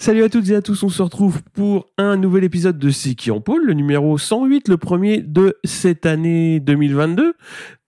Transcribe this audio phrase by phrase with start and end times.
[0.00, 3.16] Salut à toutes et à tous, on se retrouve pour un nouvel épisode de C'est
[3.16, 7.34] qui en pôle, le numéro 108, le premier de cette année 2022.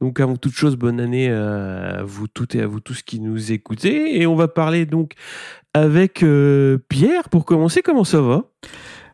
[0.00, 3.52] Donc avant toute chose, bonne année à vous toutes et à vous tous qui nous
[3.52, 4.20] écoutez.
[4.20, 5.12] Et on va parler donc
[5.72, 7.80] avec euh, Pierre pour commencer.
[7.80, 8.42] Comment ça va?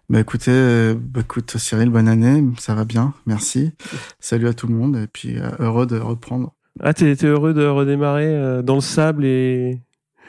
[0.08, 3.72] Bah écoutez, euh, bah écoute Cyril, bonne année, ça va bien, merci.
[4.20, 6.54] Salut à tout le monde et puis euh, heureux de reprendre.
[6.80, 9.82] Ah, t'es t'es heureux de redémarrer dans le sable et...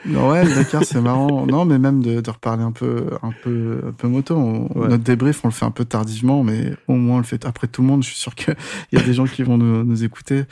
[0.06, 1.46] Ouais, le Dakar c'est marrant.
[1.48, 4.36] Non, mais même de, de reparler un peu, un peu, un peu moto.
[4.36, 4.90] On- Ouais.
[4.90, 7.68] Notre débrief, on le fait un peu tardivement, mais au moins on le fait après
[7.68, 8.04] tout le monde.
[8.04, 8.56] Je suis sûr qu'il
[8.92, 10.44] y a des gens qui vont nous, nous écouter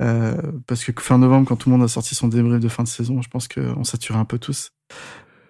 [0.00, 0.34] euh,
[0.66, 2.88] parce que fin novembre, quand tout le monde a sorti son débrief de fin de
[2.88, 4.72] saison, je pense qu'on saturait un peu tous.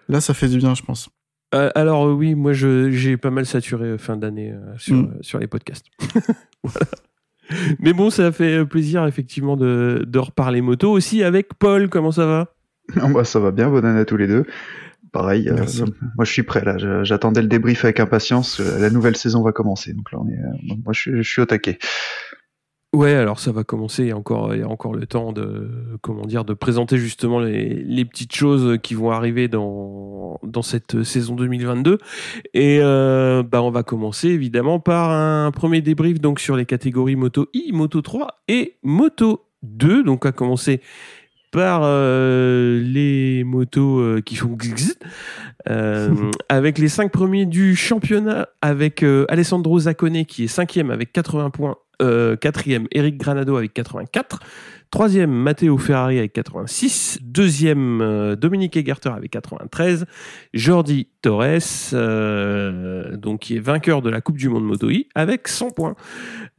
[0.09, 1.09] Là, ça fait du bien, je pense.
[1.55, 5.13] Euh, alors euh, oui, moi je- j'ai pas mal saturé fin d'année euh, sur, Mm.
[5.21, 5.85] sur les podcasts.
[6.63, 6.87] voilà.
[7.79, 11.87] Mais bon, ça fait plaisir effectivement de, de reparler moto aussi avec Paul.
[11.89, 12.53] Comment ça va?
[12.95, 14.45] Non, bah, ça va bien, bonne année à tous les deux.
[15.11, 15.55] Pareil, euh,
[16.15, 19.53] moi je suis prêt là, j'attendais le débrief avec impatience, euh, la nouvelle saison va
[19.53, 21.79] commencer, donc là on est, euh, moi je, suis- je suis au taquet.
[22.93, 24.03] Ouais, alors ça va commencer.
[24.03, 26.97] Il y a encore, il y a encore le temps de, comment dire, de présenter
[26.97, 31.97] justement les, les petites choses qui vont arriver dans, dans cette saison 2022.
[32.53, 37.17] Et euh, bah, on va commencer évidemment par un premier débrief donc sur les catégories
[37.17, 40.03] Moto I, Moto 3 et Moto 2.
[40.03, 40.81] Donc à commencer
[41.59, 44.57] euh, les motos euh, qui font
[45.69, 46.09] euh,
[46.49, 51.75] avec les cinq premiers du championnat, avec Alessandro Zaccone qui est cinquième avec 80 points,
[52.41, 54.39] quatrième Eric Granado avec 84,
[54.91, 60.05] troisième Matteo Ferrari avec 86, deuxième euh, Dominique Egerter avec 93,
[60.53, 65.95] Jordi Torres, euh, qui est vainqueur de la Coupe du Monde Moto avec 100 points.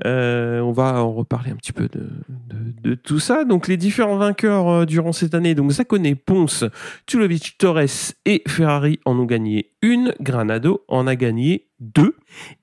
[0.05, 3.45] Euh, on va en reparler un petit peu de, tout ça.
[3.45, 6.65] Donc les différents vainqueurs durant cette année, donc Zaccone, Ponce,
[7.07, 12.17] Tulovic, Torres et Ferrari en ont gagné une, Granado en a gagné deux.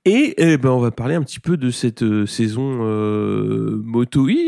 [0.04, 3.82] Et eh ben, on va parler un petit peu de cette euh, saison euh.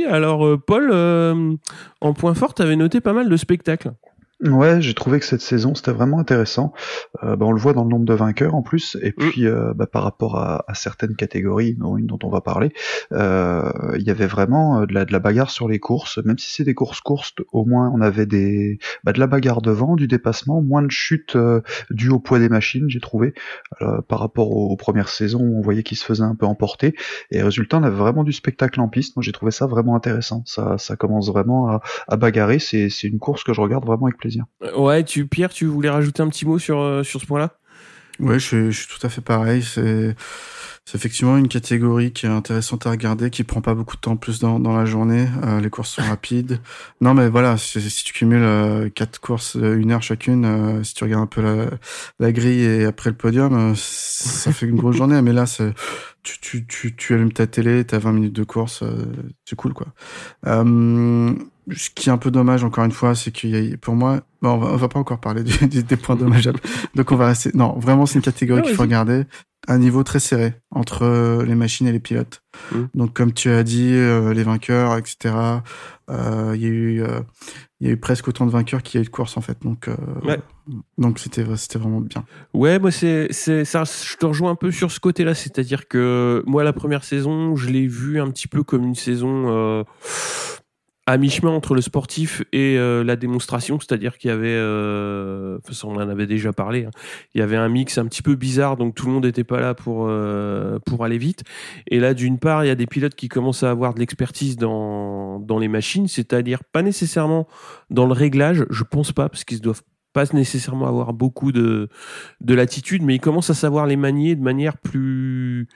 [0.09, 1.55] Alors euh, Paul, euh,
[2.01, 3.93] en point fort, tu noté pas mal de spectacles.
[4.41, 6.73] Ouais, j'ai trouvé que cette saison c'était vraiment intéressant.
[7.25, 9.75] Euh, bah, on le voit dans le nombre de vainqueurs en plus, et puis euh,
[9.75, 12.73] bah, par rapport à, à certaines catégories, dont une dont on va parler,
[13.11, 16.19] euh, il y avait vraiment euh, de la, de la bagarre sur les courses.
[16.19, 19.61] Même si c'est des courses courtes, au moins on avait des bah, de la bagarre
[19.61, 21.61] devant, du dépassement, moins de chutes euh,
[21.91, 23.35] dues au poids des machines, j'ai trouvé.
[23.83, 26.95] Euh, par rapport aux, aux premières saisons, on voyait qu'ils se faisaient un peu emporter.
[27.33, 29.17] Et résultat, on avait vraiment du spectacle en piste.
[29.17, 30.43] Moi, j'ai trouvé ça vraiment intéressant.
[30.47, 32.61] Ça, ça commence vraiment à, à bagarrer.
[32.61, 34.28] C'est, c'est une course que je regarde vraiment avec plaisir.
[34.63, 37.59] Euh, Ouais, tu Pierre, tu voulais rajouter un petit mot sur, euh, sur ce point-là?
[38.21, 39.63] Ouais, je suis, je suis tout à fait pareil.
[39.63, 40.17] C'est,
[40.95, 44.17] effectivement une catégorie qui est intéressante à regarder, qui prend pas beaucoup de temps en
[44.17, 45.29] plus dans, dans la journée.
[45.45, 46.61] Euh, les courses sont rapides.
[47.01, 50.95] Non, mais voilà, si, si tu cumules euh, quatre courses, une heure chacune, euh, si
[50.95, 51.71] tu regardes un peu la,
[52.19, 55.21] la grille et après le podium, euh, ça fait une grosse journée.
[55.23, 55.45] Mais là,
[56.23, 59.05] tu, tu, tu, tu allumes ta télé, t'as 20 minutes de course, euh,
[59.45, 59.89] c'est cool, quoi.
[60.47, 61.35] Euh,
[61.75, 64.21] ce qui est un peu dommage, encore une fois, c'est qu'il y a, pour moi,
[64.43, 66.61] bon, on va, on va pas encore parler du- des points dommageables.
[66.95, 67.51] Donc on va rester.
[67.55, 69.25] Non, vraiment, c'est une catégorie qu'il faut regarder.
[69.67, 72.43] Un niveau très serré entre euh, les machines et les pilotes.
[72.73, 72.79] Mm.
[72.95, 75.35] Donc comme tu as dit, euh, les vainqueurs, etc.
[76.11, 77.21] euh, Il y a eu, euh,
[77.81, 79.41] il y a eu presque autant de vainqueurs qu'il y a eu de courses en
[79.41, 79.59] fait.
[79.63, 80.39] Donc, euh, Ouais.
[80.97, 82.25] donc c'était, c'était vraiment bien.
[82.55, 83.83] Ouais, moi c'est c'est ça.
[83.85, 87.69] Je te rejoins un peu sur ce côté-là, c'est-à-dire que moi la première saison, je
[87.69, 89.83] l'ai vue un petit peu comme une saison euh,
[91.09, 95.87] à mi-chemin entre le sportif et euh, la démonstration, c'est-à-dire qu'il y avait, euh, ça,
[95.87, 96.91] on en avait déjà parlé, hein.
[97.35, 99.59] il y avait un mix un petit peu bizarre, donc tout le monde n'était pas
[99.59, 101.45] là pour euh, pour aller vite.
[101.87, 104.59] Et là, d'une part, il y a des pilotes qui commencent à avoir de l'expertise
[104.59, 107.49] dans dans les machines, c'est-à-dire pas nécessairement
[107.89, 111.89] dans le réglage, je pense pas, parce qu'ils doivent pas nécessairement avoir beaucoup de
[112.43, 115.69] de l'attitude, mais ils commencent à savoir les manier de manière plus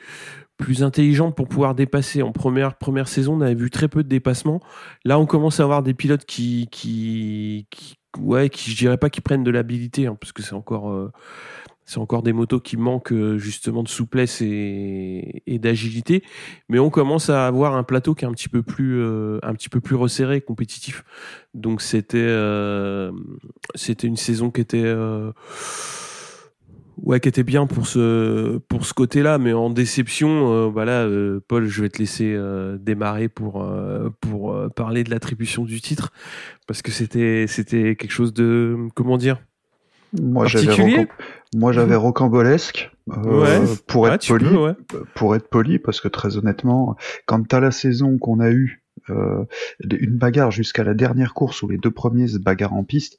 [0.62, 2.22] plus intelligente pour pouvoir dépasser.
[2.22, 4.60] En première première saison, on avait vu très peu de dépassements.
[5.04, 7.66] Là, on commence à avoir des pilotes qui qui,
[8.20, 11.10] ouais, qui je dirais pas qui prennent de l'habilité, hein, parce que c'est encore euh,
[11.84, 16.22] c'est encore des motos qui manquent euh, justement de souplesse et, d'agilité,
[16.68, 19.54] mais on commence à avoir un plateau qui est un petit peu plus euh, un
[19.54, 21.04] petit peu plus resserré, compétitif.
[21.54, 22.32] Donc c'était
[23.74, 24.94] c'était une saison qui était
[27.02, 31.40] ouais, qui était bien pour ce pour ce côté-là, mais en déception, euh, voilà, euh,
[31.46, 36.12] Paul, je vais te laisser euh, démarrer pour euh, pour parler de l'attribution du titre
[36.66, 39.38] parce que c'était c'était quelque chose de comment dire
[40.20, 41.08] Moi, j'avais
[41.54, 42.90] moi, rocambolesque.
[43.08, 43.60] Ouais.
[43.88, 44.74] Pour être poli, peux, ouais.
[45.14, 46.96] pour être poli, parce que très honnêtement,
[47.26, 51.78] quand t'as la saison qu'on a eue, une bagarre jusqu'à la dernière course où les
[51.78, 53.18] deux premiers se bagarrent en piste,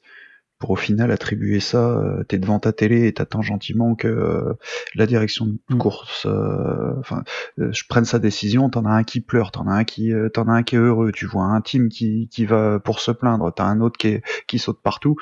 [0.58, 4.54] pour au final attribuer ça, euh, t'es devant ta télé et t'attends gentiment que euh,
[4.94, 5.78] la direction de Mm.
[5.78, 7.22] course, euh, enfin,
[7.58, 8.70] euh, je prenne sa décision.
[8.70, 10.78] T'en as un qui pleure, t'en as un qui, euh, t'en as un qui est
[10.78, 11.12] heureux.
[11.12, 14.22] Tu vois un team qui qui va pour se plaindre, t'as un autre qui est,
[14.46, 15.16] qui saute partout,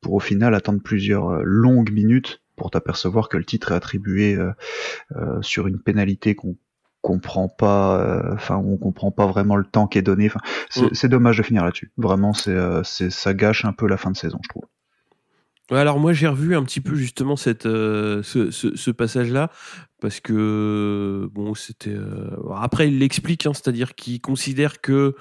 [0.00, 4.50] pour au final attendre plusieurs longues minutes pour t'apercevoir que le titre est attribué euh,
[5.16, 6.56] euh, sur une pénalité qu'on
[7.02, 10.26] comprend pas, euh, enfin on comprend pas vraiment le temps qui est donné.
[10.26, 10.40] Enfin,
[10.70, 10.94] c'est Mm.
[10.94, 11.92] c'est dommage de finir là-dessus.
[11.96, 14.64] Vraiment, c'est euh, c'est ça gâche un peu la fin de saison, je trouve.
[15.70, 19.50] Alors moi j'ai revu un petit peu justement cette euh, ce, ce passage-là
[20.00, 25.14] parce que bon c'était euh, après il l'explique hein, c'est-à-dire qu'il considère que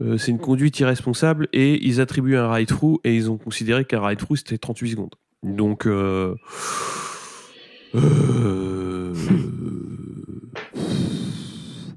[0.00, 3.84] euh, c'est une conduite irresponsable et ils attribuent un ride through et ils ont considéré
[3.84, 5.14] qu'un ride through c'était 38 secondes.
[5.42, 5.84] Donc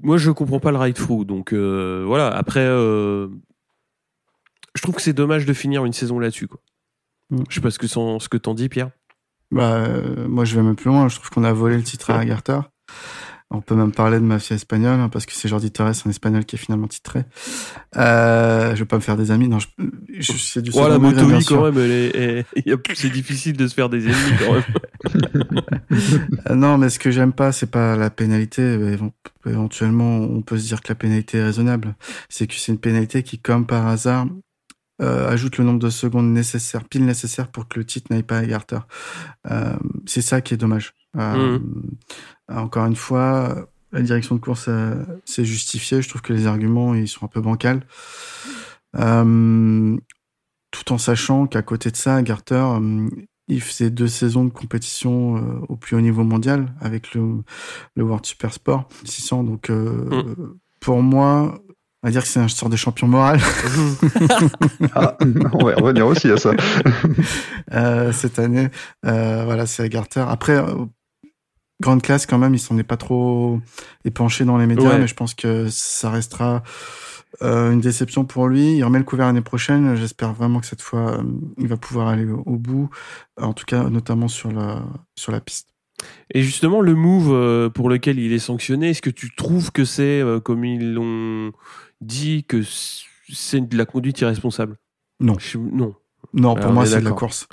[0.02, 3.30] moi je comprends pas le ride through donc voilà après je
[4.82, 6.60] trouve que c'est dommage de finir une saison là-dessus quoi.
[7.32, 7.44] Mm.
[7.50, 8.90] Je sais pas ce que, s'en- ce que t'en dis, Pierre.
[9.52, 11.08] Bah, euh, moi, je vais même plus loin.
[11.08, 12.70] Je trouve qu'on a volé le titre à Agartha.
[13.52, 16.44] On peut même parler de mafia espagnole, hein, parce que c'est Jordi Torres, un espagnol
[16.46, 17.26] qui est finalement titré.
[17.96, 19.48] Euh, je vais pas me faire des amis.
[19.48, 19.68] Non, je,
[20.18, 21.58] je, c'est du Oh, la moto I, sûr.
[21.58, 22.44] quand même, est,
[22.96, 24.64] c'est difficile de se faire des ennemis, quand même.
[26.50, 28.62] Euh, non, mais ce que j'aime pas, c'est pas la pénalité.
[28.62, 29.12] Évent-
[29.46, 31.96] Éventuellement, on peut se dire que la pénalité est raisonnable.
[32.30, 34.26] C'est que c'est une pénalité qui, comme par hasard,
[35.02, 38.38] euh, ajoute le nombre de secondes nécessaires, pile nécessaires pour que le titre n'aille pas
[38.38, 38.80] à Garter.
[39.52, 39.76] Euh,
[40.06, 40.94] c'est ça qui est dommage.
[41.18, 41.60] Euh,
[42.50, 44.70] Encore une fois, la direction de course
[45.26, 46.02] s'est justifiée.
[46.02, 47.86] Je trouve que les arguments ils sont un peu bancals.
[50.72, 52.66] Tout en sachant qu'à côté de ça, Garter,
[53.48, 57.44] il faisait deux saisons de compétition au plus haut niveau mondial avec le,
[57.96, 59.44] le World Super Sport 600.
[59.44, 60.36] Donc, euh,
[60.80, 61.60] pour moi,
[62.06, 63.40] on va dire que c'est un sort de champion moral
[64.94, 65.18] Ah,
[65.54, 66.52] on va revenir aussi à ça.
[67.74, 68.70] euh, cette année.
[69.08, 70.24] Euh, voilà, c'est Garter.
[70.30, 70.86] Après, euh,
[71.82, 73.60] grande classe quand même, il s'en est pas trop
[74.06, 75.00] épanché dans les médias, Ouais.
[75.00, 76.62] mais je pense que ça restera
[77.42, 78.76] euh, une déception pour lui.
[78.78, 79.96] Il remet le couvert l'année prochaine.
[79.96, 81.24] J'espère vraiment que cette fois,
[81.58, 82.92] il va pouvoir aller au, au bout,
[83.42, 84.84] en tout cas notamment sur la
[85.16, 85.70] sur la piste.
[86.36, 90.22] Et justement, le move pour lequel il est sanctionné, est-ce que tu trouves que c'est,
[90.44, 91.52] comme ils l'ont
[92.02, 92.62] dit, que
[93.32, 94.78] c'est de la conduite irresponsable
[95.20, 95.38] Non.
[95.40, 95.96] Je- non.
[96.34, 97.48] Non, pour moi, est c'est de la course.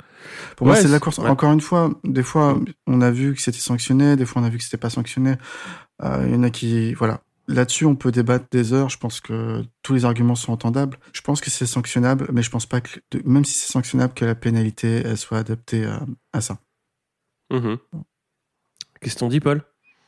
[0.57, 1.19] Pour moi, c'est de la course.
[1.19, 1.29] ouais.
[1.29, 4.49] Encore une fois, des fois, on a vu que c'était sanctionné, des fois, on a
[4.49, 5.35] vu que c'était pas sanctionné.
[6.03, 7.21] Euh, Il y en a qui, voilà.
[7.47, 8.89] Là-dessus, on peut débattre des heures.
[8.89, 10.97] Je pense que tous les arguments sont entendables.
[11.13, 12.89] Je pense que c'est sanctionnable, mais je pense pas que,
[13.25, 16.57] même si c'est sanctionnable, que la pénalité elle soit adaptée à, à ça.
[17.51, 17.77] Mhm.
[19.01, 19.63] Qu'est-ce que t'en dis, Paul?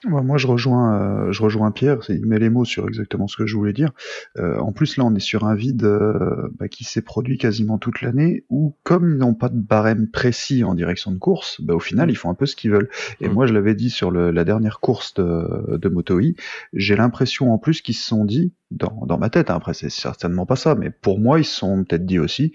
[0.10, 1.98] Moi, je rejoins, euh, je rejoins Pierre.
[2.10, 3.92] Il met les mots sur exactement ce que je voulais dire.
[4.38, 7.78] Euh, en plus, là, on est sur un vide euh, bah, qui s'est produit quasiment
[7.78, 11.74] toute l'année, où comme ils n'ont pas de barème précis en direction de course, bah,
[11.74, 12.90] au final, ils font un peu ce qu'ils veulent.
[13.22, 13.34] Et Mm.
[13.34, 16.34] moi, je l'avais dit sur le- la dernière course de, de Moto E,
[16.74, 19.90] j'ai l'impression en plus qu'ils se sont dit, dans, dans ma tête, hein, après c'est
[19.90, 22.52] certainement pas ça, mais pour moi, ils se sont peut-être dit aussi,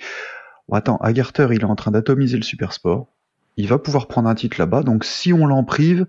[0.68, 3.08] oh, attends, Agarter, il est en train d'atomiser le super sport,
[3.56, 6.06] il va pouvoir prendre un titre là-bas, donc si on l'en prive,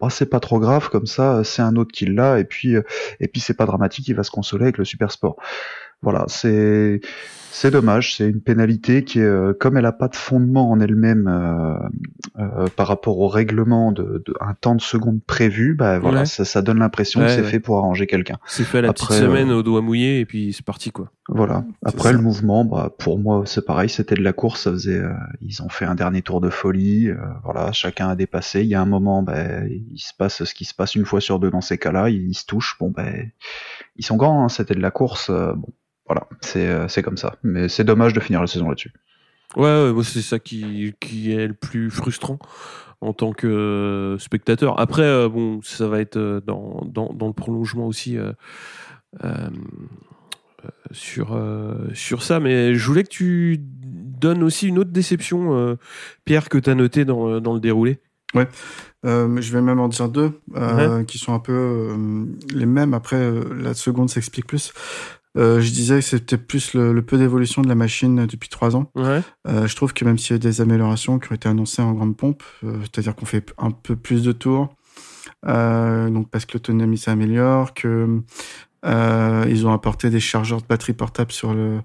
[0.00, 2.82] bah, c'est pas trop grave, comme ça, c'est un autre qui l'a, et puis, euh,
[3.20, 5.36] et puis c'est pas dramatique, il va se consoler avec le super sport.
[6.02, 7.00] Voilà, c'est,
[7.50, 10.78] c'est dommage, c'est une pénalité qui est, euh, comme elle a pas de fondement en
[10.78, 11.74] elle-même euh,
[12.38, 16.26] euh, par rapport au règlement de, de un temps de seconde prévu, bah voilà, Ouais.
[16.26, 17.48] ça, ça donne l'impression que c'est ouais.
[17.48, 18.36] fait pour arranger quelqu'un.
[18.46, 20.92] C'est fait à la Après, petite semaine euh, au doigt mouillé et puis c'est parti,
[20.92, 21.10] quoi.
[21.30, 21.64] Voilà.
[21.84, 25.12] Après le mouvement, bah pour moi c'est pareil, c'était de la course, ça faisait, euh,
[25.42, 28.62] ils ont fait un dernier tour de folie, euh, voilà, chacun a dépassé.
[28.62, 31.20] Il y a un moment, bah, il se passe ce qui se passe une fois
[31.20, 33.30] sur deux dans ces cas-là, ils, se touchent, bon ben,
[33.98, 35.68] ils sont grands, hein, c'était de la course, euh, bon,
[36.06, 37.36] voilà, c'est euh, c'est comme ça.
[37.42, 38.92] Mais c'est dommage de finir la saison là-dessus.
[39.56, 42.38] Ouais, ouais, c'est ça qui, qui est le plus frustrant
[43.00, 44.78] en tant que euh, spectateur.
[44.80, 48.18] Après, bon, ça va être dans, dans, dans le prolongement aussi
[50.90, 51.40] sur,
[51.94, 52.40] sur ça.
[52.40, 55.78] Mais je voulais que tu donnes aussi une autre déception,
[56.24, 58.00] Pierre, que tu as noté dans, dans le déroulé.
[59.06, 62.66] Euh, mais je vais même en dire deux euh, qui sont un peu euh, les
[62.66, 62.94] mêmes.
[62.94, 64.72] Après, euh, la seconde s'explique plus.
[65.36, 68.74] Euh, je disais que c'était plus le, le peu d'évolution de la machine depuis trois
[68.74, 68.90] ans.
[68.96, 69.22] Ouais.
[69.46, 71.92] Euh, je trouve que même s'il y a des améliorations qui ont été annoncées en
[71.92, 74.74] grande pompe, euh, c'est-à-dire qu'on fait un peu plus de tours,
[75.46, 78.20] euh, donc parce que l'autonomie s'améliore, que
[78.84, 81.80] euh, ils ont apporté des chargeurs de batterie portables sur le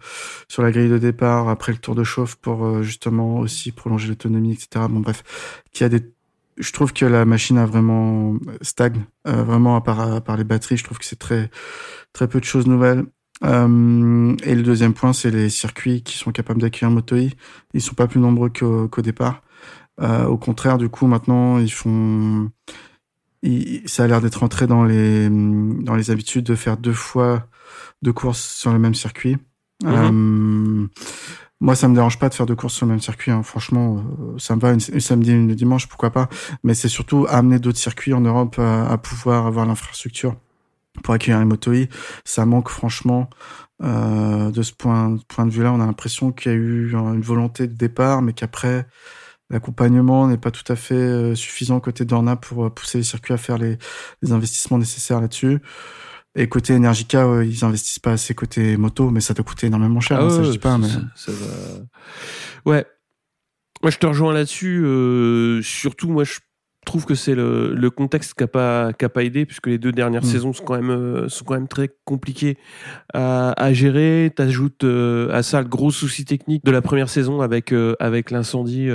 [0.47, 4.07] sur la grille de départ après le tour de chauffe pour euh, justement aussi prolonger
[4.07, 4.85] l'autonomie, etc.
[4.89, 5.23] Bon bref,
[5.71, 6.12] qu'il y a des
[6.57, 10.43] je trouve que la machine a vraiment stagne, euh, vraiment à part, à part les
[10.43, 10.77] batteries.
[10.77, 11.49] Je trouve que c'est très
[12.13, 13.05] très peu de choses nouvelles.
[13.43, 17.35] Euh, et le deuxième point, c'est les circuits qui sont capables d'accueillir un moto i.
[17.73, 19.41] Ils sont pas plus nombreux qu'au départ.
[20.01, 22.49] Euh, au contraire, du coup, maintenant, ils font,
[23.41, 27.47] ils- ça a l'air d'être entré dans les dans les habitudes de faire deux fois
[28.01, 29.37] deux courses sur le même circuit.
[29.85, 30.87] Euh,
[31.63, 33.31] moi, ça me dérange pas de faire deux courses sur le même circuit.
[33.31, 33.41] hein.
[33.43, 36.27] Franchement, euh, ça me va une, une samedi, une dimanche, pourquoi pas.
[36.63, 40.35] Mais c'est surtout amener d'autres circuits en Europe à, à pouvoir avoir l'infrastructure
[41.03, 41.89] pour accueillir les moto i.
[42.25, 43.29] Ça manque franchement
[43.81, 45.71] euh, de ce point, point de vue-là.
[45.73, 48.85] On a l'impression qu'il y a eu une volonté de départ, mais qu'après
[49.49, 53.33] l'accompagnement n'est pas tout à fait euh, suffisant côté Dorna pour euh, pousser les circuits
[53.33, 53.77] à faire les,
[54.21, 55.59] les investissements nécessaires là-dessus.
[56.35, 59.99] Et côté Energica, euh, ils investissent pas assez côté moto, mais ça doit coûter énormément
[59.99, 60.19] cher.
[60.19, 62.85] hein, ça, ouais, je dis pas, mais ça- ça va- Ouais.
[63.83, 64.81] Moi, je te rejoins là-dessus.
[64.85, 66.39] euh, surtout, moi, je
[66.85, 69.91] trouve que c'est le, le contexte qui n'a pas, a pas aidé, puisque les deux
[69.91, 70.27] dernières Mm.
[70.27, 72.57] saisons sont quand même, euh, sont quand même très compliquées
[73.13, 74.31] à, à gérer.
[74.35, 78.31] T'ajoutes euh, à ça le gros souci technique de la première saison avec, euh, avec
[78.31, 78.89] l'incendie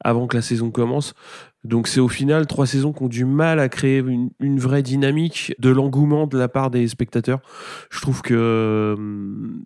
[0.00, 1.14] avant que la saison commence.
[1.68, 5.54] Donc c'est au final trois saisons qui ont du mal à créer une, vraie dynamique
[5.58, 7.40] de l'engouement de la part des spectateurs.
[7.90, 9.62] Je trouve que hum,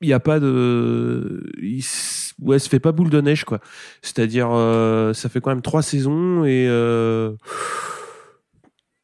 [0.00, 3.60] il n'y a pas de il s- ouais se fait pas boule de neige quoi
[4.02, 7.32] c'est-à-dire euh, ça fait quand même trois saisons et euh,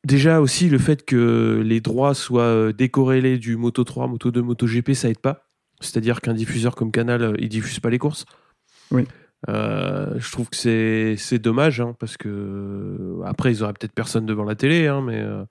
[0.04, 4.42] déjà aussi le fait que les droits soient euh, décorrélés du Moto 3 Moto 2
[4.42, 5.46] Moto GP ça aide pas
[5.80, 8.24] c'est-à-dire qu'un diffuseur comme Canal il diffuse pas les courses
[8.90, 9.04] Oui.
[9.48, 14.24] Euh, je trouve que c'est c'est dommage hein, parce que après ils auraient peut-être personne
[14.24, 15.42] devant la télé hein, mais euh,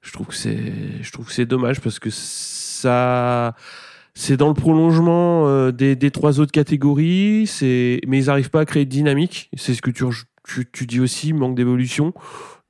[0.00, 0.72] je trouve que c'est
[1.02, 3.54] je trouve que c'est dommage parce que ça
[4.14, 8.60] c'est dans le prolongement euh, des, des trois autres catégories c'est mais ils arrivent pas
[8.60, 9.50] à créer de dynamique.
[9.56, 10.04] C'est ce que tu,
[10.44, 12.12] tu, tu dis aussi manque d'évolution.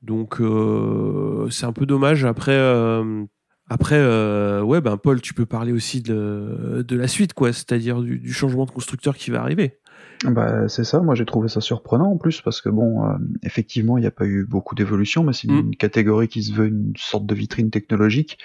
[0.02, 2.24] Donc euh, c'est un peu dommage.
[2.24, 3.24] Après euh,
[3.68, 8.00] après euh, ouais ben Paul tu peux parler aussi de, de la suite quoi c'est-à-dire
[8.02, 9.78] du, du changement de constructeur qui va arriver
[10.24, 13.98] Bah, c'est ça, moi j'ai trouvé ça surprenant en plus, parce que bon, euh, effectivement,
[13.98, 15.76] il n'y a pas eu beaucoup d'évolution, mais c'est une Mm.
[15.76, 18.38] catégorie qui se veut une sorte de vitrine technologique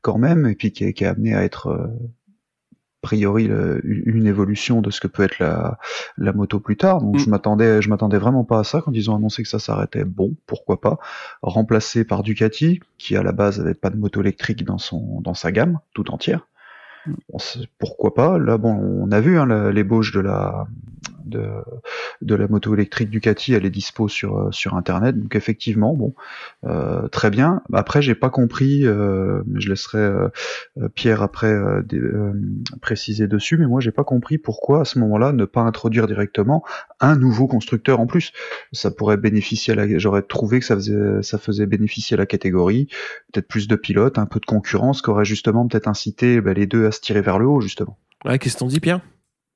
[0.00, 3.80] quand même, et puis qui est, qui est amenée à être euh, a priori le-
[3.84, 5.78] une évolution de ce que peut être la,
[6.16, 7.00] la moto plus tard.
[7.00, 7.18] Donc Mm.
[7.18, 10.04] je m'attendais, je m'attendais vraiment pas à ça quand ils ont annoncé que ça s'arrêtait.
[10.04, 10.98] Bon, pourquoi pas
[11.42, 15.34] remplacé par Ducati, qui à la base avait pas de moto électrique dans son dans
[15.34, 16.48] sa gamme tout entière.
[17.06, 20.66] Bon, c'est- pourquoi pas Là, bon, on a vu hein, l'ébauche de la
[21.28, 25.18] de, la moto électrique Ducati, elle est dispo sur euh, sur internet.
[25.18, 26.14] Donc effectivement, bon,
[26.64, 27.62] euh, très bien.
[27.72, 28.86] Après, j'ai pas compris.
[28.86, 30.28] euh, mais je laisserai euh,
[30.78, 31.82] euh, Pierre après euh,
[32.80, 33.56] préciser dessus.
[33.58, 36.64] Mais moi, j'ai pas compris pourquoi à ce moment-là ne pas introduire directement
[37.00, 38.32] un nouveau constructeur en plus.
[38.72, 39.98] Ça pourrait bénéficier à la.
[39.98, 42.88] J'aurais trouvé que ça faisait ça faisait bénéficier à la catégorie.
[43.32, 46.66] Peut-être plus de pilotes, un peu de concurrence, qui aurait justement peut-être incité bah, les
[46.66, 47.98] deux à se tirer vers le haut justement.
[48.24, 49.00] ouais qu'est-ce que t'en dis Pierre?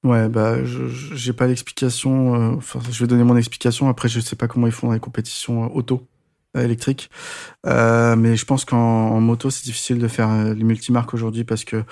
[0.05, 2.35] Ouais, bah, je j'ai pas l'explication.
[2.35, 3.89] euh, Enfin, je vais donner mon explication.
[3.89, 6.09] Après, je sais pas comment ils font dans les compétitions euh, auto
[6.57, 7.09] euh, électriques.
[7.67, 11.65] Euh, mais je pense qu'en en moto, c'est difficile de faire les multimarques aujourd'hui parce
[11.65, 11.85] que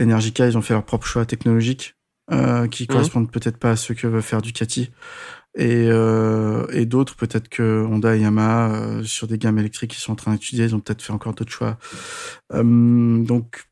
[0.00, 1.96] Energica, ils ont fait leur propre choix technologique
[2.32, 4.90] euh, qui correspondent peut-être pas à ce que veut faire Ducati.
[5.58, 10.00] Et, euh, et d'autres, peut-être que Honda et Yamaha, euh, sur des gammes électriques qu'ils
[10.00, 11.78] sont en train d'étudier, ils ont peut-être fait encore d'autres choix.
[12.52, 13.64] Euh, donc,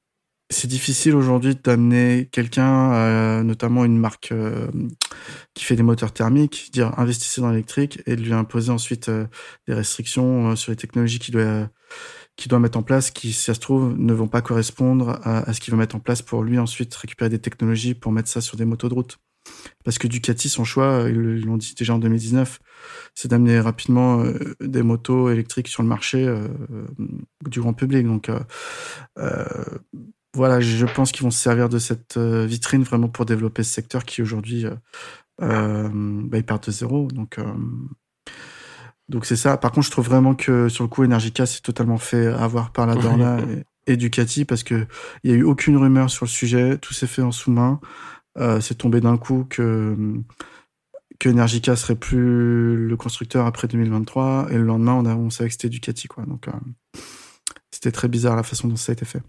[0.54, 4.68] c'est difficile aujourd'hui d'amener quelqu'un, euh, notamment une marque euh,
[5.54, 9.26] qui fait des moteurs thermiques, dire investissez dans l'électrique et de lui imposer ensuite euh,
[9.66, 11.68] des restrictions euh, sur les technologies qu'il doit,
[12.36, 15.52] qu'il doit mettre en place, qui, si ça se trouve, ne vont pas correspondre à,
[15.52, 18.40] ce qu'il veut mettre en place pour lui ensuite récupérer des technologies pour mettre ça
[18.40, 19.18] sur des motos de route.
[19.84, 22.60] Parce que Ducati, son choix, euh, ils l'ont dit déjà en 2019,
[23.14, 24.24] c'est d'amener rapidement
[24.60, 26.26] des motos électriques sur le marché
[27.46, 28.06] du grand public.
[28.06, 28.30] Donc,
[30.34, 33.72] voilà, je pense qu'ils vont se servir de cette euh, vitrine vraiment pour développer ce
[33.72, 34.74] secteur qui aujourd'hui, euh,
[35.42, 37.08] euh, bah, ils partent de zéro.
[37.08, 37.44] Donc, euh,
[39.08, 39.56] donc c'est ça.
[39.56, 42.86] Par contre, je trouve vraiment que sur le coup, Energica s'est totalement fait avoir par
[42.86, 43.38] la Dorna
[43.86, 44.86] et, et Ducati parce que
[45.22, 46.78] il y a eu aucune rumeur sur le sujet.
[46.78, 47.80] Tout s'est fait en sous-main.
[48.38, 49.96] Euh, c'est tombé d'un coup que
[51.20, 55.48] que Energica serait plus le constructeur après 2023 et le lendemain on a on savait
[55.48, 56.24] que c'était Ducati quoi.
[56.24, 56.52] Donc euh,
[57.70, 59.22] c'était très bizarre la façon dont ça a été fait.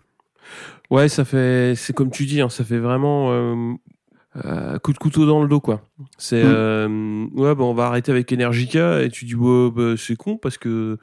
[0.91, 3.73] Ouais, ça fait, c'est comme tu dis, hein, ça fait vraiment euh,
[4.45, 5.81] euh, coup de couteau dans le dos, quoi.
[6.17, 6.47] C'est, Mm.
[6.47, 10.37] euh, ouais, bah, on va arrêter avec Energica et tu dis, ouais, bah, c'est con
[10.37, 10.97] parce que,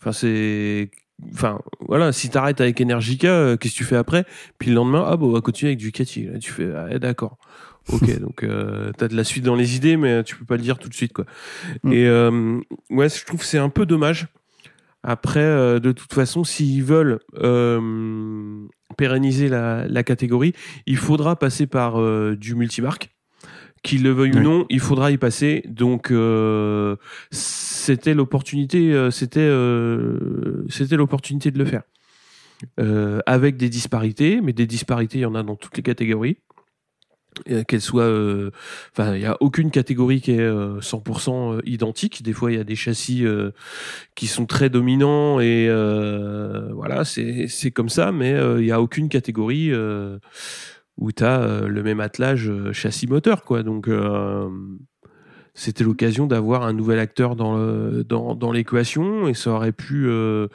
[0.00, 0.90] enfin, c'est,
[1.32, 4.24] enfin, voilà, si t'arrêtes avec Energica, euh, qu'est-ce que tu fais après?
[4.58, 6.26] Puis le lendemain, ah, bah, on va continuer avec Ducati.
[6.26, 7.38] Là, tu fais, ah, d'accord.
[7.92, 10.62] Ok, donc euh, t'as de la suite dans les idées, mais tu peux pas le
[10.62, 11.24] dire tout de suite, quoi.
[11.82, 11.92] Mm.
[11.92, 12.60] Et euh,
[12.90, 14.28] ouais, je trouve que c'est un peu dommage.
[15.06, 20.54] Après, euh, de toute façon, s'ils veulent euh, pérenniser la, la catégorie,
[20.86, 23.10] il faudra passer par euh, du multimarque.
[23.82, 25.62] Qu'il le veuille ou non, il faudra y passer.
[25.66, 26.10] Donc,
[27.30, 29.52] c'était l'opportunité, c'était,
[30.70, 31.82] c'était l'opportunité de le faire.
[33.26, 36.38] Avec des disparités, mais des disparités, il y en a dans toutes les catégories.
[37.50, 38.50] Euh, Qu'elles soient, euh,
[38.92, 42.22] enfin, il y a aucune catégorie qui est euh, 100% identique.
[42.22, 43.50] Des fois, il y a des châssis euh,
[44.14, 48.12] qui sont très dominants et euh, voilà, c'est c'est comme ça.
[48.12, 50.18] Mais euh, il y a aucune catégorie euh,
[50.96, 53.62] où tu as le même attelage euh, châssis moteur, quoi.
[53.62, 54.48] Donc euh,
[55.54, 60.06] c'était l'occasion d'avoir un nouvel acteur dans le dans, dans l'équation et ça aurait pu
[60.08, 60.48] euh,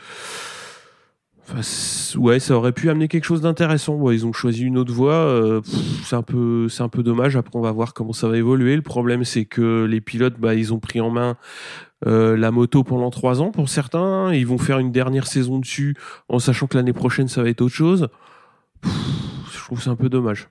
[1.52, 3.96] enfin, ouais ça aurait pu amener quelque chose d'intéressant.
[3.96, 5.62] Ouais, ils ont choisi une autre voie euh,
[6.04, 7.36] c'est un peu c'est un peu dommage.
[7.36, 8.76] Après on va voir comment ça va évoluer.
[8.76, 11.38] Le problème c'est que les pilotes bah ils ont pris en main
[12.08, 14.34] euh, la moto pendant trois ans pour certains.
[14.34, 15.96] Ils vont faire une dernière saison dessus
[16.30, 18.08] en sachant que l'année prochaine ça va être autre chose.
[18.82, 18.92] Pff,
[19.52, 20.48] je trouve que c'est un peu dommage.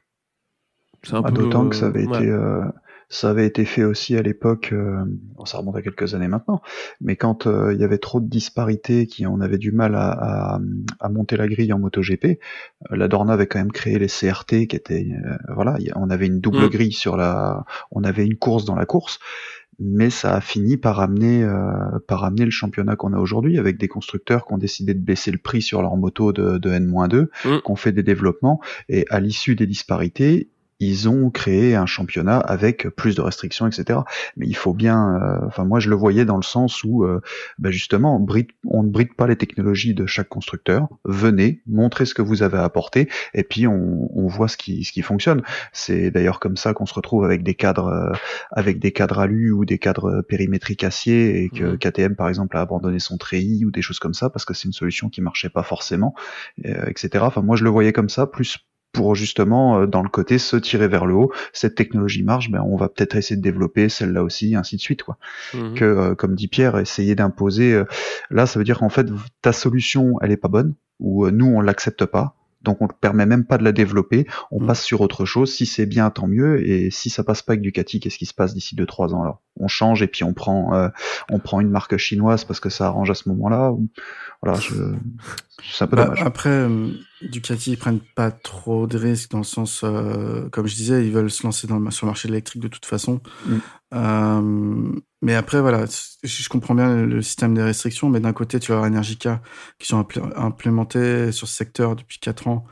[1.04, 2.18] C'est un Ah, peu, D'autant que ça avait ouais.
[2.18, 2.62] été euh,
[3.10, 5.02] ça avait été fait aussi à l'époque, euh,
[5.46, 6.60] ça remonte à quelques années maintenant,
[7.00, 10.10] mais quand euh, il y avait trop de disparités, qui on avait du mal à,
[10.10, 10.60] à,
[11.00, 12.36] à monter la grille en MotoGP, euh,
[12.96, 16.40] la Dorna avait quand même créé les CRT qui étaient euh, voilà, on avait une
[16.40, 16.68] double Mm.
[16.68, 19.18] grille sur la, on avait une course dans la course,
[19.78, 23.78] mais ça a fini par amener euh, par amener le championnat qu'on a aujourd'hui avec
[23.78, 27.28] des constructeurs qui ont décidé de baisser le prix sur leur moto de, de N-2,
[27.44, 27.58] Mm.
[27.64, 32.38] qui ont fait des développements et à l'issue des disparités ils ont créé un championnat
[32.38, 34.04] avec plus de restrictions, etc.
[34.36, 37.20] Mais il faut bien, euh, enfin moi je le voyais dans le sens où, euh,
[37.58, 40.88] bah, justement, on, bride- on ne bride pas les technologies de chaque constructeur.
[41.04, 44.92] Venez, montrez ce que vous avez apporté, et puis on, on voit ce qui, ce
[44.92, 45.42] qui fonctionne.
[45.72, 48.12] C'est d'ailleurs comme ça qu'on se retrouve avec des cadres, euh,
[48.52, 51.78] avec des cadres alu ou des cadres périmétriques acier, et que Mhm.
[51.78, 54.64] KTM par exemple a abandonné son treillis ou des choses comme ça parce que c'est
[54.66, 56.14] une solution qui marchait pas forcément,
[56.66, 57.26] euh, etc.
[57.26, 58.58] Enfin moi je le voyais comme ça, plus
[58.98, 61.32] pour justement euh, dans le côté se tirer vers le haut.
[61.52, 65.04] Cette technologie marche, ben on va peut-être essayer de développer celle-là aussi, ainsi de suite
[65.04, 65.18] quoi.
[65.54, 65.74] Mhm.
[65.74, 67.72] Que euh, comme dit Pierre, essayer d'imposer.
[67.74, 67.84] euh,
[68.30, 69.06] là, ça veut dire qu'en fait
[69.40, 72.34] ta solution, elle est pas bonne ou euh, nous on l'accepte pas.
[72.62, 74.66] Donc on ne permet même pas de la développer, on Mm.
[74.66, 75.52] passe sur autre chose.
[75.54, 76.68] Si c'est bien, tant mieux.
[76.68, 79.40] Et si ça passe pas avec Ducati, qu'est-ce qui se passe d'ici 2-3 ans alors?
[79.60, 80.88] On change et puis on prend, euh,
[81.30, 83.72] on prend une marque chinoise parce que ça arrange à ce moment-là.
[84.42, 84.74] Voilà, je...
[85.72, 86.22] c'est un peu Bah, dommage.
[86.22, 86.90] après, euh,
[87.22, 91.12] Ducati, ils prennent pas trop de risques dans le sens, euh, comme je disais, ils
[91.12, 93.20] veulent se lancer dans le, sur le marché électrique de toute façon.
[93.46, 93.56] Mm.
[93.94, 95.84] Euh, mais après, voilà,
[96.22, 99.42] je comprends bien le, système des restrictions, mais d'un côté, tu as Energica
[99.78, 102.64] qui sont implé- implémentés sur ce secteur depuis 4 ans.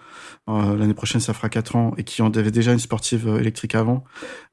[0.48, 3.40] Euh, L'année prochaine, ça fera 4 ans et qui ont avait déjà une sportive euh,
[3.40, 4.04] électrique avant,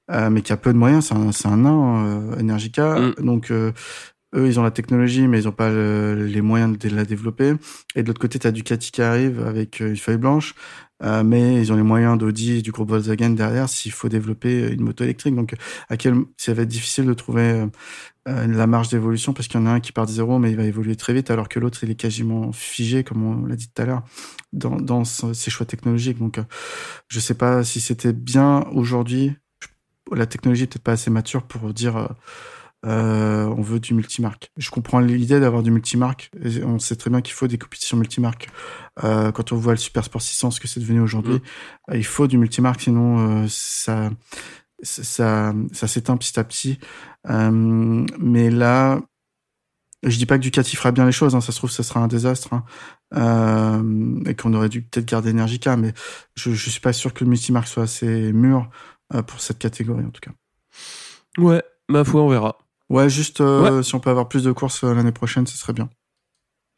[0.10, 1.06] euh, mais qui a peu de moyens.
[1.06, 3.00] C'est un, un nain, euh, Energica.
[3.00, 3.14] Mm.
[3.20, 3.74] Donc, euh,
[4.36, 7.54] eux, ils ont la technologie, mais ils n'ont pas le- les moyens de la développer.
[7.96, 10.56] Et de l'autre côté, tu as Ducati qui arrive avec euh, une feuille blanche,
[11.04, 14.72] euh, mais ils ont les moyens d'Audi et du groupe Volkswagen derrière s'il faut développer
[14.72, 15.36] une moto électrique.
[15.36, 15.56] Donc,
[15.90, 17.68] à quel, ça va être difficile de trouver euh,
[18.30, 20.52] euh, la marge d'évolution parce qu'il y en a un qui part de zéro, mais
[20.52, 23.56] il va évoluer très vite, alors que l'autre, il est quasiment figé, comme on l'a
[23.56, 24.04] dit tout à l'heure,
[24.54, 26.20] dans, dans ses choix technologiques.
[26.20, 26.44] Donc, euh,
[27.10, 29.34] je sais pas si c'était bien aujourd'hui.
[30.12, 32.10] La technologie est peut-être pas assez mature pour dire.
[32.86, 34.52] Euh, on veut du multimarque.
[34.58, 36.30] Je comprends l'idée d'avoir du multimarque.
[36.44, 38.50] et On sait très bien qu'il faut des compétitions multimarques.
[39.04, 41.42] Euh, quand on voit le Super Sport 600, ce que c'est devenu aujourd'hui,
[41.90, 44.10] euh, il faut du multimarque, sinon euh, ça,
[44.82, 46.80] ça, ça s'éteint petit à petit.
[47.30, 49.02] Euh, mais là,
[50.06, 51.34] je dis pas que Ducati fera bien les choses.
[51.36, 52.54] Hein, ça se trouve, ça sera un désastre.
[52.54, 52.64] hein.
[53.16, 55.94] Euh, et qu'on aurait dû peut-être garder Energica, mais
[56.36, 58.70] je, je suis pas sûr que le multimarque soit assez mûr
[59.14, 60.32] euh, pour cette catégorie en tout cas.
[61.38, 62.58] ouais ma foi on verra
[62.94, 65.74] Ouais, juste euh, si on peut avoir plus de courses euh, l'année prochaine, ce serait
[65.74, 65.90] bien.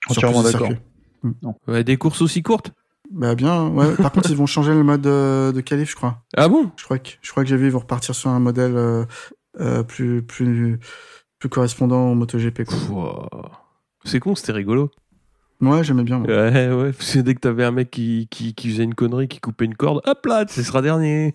[0.04, 0.68] Sur Entièrement plus de d'accord.
[0.70, 1.62] circuits.
[1.68, 2.72] ouais, des courses aussi courtes?
[3.12, 3.96] Bah bien, ouais.
[3.98, 6.24] Par contre, ils vont changer le mode euh, de qualif, je crois.
[6.38, 6.72] ah bon?
[6.78, 9.06] Je crois que je crois que j'ai vu ils vont repartir sur un modèle euh,
[9.60, 10.80] euh, plus plus
[11.38, 12.64] plus correspondant au MotoGP.
[14.06, 14.90] C'est con c'était rigolo
[15.62, 16.20] Ouais, j'aimais bien.
[16.20, 16.28] moi.
[16.28, 19.28] Ouais, ouais, parce que dès que t'avais un mec qui, qui, qui faisait une connerie,
[19.28, 21.34] qui coupait une corde, hop là, ce sera dernier.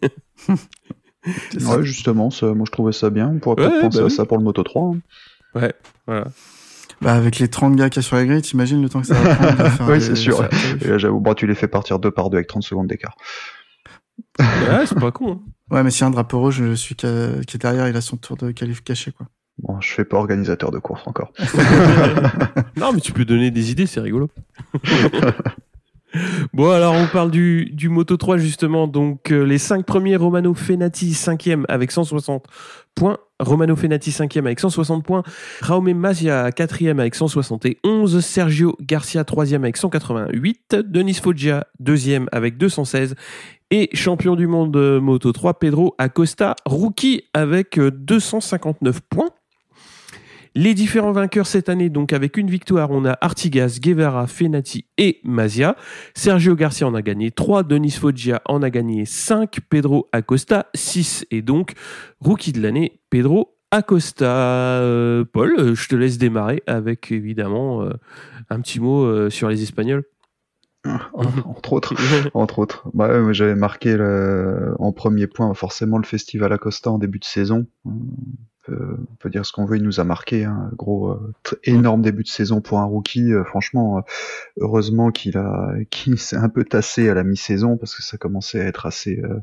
[1.27, 3.29] Ouais, justement, ça- moi je trouvais ça bien.
[3.29, 4.11] On pourrait Ouais, peut-être penser bah à oui.
[4.11, 4.83] ça pour le Moto 3.
[4.95, 4.99] hein.
[5.55, 5.73] Ouais,
[6.07, 6.25] voilà.
[7.03, 9.07] Bah, avec les 30 gars qu'il y a sur la grille, t'imagines le temps que
[9.07, 10.39] ça va prendre de faire Oui, c'est sûr.
[10.41, 10.49] ouais.
[10.51, 12.87] qualifs Et là, j'avoue, bon, tu les fais partir deux par deux avec 30 secondes
[12.89, 13.15] d'écart.
[14.39, 15.33] Ouais, c'est pas con.
[15.33, 15.75] hein.
[15.75, 16.95] Ouais, mais si un drapeau rouge, je suis
[17.47, 19.27] qui est derrière, il a son tour de qualif caché, quoi.
[19.63, 21.33] Bon, je fais pas organisateur de course encore.
[22.77, 24.29] non, mais tu peux donner des idées, c'est rigolo.
[26.53, 28.87] Bon, alors on parle du, Moto 3 justement.
[28.87, 32.47] Donc euh, les 5 premiers, Romano Fenati 5e avec 160
[32.95, 33.19] points.
[33.39, 35.23] Romano Fenati 5e avec 160 points.
[35.63, 38.21] Raume Mazia 4e avec 171.
[38.21, 40.77] Sergio Garcia 3e avec 188.
[40.87, 43.15] Denis Foggia 2e avec 216.
[43.73, 49.31] Et champion du monde euh, Moto 3, Pedro Acosta, rookie avec euh, 259 points.
[50.57, 55.21] Les différents vainqueurs cette année, donc avec une victoire, on a Artigas, Guevara, Fenati et
[55.23, 55.77] Mazia.
[56.15, 61.27] Sergio Garcia en a gagné 3, Denis Foggia en a gagné 5, Pedro Acosta 6
[61.31, 61.75] et donc
[62.21, 64.27] rookie de l'année, Pedro Acosta.
[64.81, 67.91] Euh, Paul, euh, je te laisse démarrer avec évidemment euh,
[68.51, 70.03] un petit mot sur les Espagnols.
[71.15, 71.95] entre autres.
[72.35, 72.89] Entre autres.
[72.93, 77.21] Bah, ouais, moi, j'avais marqué le- en premier point forcément le festival Acosta en début
[77.21, 77.67] de saison.
[78.71, 80.45] On peut, on peut dire ce qu'on veut, il nous a marqué.
[80.45, 81.33] Un gros, euh,
[81.65, 83.33] énorme début de saison pour un rookie.
[83.33, 84.01] Euh, franchement, euh,
[84.61, 88.61] heureusement qu'il a, qu'il s'est un peu tassé à la mi-saison parce que ça commençait
[88.61, 89.21] à être assez.
[89.25, 89.41] euh,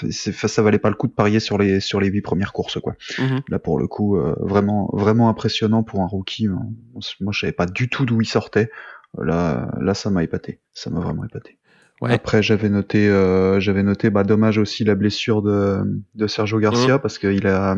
[0.00, 2.96] ça valait pas le coup de parier sur les sur les huit premières courses quoi.
[3.18, 3.40] Mhm.
[3.48, 6.48] Là pour le coup, euh, vraiment vraiment impressionnant pour un rookie.
[6.48, 8.70] Moi je savais pas du tout d'où il sortait.
[9.16, 11.59] Là là ça m'a épaté, ça m'a vraiment épaté.
[12.00, 12.14] Ouais.
[12.14, 15.80] Après j'avais noté euh, j'avais noté bah dommage aussi la blessure de
[16.14, 17.76] de Sergio Garcia parce qu'il a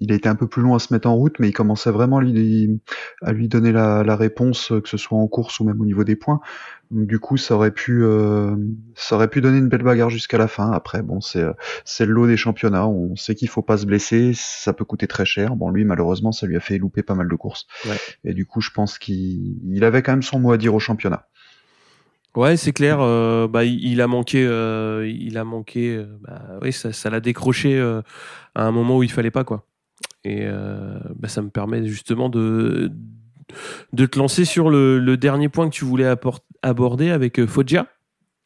[0.00, 1.90] il a été un peu plus long à se mettre en route mais il commençait
[1.90, 2.82] vraiment à lui
[3.22, 6.04] à lui donner la, la réponse que ce soit en course ou même au niveau
[6.04, 6.40] des points.
[6.90, 8.54] Donc, du coup ça aurait pu euh,
[8.94, 10.70] ça aurait pu donner une belle bagarre jusqu'à la fin.
[10.70, 11.46] Après bon c'est
[11.86, 15.06] c'est le lot des championnats, on sait qu'il faut pas se blesser, ça peut coûter
[15.06, 15.56] très cher.
[15.56, 17.66] Bon lui malheureusement ça lui a fait louper pas mal de courses.
[17.86, 17.96] Ouais.
[18.24, 20.80] Et du coup je pense qu'il il avait quand même son mot à dire au
[20.80, 21.26] championnat.
[22.34, 22.98] Ouais, c'est clair.
[23.00, 25.96] euh, bah, il a manqué, euh, il a manqué.
[25.96, 27.80] euh, bah, oui, ça, l'a décroché
[28.54, 29.66] à un moment où il fallait pas quoi.
[30.24, 30.46] Et
[31.16, 32.90] bah, ça me permet justement de
[33.92, 36.10] de te lancer sur le, dernier point que tu voulais
[36.62, 37.86] aborder avec Foggia.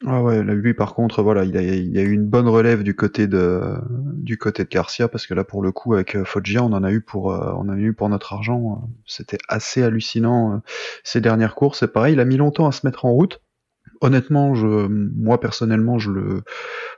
[0.05, 3.73] Ah ouais, lui par contre, voilà, il a, eu une bonne relève du côté de
[4.13, 6.91] du côté de Garcia parce que là pour le coup avec Foggia, on en a
[6.91, 8.89] eu pour on a eu pour notre argent.
[9.05, 10.61] C'était assez hallucinant
[11.03, 11.79] ces dernières courses.
[11.79, 13.41] C'est pareil, il a mis longtemps à se mettre en route.
[14.01, 16.43] Honnêtement, je moi personnellement, je le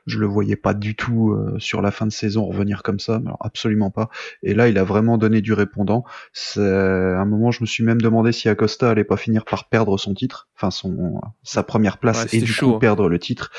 [0.05, 3.15] je le voyais pas du tout euh, sur la fin de saison revenir comme ça,
[3.15, 4.09] alors absolument pas.
[4.43, 6.03] Et là, il a vraiment donné du répondant.
[6.33, 9.69] C'est à un moment, je me suis même demandé si Acosta allait pas finir par
[9.69, 12.79] perdre son titre, enfin son sa première place Ouais, et du chaud, coup hein.
[12.79, 13.51] perdre le titre.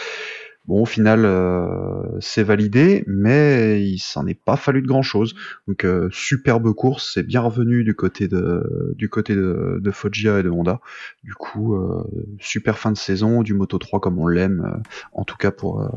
[0.70, 5.34] Bon, au final, euh, c'est validé, mais il s'en est pas fallu de grand chose.
[5.66, 10.38] Donc, euh, superbe course, c'est bien revenu du côté de du côté de, de Foggia
[10.38, 10.78] et de Honda.
[11.24, 12.04] Du coup, euh,
[12.38, 14.80] super fin de saison, du Moto 3 comme on l'aime, euh,
[15.12, 15.88] en tout cas pour euh,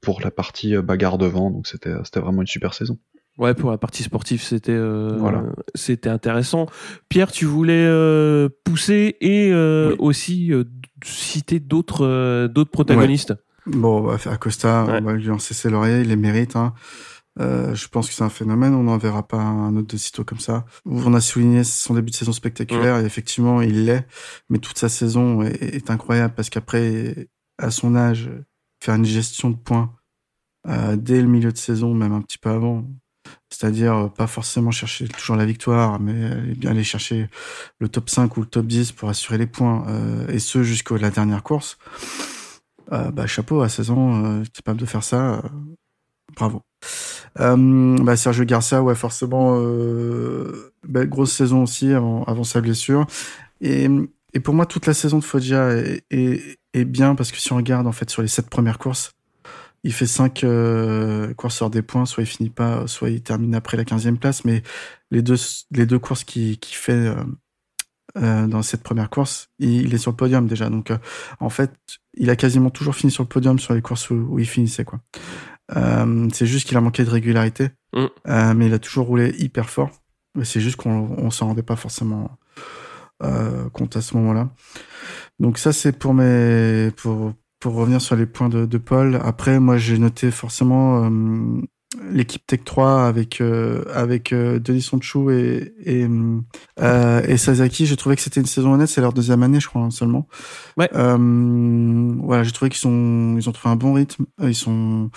[0.00, 1.50] pour la partie bagarre devant.
[1.50, 2.96] Donc, c'était c'était vraiment une super saison.
[3.36, 5.44] Ouais, pour la partie sportive, c'était euh, Voilà.
[5.74, 6.68] c'était intéressant.
[7.10, 9.96] Pierre, tu voulais euh, pousser et euh, Oui.
[9.98, 10.64] aussi euh,
[11.04, 13.34] citer d'autres euh, d'autres protagonistes?
[13.66, 14.98] Bon, bah, Acosta, Ouais.
[15.00, 16.56] on va lui en cesser l'oreille, il les mérite.
[16.56, 16.74] Hein.
[17.40, 20.24] Euh, je pense que c'est un phénomène, on n'en verra pas un autre de sitôt
[20.24, 20.66] comme ça.
[20.84, 24.06] On a souligné son début de saison spectaculaire, et effectivement, il l'est,
[24.50, 28.30] mais toute sa saison est, est incroyable, parce qu'après, à son âge,
[28.82, 29.94] faire une gestion de points
[30.68, 32.84] euh, dès le milieu de saison, même un petit peu avant,
[33.48, 37.28] c'est-à-dire euh, pas forcément chercher toujours la victoire, mais bien aller chercher
[37.78, 40.98] le top 5 ou le top 10 pour assurer les points, euh, et ce jusqu'à
[40.98, 41.78] la dernière course.
[42.92, 45.42] Euh, bah, chapeau, à 16 ans, capable de faire ça, euh,
[46.36, 46.62] bravo.
[47.40, 49.58] Euh, bah, Sergio Garcia, ouais, forcément,
[50.86, 53.06] belle grosse saison aussi avant, avant sa blessure.
[53.60, 53.88] Et,
[54.34, 57.52] et pour moi, toute la saison de Foggia est, est, est bien parce que si
[57.52, 59.12] on regarde en fait sur les sept premières courses,
[59.84, 63.54] il fait cinq euh, courses hors des points, soit il finit pas, soit il termine
[63.54, 64.62] après la 15e place, mais
[65.10, 65.36] les deux,
[65.72, 67.24] les deux courses qu'il qui fait euh,
[68.18, 70.68] euh, dans cette première course, il, il est sur le podium déjà.
[70.68, 70.98] Donc, euh,
[71.40, 71.72] en fait,
[72.14, 74.84] il a quasiment toujours fini sur le podium sur les courses où, où il finissait.
[74.84, 75.00] quoi.
[75.76, 78.04] Euh, c'est juste qu'il a manqué de régularité, Mm.
[78.28, 79.90] euh, mais il a toujours roulé hyper fort.
[80.34, 82.38] Mais C'est juste qu'on on s'en rendait pas forcément
[83.22, 84.50] euh, compte à ce moment-là.
[85.38, 89.20] Donc ça, c'est pour mes pour pour revenir sur les points de, de Paul.
[89.22, 91.60] Après, moi, j'ai noté forcément euh,
[92.10, 96.06] l'équipe Tech 3 avec euh, avec euh, Denis Sonchou et et,
[96.80, 97.86] euh, et Sasaki.
[97.86, 98.88] J'ai trouvé que c'était une saison honnête.
[98.88, 100.26] C'est leur deuxième année, je crois seulement.
[100.76, 100.88] Ouais.
[100.94, 104.24] Euh, voilà, j'ai trouvé qu'ils sont ils ont trouvé un bon rythme.
[104.42, 105.10] Ils sont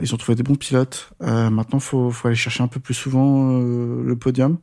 [0.00, 1.12] Ils ont trouvé des bons pilotes.
[1.22, 4.58] Euh, maintenant, faut, faut aller chercher un peu plus souvent euh, le podium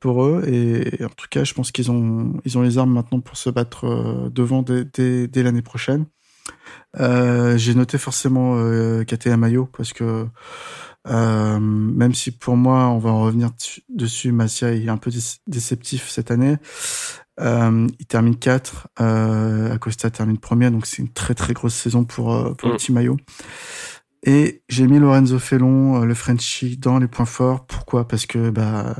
[0.00, 0.42] pour eux.
[0.48, 3.48] Et, en tout cas, je pense qu'ils ont, ils ont les armes maintenant pour se
[3.50, 6.06] battre euh, devant dès, dès, dès l'année prochaine.
[7.00, 10.26] Euh, J'ai noté forcément euh, KTM Mayo parce que
[11.08, 13.50] euh, même si pour moi, on va en revenir
[13.88, 15.10] dessus, Massia est un peu
[15.46, 16.56] déceptif cette année.
[17.40, 22.04] Euh, il termine 4, euh, Acosta termine premier, donc c'est une très très grosse saison
[22.04, 22.76] pour, euh, pour le Mm.
[22.78, 23.16] petit maillot.
[24.24, 27.66] Et j'ai mis Lorenzo Felon, euh, le Frenchie, dans les points forts.
[27.66, 28.06] Pourquoi?
[28.06, 28.94] Parce que bah,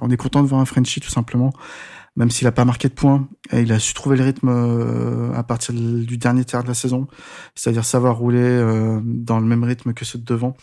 [0.00, 1.52] on est content de voir un Frenchie tout simplement,
[2.16, 3.28] même s'il a pas marqué de points.
[3.52, 6.74] Et il a su trouver le rythme euh, à partir du dernier tiers de la
[6.74, 7.06] saison,
[7.54, 10.56] c'est-à-dire savoir rouler euh, dans le même rythme que ceux de devant,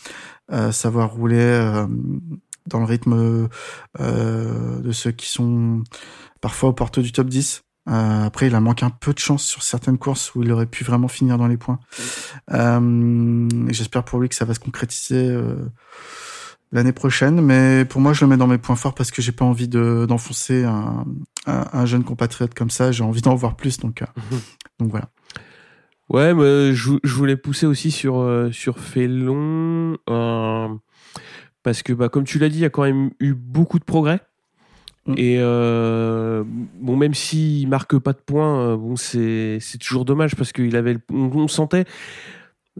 [0.51, 1.85] euh, savoir rouler
[2.67, 3.49] dans le rythme
[3.99, 5.83] de ceux qui sont
[6.41, 7.63] parfois aux portes du top 10.
[7.87, 10.67] Euh, après, il a manqué un peu de chance sur certaines courses où il aurait
[10.67, 11.79] pu vraiment finir dans les points.
[13.69, 15.35] J'espère pour lui que ça va se concrétiser
[16.71, 17.41] l'année prochaine.
[17.41, 19.67] Mais pour moi, je le mets dans mes points forts parce que j'ai pas envie
[19.67, 21.05] de- d'enfoncer un,
[21.45, 22.91] un, un jeune compatriote comme ça.
[22.91, 23.77] J'ai envie d'en voir plus.
[23.79, 24.05] Donc, euh,
[24.79, 25.09] donc voilà.
[26.09, 29.97] Ouais, mais je, je voulais pousser aussi sur, euh, sur Félon.
[30.09, 30.67] euh,
[31.61, 33.83] parce que, bah, comme tu l'as dit, il y a quand même eu beaucoup de
[33.83, 34.21] progrès.
[35.05, 35.13] Mm.
[35.17, 40.51] Et euh, bon, même s'il marque pas de points, euh, bon, c'est toujours dommage parce
[40.51, 41.85] qu'il avait, on sentait.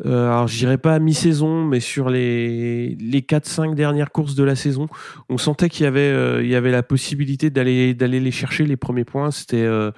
[0.05, 4.35] Euh, alors, je dirais pas à mi-saison, mais sur les les quatre cinq dernières courses
[4.35, 4.87] de la saison,
[5.29, 8.65] on sentait qu'il y avait euh, il y avait la possibilité d'aller d'aller les chercher
[8.65, 9.31] les premiers points.
[9.31, 9.91] C'était euh,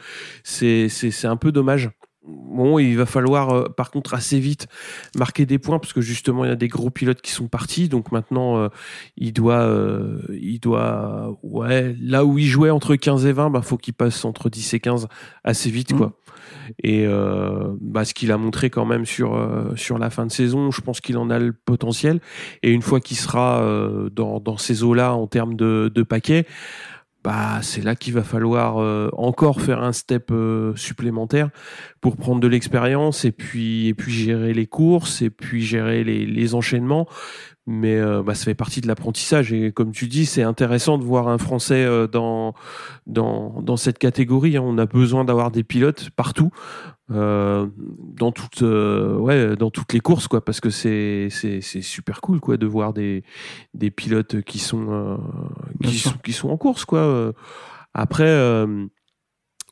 [0.43, 1.89] c'est c'est c'est un peu dommage.
[2.23, 4.67] Bon, il va falloir euh, par contre assez vite
[5.17, 7.89] marquer des points parce que justement il y a des gros pilotes qui sont partis.
[7.89, 8.69] Donc maintenant euh,
[9.17, 13.61] il doit euh, il doit ouais là où il jouait entre 15 et 20, bah
[13.63, 15.07] faut qu'il passe entre 10 et 15
[15.43, 15.97] assez vite Mhm.
[15.97, 16.13] quoi.
[16.83, 20.31] Et euh, bah, ce qu'il a montré quand même sur euh, sur la fin de
[20.31, 22.19] saison, je pense qu'il en a le potentiel.
[22.63, 26.45] Et une fois qu'il sera euh, dans ces eaux là en termes de de paquets
[27.23, 28.77] bah c'est là qu'il va falloir
[29.15, 30.33] encore faire un step
[30.75, 31.51] supplémentaire
[32.01, 37.07] pour prendre de l'expérience et puis gérer les courses et puis gérer les enchaînements
[37.67, 41.03] mais euh, bah, ça fait partie de l'apprentissage et comme tu dis c'est intéressant de
[41.03, 42.55] voir un français euh, dans
[43.05, 44.63] dans dans cette catégorie hein.
[44.63, 46.49] on a besoin d'avoir des pilotes partout
[47.11, 52.19] euh, dans toutes ouais dans toutes les courses quoi parce que c'est c'est c'est super
[52.19, 53.23] cool quoi de voir des
[53.75, 55.19] des pilotes qui sont
[55.83, 57.31] qui sont qui sont en course quoi
[57.93, 58.65] après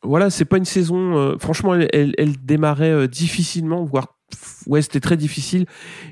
[0.04, 4.19] voilà c'est pas une saison franchement elle, elle, elle démarrait difficilement voire
[4.68, 5.66] ouais c'était très difficile.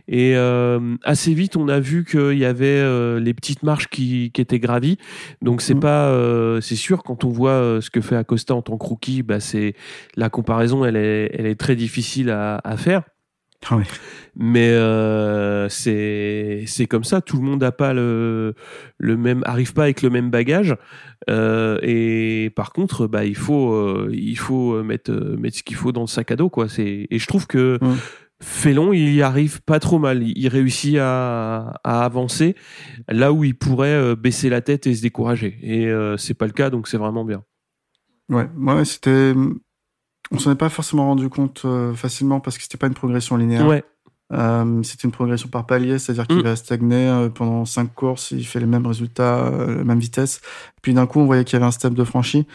[0.07, 4.31] Et euh, assez vite on a vu qu'il y avait euh, les petites marches qui,
[4.33, 4.97] qui étaient gravies.
[5.41, 5.79] Donc c'est Mm.
[5.79, 8.85] pas euh, c'est sûr quand on voit euh, ce que fait Acosta en tant que
[8.85, 9.73] rookie bah c'est
[10.15, 13.03] la comparaison elle est elle est très difficile à, à faire
[13.69, 13.79] Ah
[14.35, 17.21] mais euh, c'est c'est comme ça.
[17.21, 18.53] Tout le monde a pas le
[18.99, 20.75] le même arrive pas avec le même bagage.
[21.29, 25.91] Euh, et par contre bah il faut euh, il faut mettre mettre ce qu'il faut
[25.91, 26.69] dans le sac à dos quoi.
[26.69, 27.95] C'est et je trouve que Mm.
[28.39, 30.21] Félon il y arrive pas trop mal.
[30.21, 32.55] Il réussit à, à avancer
[33.09, 35.57] là où il pourrait baisser la tête et se décourager.
[35.63, 37.43] Et c'est pas le cas donc c'est vraiment bien.
[38.29, 39.33] Ouais, ouais, c'était.
[40.31, 43.37] On s'en est pas forcément rendu compte euh, facilement parce que c'était pas une progression
[43.37, 43.65] linéaire.
[43.67, 43.83] ouais
[44.33, 46.41] Euh, c'était une progression par palier, c'est-à-dire qu'il Mm.
[46.41, 50.41] va stagner euh, pendant cinq courses, il fait les mêmes résultats, euh, la même vitesse.
[50.81, 52.45] Puis d'un coup, on voyait qu'il y avait un step de franchi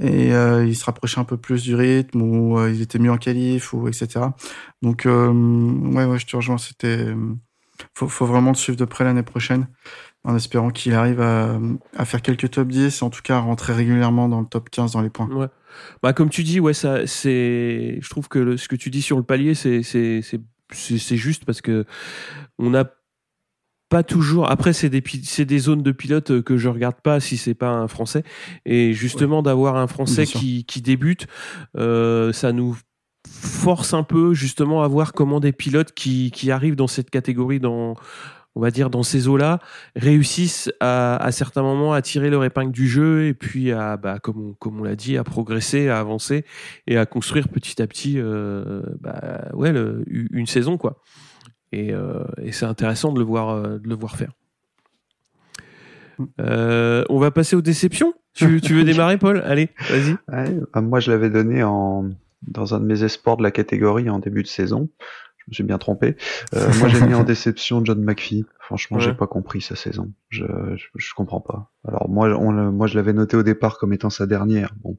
[0.00, 3.10] et euh, il se rapprochait un peu plus du rythme ou euh, il était mieux
[3.12, 4.20] en qualif ou etc.
[4.80, 6.56] Donc euh, ouais, ouais, je te rejoins.
[6.56, 7.14] C'était
[7.94, 9.66] faut, faut vraiment le suivre de près l'année prochaine
[10.24, 11.58] en espérant qu'il arrive à,
[11.96, 14.70] à faire quelques top 10 et en tout cas à rentrer régulièrement dans le top
[14.70, 15.28] 15 dans les points.
[15.28, 15.46] Ouais.
[16.02, 17.98] Bah comme tu dis, ouais, ça, c'est.
[18.00, 19.82] Je trouve que le- ce que tu dis sur le palier, c'est
[21.16, 21.84] juste parce que
[22.58, 22.90] on n'a
[23.88, 24.50] pas toujours.
[24.50, 27.54] Après, c'est des pi- c'est des zones de pilotes que je regarde pas si c'est
[27.54, 28.22] pas un français.
[28.66, 31.26] Et justement, d'avoir un français qui débute,
[31.76, 32.76] euh, ça nous
[33.28, 37.60] force un peu justement à voir comment des pilotes qui qui arrivent dans cette catégorie
[37.60, 37.94] dans
[38.58, 39.60] on va dire dans ces eaux-là,
[39.94, 44.18] réussissent à, à certains moments à tirer leur épingle du jeu et puis à, bah,
[44.20, 46.44] comme on, comme on l'a dit, à progresser, à avancer
[46.88, 51.00] et à construire petit à petit, euh, bah, ouais, le- une saison quoi.
[51.70, 54.32] Et, euh, et c'est intéressant de le voir, euh, de le voir faire.
[56.40, 58.12] Euh, on va passer aux déceptions.
[58.34, 59.40] Tu, tu veux démarrer, Paul?
[59.44, 60.16] Allez, vas-y.
[60.34, 62.10] Ouais, bah, moi, je l'avais donné en,
[62.42, 64.88] dans un de mes espoirs de la catégorie en début de saison.
[65.50, 66.16] Suis bien trompé.
[66.54, 68.44] Euh, moi, j'ai mis en déception John McPhee.
[68.60, 69.02] Franchement, Ouais.
[69.04, 70.12] j'ai pas compris sa saison.
[70.28, 70.44] Je,
[70.76, 71.70] je, je comprends pas.
[71.86, 74.74] Alors moi, on, moi, je l'avais noté au départ comme étant sa dernière.
[74.82, 74.98] Bon,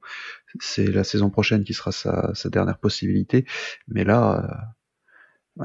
[0.60, 3.46] c'est la saison prochaine qui sera sa, sa dernière possibilité.
[3.88, 4.74] Mais là,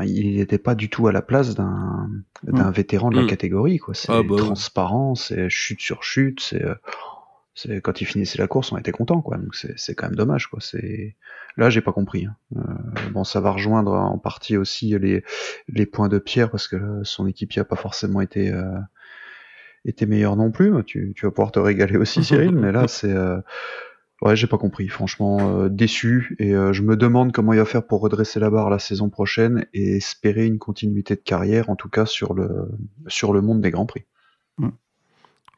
[0.04, 2.10] il n'était pas du tout à la place d'un
[2.42, 3.26] d'un vétéran de la Mm.
[3.28, 3.94] catégorie quoi.
[3.94, 6.74] C'est Ah, bah transparent, c'est chute sur chute, c'est euh,
[7.54, 9.36] c'est quand il finissait la course, on était content quoi.
[9.36, 10.58] Donc c'est c'est quand même dommage quoi.
[10.60, 11.16] C'est
[11.56, 12.26] là j'ai pas compris.
[12.26, 12.36] hein.
[12.56, 15.22] Euh, bon ça va rejoindre en partie aussi les
[15.68, 18.78] les points de Pierre parce que là, son équipier a pas forcément été euh,
[19.84, 20.72] été meilleur non plus.
[20.84, 23.38] Tu tu vas pouvoir te régaler aussi Cyril, mais là c'est euh,
[24.22, 27.64] Ouais, j'ai pas compris, franchement euh, déçu et euh, je me demande comment il va
[27.64, 31.76] faire pour redresser la barre la saison prochaine et espérer une continuité de carrière, en
[31.76, 32.70] tout cas sur le
[33.06, 34.04] sur le monde des grands prix.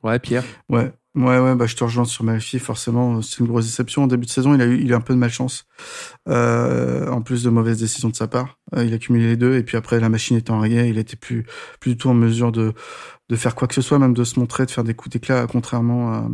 [0.03, 0.45] Ouais, Pierre?
[0.69, 4.05] Ouais, ouais, ouais, bah, je te rejoins sur Malfi, forcément, c'est une grosse déception.
[4.05, 5.67] En début de saison, il a eu, il a un peu de malchance.
[6.29, 8.59] Euh, en plus de mauvaises décisions de sa part.
[8.77, 11.17] Euh, il a cumulé les deux, et puis après, la machine étant enrayée, il était
[11.17, 11.47] plus,
[11.81, 12.75] plus du tout en mesure de,
[13.29, 15.47] de faire quoi que ce soit, même de se montrer, de faire des coups d'éclat,
[15.51, 16.29] contrairement à,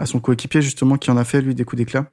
[0.00, 2.06] à son coéquipier, justement, qui en a fait, lui, des coups d'éclat.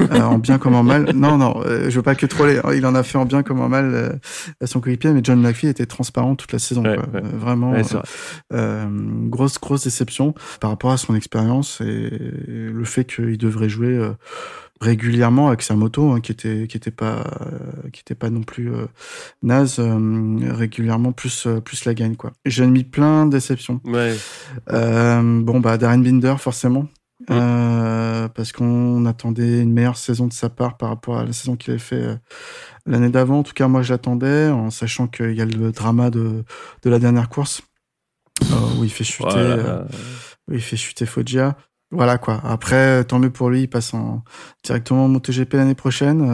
[0.00, 1.10] Euh, en bien comme en mal.
[1.14, 2.58] Non, non, euh, je veux pas que troller.
[2.64, 2.72] hein.
[2.74, 4.12] Il en a fait en bien comme en mal euh,
[4.62, 6.82] à son coéquipier, mais John McPhee était transparent toute la saison.
[6.82, 7.04] Ouais, quoi.
[7.12, 7.20] ouais.
[7.26, 7.70] Euh, vraiment.
[7.72, 7.82] Vrai.
[8.52, 8.86] Euh,
[9.28, 12.10] grosse grosse déception par rapport à son expérience et
[12.48, 14.10] le fait qu'il devrait jouer euh,
[14.80, 18.42] régulièrement avec sa moto hein, qui était qui était pas euh, qui était pas non
[18.42, 18.86] plus euh,
[19.42, 24.14] naze euh, régulièrement plus euh, plus la gagne quoi j'ai mis plein de déceptions Ouais.
[24.72, 26.86] euh, bon bah Darren Binder forcément.
[27.30, 31.56] Euh, parce qu'on attendait une meilleure saison de sa part par rapport à la saison
[31.56, 32.16] qu'il avait fait euh,
[32.86, 33.38] l'année d'avant.
[33.38, 36.44] En tout cas, moi, je l'attendais, en sachant qu'il y a le drama de,
[36.82, 37.62] de la dernière course
[38.42, 39.86] euh, où il fait chuter, Voilà.
[40.48, 41.56] où il fait chuter Foggia.
[41.90, 42.40] Voilà quoi.
[42.44, 44.24] Après, tant mieux pour lui, il passe en
[44.64, 46.26] directement en MotoGP l'année prochaine.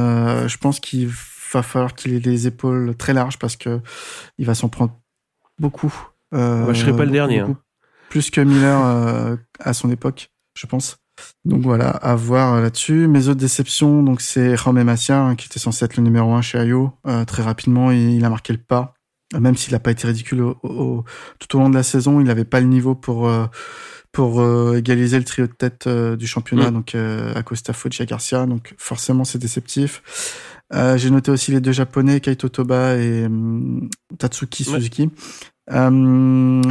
[0.48, 1.10] Je pense qu'il
[1.52, 3.80] va falloir qu'il ait les épaules très larges parce que
[4.38, 4.98] il va s'en prendre
[5.58, 5.92] beaucoup.
[6.32, 7.58] Moi, je serai pas le dernier, beaucoup.
[8.08, 10.30] Plus que Miller à son époque,
[10.60, 10.98] je pense.
[11.44, 13.06] Donc voilà, à voir euh, là-dessus.
[13.08, 16.42] Mes autres déceptions, donc c'est Rame Massia, hein, qui était censé être le numéro un
[16.42, 16.92] chez Ayo.
[17.06, 18.94] Euh, très rapidement, il, il a marqué le pas.
[19.38, 21.04] Même s'il n'a pas été ridicule au- au-
[21.38, 23.46] tout au long de la saison, il n'avait pas le niveau pour euh,
[24.12, 26.74] pour euh, égaliser le trio de tête du championnat, Mm.
[26.74, 26.96] donc
[27.36, 28.44] Acosta, Foggia, Garcia.
[28.46, 30.02] Donc forcément, c'est déceptif.
[30.96, 34.76] J'ai noté aussi les deux japonais, Kaito Toba et hum, Tatsuki Ouais.
[34.78, 35.10] Suzuki,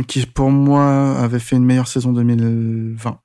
[0.08, 3.20] qui pour moi avaient fait une meilleure saison 2020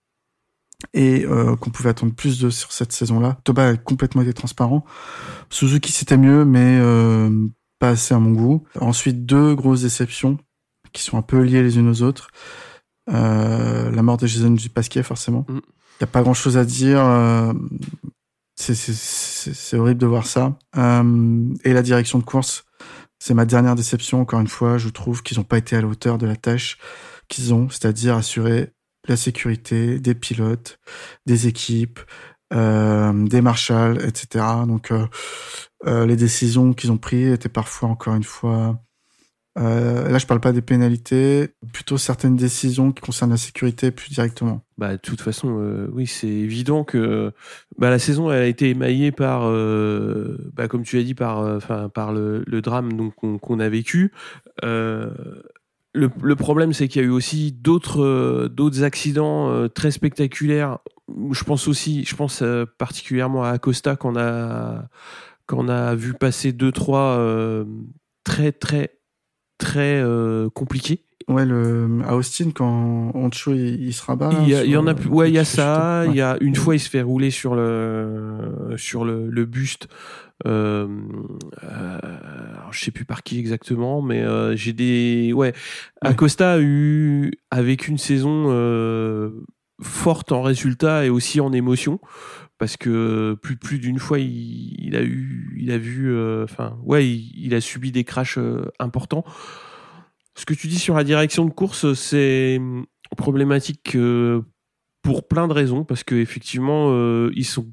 [0.93, 3.39] et euh, qu'on pouvait attendre plus de sur cette saison-là.
[3.45, 4.85] Toba a complètement été transparent.
[5.51, 7.31] Suzuki c'était mieux, mais euh,
[7.79, 8.65] pas assez à mon goût.
[8.81, 10.39] Ensuite deux grosses déceptions
[10.93, 12.29] qui sont un peu liées les unes aux autres.
[13.11, 15.45] Euh, la mort de Jason Pasquier forcément.
[15.49, 15.61] Il Mm.
[16.01, 17.01] y a pas grand-chose à dire.
[18.57, 20.57] c'est- horrible de voir ça.
[20.77, 22.65] Et la direction de course,
[23.19, 24.21] c'est ma dernière déception.
[24.21, 26.79] Encore une fois, je trouve qu'ils n'ont pas été à la hauteur de la tâche
[27.29, 28.71] qu'ils ont, c'est-à-dire assurer
[29.07, 30.79] la sécurité des pilotes,
[31.27, 32.01] des équipes,
[32.53, 34.45] euh, des marshals, etc.
[34.67, 35.07] Donc, euh,
[35.87, 38.79] euh, les décisions qu'ils ont prises étaient parfois, encore une fois,
[39.57, 44.63] là, je parle pas des pénalités, plutôt certaines décisions qui concernent la sécurité plus directement.
[44.79, 47.33] Bah, de toute façon, oui, c'est évident que
[47.79, 49.43] bah, la saison a été émaillée par,
[50.53, 54.13] bah, comme tu as dit, par, le, drame donc qu'on a vécu.
[55.97, 60.81] Le, problème, c'est qu'il y a eu aussi d'autres euh, accidents euh, très spectaculaires.
[61.31, 64.89] Je pense aussi, je pense euh, particulièrement à Acosta qu'on a
[65.69, 67.65] a vu passer deux trois euh,
[68.25, 68.99] très très
[69.59, 70.03] très
[70.55, 71.05] compliqués.
[71.27, 74.31] Ouais, le, à Austin, quand Honcho, il, il se rabat.
[74.43, 75.09] Il y, a- il y en a plus.
[75.09, 76.05] Ouais, il y a ça.
[76.07, 79.89] Il y a une fois, il se fait rouler sur le sur le, le buste.
[80.47, 80.87] Euh,
[81.63, 81.99] euh,
[82.59, 85.33] alors, je sais plus par qui exactement, mais euh, j'ai des.
[85.35, 85.55] Ouais,
[86.03, 89.31] Acosta a eu avec une saison euh,
[89.81, 92.01] forte en résultats et aussi en émotion
[92.59, 96.79] parce que plus plus d'une fois il, il a eu il a vu euh, enfin
[96.85, 99.25] ouais il, il a subi des crashs euh, importants
[100.35, 104.43] ce que tu dis sur la direction de course c'est hum, problématique euh,
[105.03, 107.67] pour plein de raisons parce que effectivement euh, ils sont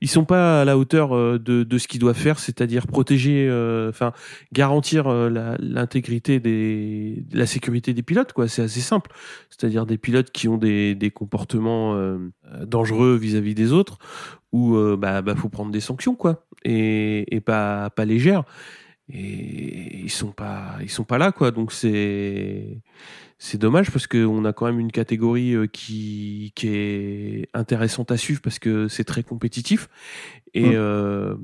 [0.00, 3.50] ils sont pas à la hauteur euh, de, de ce qu'ils doivent faire, c'est-à-dire protéger,
[3.88, 4.12] enfin
[4.52, 8.46] garantir l'intégrité des, la sécurité des pilotes, quoi.
[8.46, 9.10] C'est assez simple,
[9.50, 11.98] c'est-à-dire des pilotes qui ont des, des comportements
[12.64, 13.98] dangereux vis-à-vis des autres,
[14.54, 18.44] où euh, bah, bah faut prendre des sanctions, quoi, et, et pas pas légères.
[19.12, 21.50] Et ils sont pas ils sont pas là, quoi.
[21.50, 22.80] Donc c'est
[23.38, 28.16] c'est dommage parce qu'on a quand même une catégorie euh, qui, qui est intéressante à
[28.16, 29.88] suivre parce que c'est très compétitif
[30.54, 30.72] et Mm.
[30.76, 31.34] euh,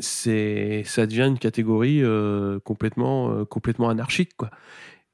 [0.00, 4.50] c'est ça devient une catégorie euh, complètement euh, complètement anarchique quoi.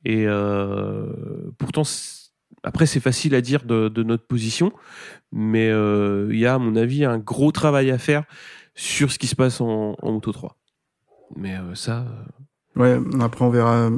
[0.05, 0.27] Et
[1.59, 1.83] pourtant
[2.65, 4.73] après c'est facile à dire de, de notre position,
[5.33, 8.25] mais il y a à mon avis un gros travail à faire
[8.75, 10.57] sur ce qui se passe en, en Moto 3.
[11.37, 12.25] Mais euh, ça, euh,
[12.77, 13.91] Ouais, après on verra.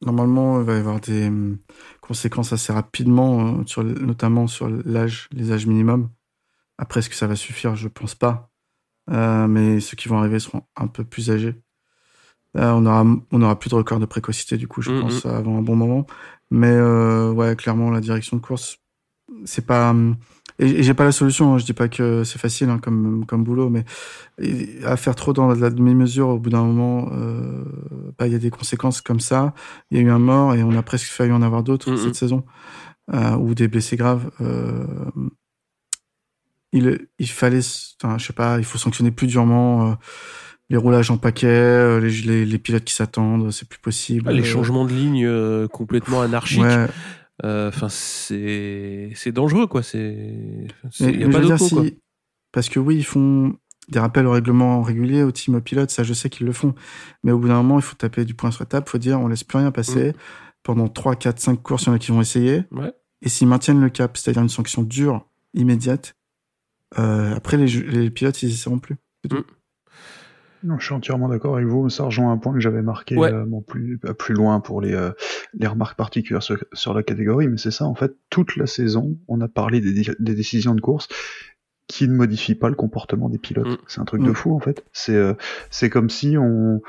[0.00, 1.58] Normalement, il va y avoir des hum,
[2.00, 6.10] conséquences assez rapidement, euh, sur, notamment sur l'âge, les âges minimums.
[6.78, 7.74] Après, est-ce que ça va suffire?
[7.76, 8.50] Je pense pas.
[9.10, 11.54] Euh, mais ceux qui vont arriver seront un peu plus âgés.
[12.56, 15.00] Euh, on aura, on aura plus de record de précocité du coup, je Mhm.
[15.02, 16.06] pense, avant un bon moment.
[16.50, 18.78] Mais euh, ouais, clairement, la direction de course,
[19.44, 19.94] c'est pas.
[20.60, 21.54] Et, j'ai pas la solution.
[21.54, 23.84] hein, Je dis pas que c'est facile hein, comme comme boulot, mais
[24.40, 27.64] et- à faire trop dans la demi-mesure, au bout d'un moment, euh,
[28.18, 29.54] bah, il y a des conséquences comme ça.
[29.90, 32.16] Il y a eu un mort et on a presque failli en avoir d'autres cette
[32.16, 32.44] saison,
[33.14, 34.30] euh, ou des blessés graves.
[34.40, 34.84] Euh,
[36.72, 37.60] il, il fallait,
[38.02, 39.94] enfin, je sais pas, il faut sanctionner plus durement euh,
[40.70, 44.28] les roulages en paquet, euh, les, les, les pilotes qui s'attendent, c'est plus possible.
[44.28, 46.60] Ah, les changements de ligne euh, complètement anarchiques.
[46.60, 46.86] Ouais,
[47.44, 49.82] Enfin, c'est c'est dangereux, quoi.
[49.82, 51.98] C'est c'est- mais, y a pas d'autre si,
[52.52, 53.56] parce que oui, ils font
[53.88, 56.74] des rappels au règlement régulier, au team pilote, ça je sais qu'ils le font.
[57.22, 58.98] Mais au bout d'un moment, il faut taper du poing sur la table, il faut
[58.98, 60.12] dire on laisse plus rien passer.
[60.64, 62.64] Pendant 3, 4, 5 courses, il y en a qui vont essayer.
[62.70, 62.78] Mm.
[62.80, 62.92] Ouais.
[63.22, 66.14] Et s'ils maintiennent le cap, c'est-à-dire une sanction dure, immédiate,
[66.98, 68.96] euh, après les, les pilotes, ils essaieront plus.
[70.64, 71.88] Non, je suis entièrement d'accord avec vous.
[71.88, 73.32] Ça rejoint un point que j'avais marqué Ouais.
[73.32, 75.10] euh, bon, plus, euh, plus loin pour les, euh,
[75.54, 79.16] les remarques particulières sur, sur la catégorie, mais c'est ça, en fait, toute la saison,
[79.28, 81.08] on a parlé des, des décisions de course
[81.86, 83.66] qui ne modifient pas le comportement des pilotes.
[83.68, 83.76] Mm.
[83.86, 84.26] C'est un truc Mm.
[84.26, 84.84] de fou, en fait.
[84.92, 85.34] C'est euh,
[85.70, 86.82] c'est comme si on...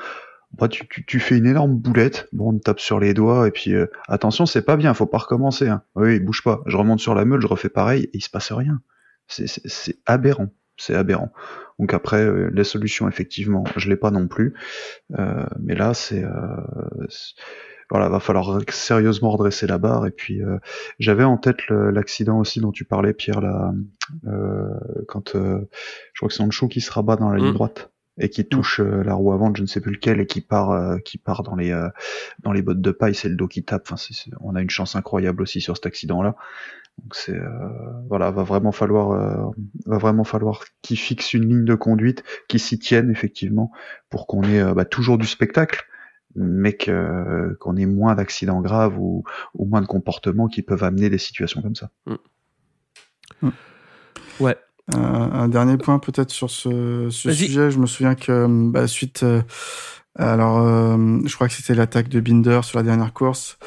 [0.58, 3.48] bah, tu, tu, tu fais une énorme boulette, bon, on te tape sur les doigts,
[3.48, 5.68] et puis euh, attention, c'est pas bien, faut pas recommencer.
[5.70, 5.84] Hein.
[5.96, 6.62] Oui, bouge pas.
[6.66, 8.82] Je remonte sur la meule, je refais pareil, et il se passe rien.
[9.28, 10.48] C'est- C'est c'est aberrant.
[10.80, 11.32] C'est aberrant.
[11.78, 14.56] Donc après, euh, les solutions, effectivement, je l'ai pas non plus.
[15.18, 16.24] Euh, mais là, c'est...
[16.24, 16.30] Euh,
[17.90, 20.06] voilà, va falloir sérieusement redresser la barre.
[20.06, 20.58] Et puis, euh,
[21.00, 23.74] j'avais en tête l'accident aussi dont tu parlais, Pierre, là,
[24.28, 24.70] euh,
[25.08, 25.68] quand euh,
[26.14, 27.54] je crois que c'est Anchou qui se rabat dans la ligne Mm.
[27.54, 30.42] droite et qui touche euh, la roue avant, je ne sais plus lequel, et qui
[30.42, 31.90] part, euh, qui part dans les euh,
[32.44, 33.88] dans les bottes de paille, c'est le dos qui tape.
[33.90, 33.96] Enfin,
[34.42, 36.36] on a une chance incroyable aussi sur cet accident-là.
[37.04, 37.50] Donc c'est euh,
[38.08, 39.52] voilà, va vraiment falloir euh,
[39.86, 43.72] va vraiment falloir qu'ils fixent une ligne de conduite, qu'ils s'y tiennent effectivement,
[44.10, 45.86] pour qu'on ait euh, bah, toujours du spectacle,
[46.36, 49.24] mais que qu'on ait moins d'accidents graves ou,
[49.56, 51.90] ou moins de comportements qui peuvent amener des situations comme ça.
[54.40, 54.58] Ouais.
[54.96, 57.70] Euh, un dernier point peut-être sur ce, sujet.
[57.70, 59.42] Je me souviens que bah, suite, euh,
[60.16, 63.58] alors euh, je crois que c'était l'attaque de Binder sur la dernière course.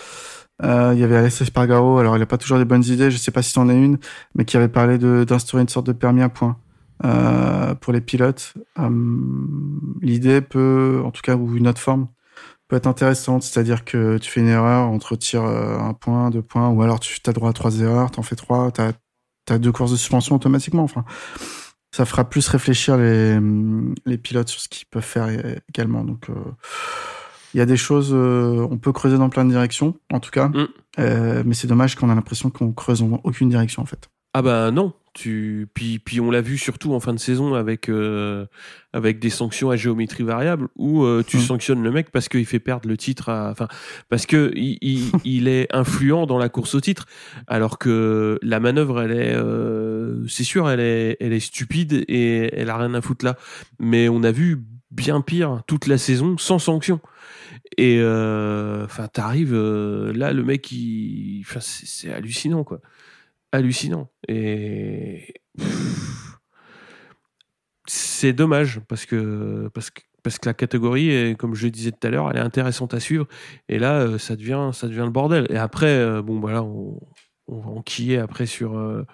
[0.63, 1.99] Euh, il y avait Alessio Spargaro.
[1.99, 3.11] Alors il a pas toujours des bonnes idées.
[3.11, 3.99] Je sais pas si c'en est une,
[4.35, 6.57] mais qui avait parlé d'instaurer une sorte de permis à points
[7.05, 8.55] euh, pour les pilotes.
[8.79, 8.89] Euh,
[10.01, 12.09] L'idée peut, en tout cas, ou une autre forme
[12.69, 16.31] peut être intéressante, c'est-à-dire que tu fais une erreur, on te retire euh, un point,
[16.31, 18.93] deux points, ou alors tu as droit à trois erreurs, t'en fais trois, t'as
[19.51, 20.83] as deux courses de suspension automatiquement.
[20.83, 21.05] Enfin,
[21.95, 23.39] ça fera plus réfléchir les,
[24.07, 25.29] les pilotes sur ce qu'ils peuvent faire
[25.69, 26.05] également.
[26.05, 26.35] Donc, euh,
[27.55, 30.31] il y a des choses, euh, on peut creuser dans plein de directions, en tout
[30.31, 30.67] cas, Mm.
[30.99, 34.11] Euh, mais c'est dommage qu'on a l'impression qu'on creuse en aucune direction, en fait.
[34.35, 37.91] Ah bah non, tu puis puis on l'a vu surtout en fin de saison avec
[37.91, 38.47] euh,
[38.95, 41.41] avec des sanctions à géométrie variable où euh, tu Mm.
[41.41, 43.69] sanctionnes le mec parce qu'il fait perdre le titre à enfin
[44.09, 47.05] parce que il, il, il est influent dans la course au titre
[47.47, 52.55] alors que la manœuvre elle est euh, c'est sûr elle est elle est stupide et
[52.59, 53.37] elle a rien à foutre là
[53.79, 57.01] mais on a vu bien pire toute la saison sans sanction
[57.77, 62.81] et euh, enfin t'arrives euh, là le mec il c'est hallucinant quoi
[63.53, 64.11] hallucinant.
[64.27, 65.35] Et
[67.87, 72.07] c'est dommage parce que parce que parce que la catégorie comme je le disais tout
[72.07, 73.27] à l'heure, elle est intéressante à suivre.
[73.69, 75.47] Et là, euh, ça devient ça devient le bordel.
[75.51, 76.99] Et après, bon voilà, on,
[77.47, 79.05] on va enquiller après sur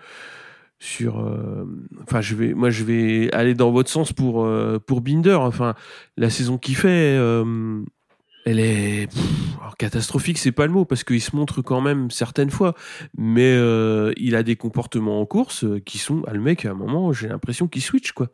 [0.79, 1.20] sur.
[1.20, 1.64] euh,
[2.03, 5.35] Enfin, je vais moi je vais aller dans votre sens pour euh, pour Binder.
[5.41, 5.74] Enfin,
[6.16, 7.16] la saison qu'il fait.
[7.18, 7.83] euh,
[8.47, 12.11] elle est pff, alors catastrophique, c'est pas le mot parce qu'il se montre quand même
[12.11, 12.74] certaines fois,
[13.18, 13.53] mais
[14.16, 17.29] il a des comportements en course qui sont, ah, le mec à un moment, j'ai
[17.29, 18.29] l'impression qu'il switch quoi,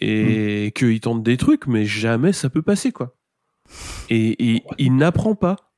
[0.00, 3.16] et qu'il tente des trucs, mais jamais ça peut passer quoi.
[4.10, 5.71] Et, et il n'apprend pas.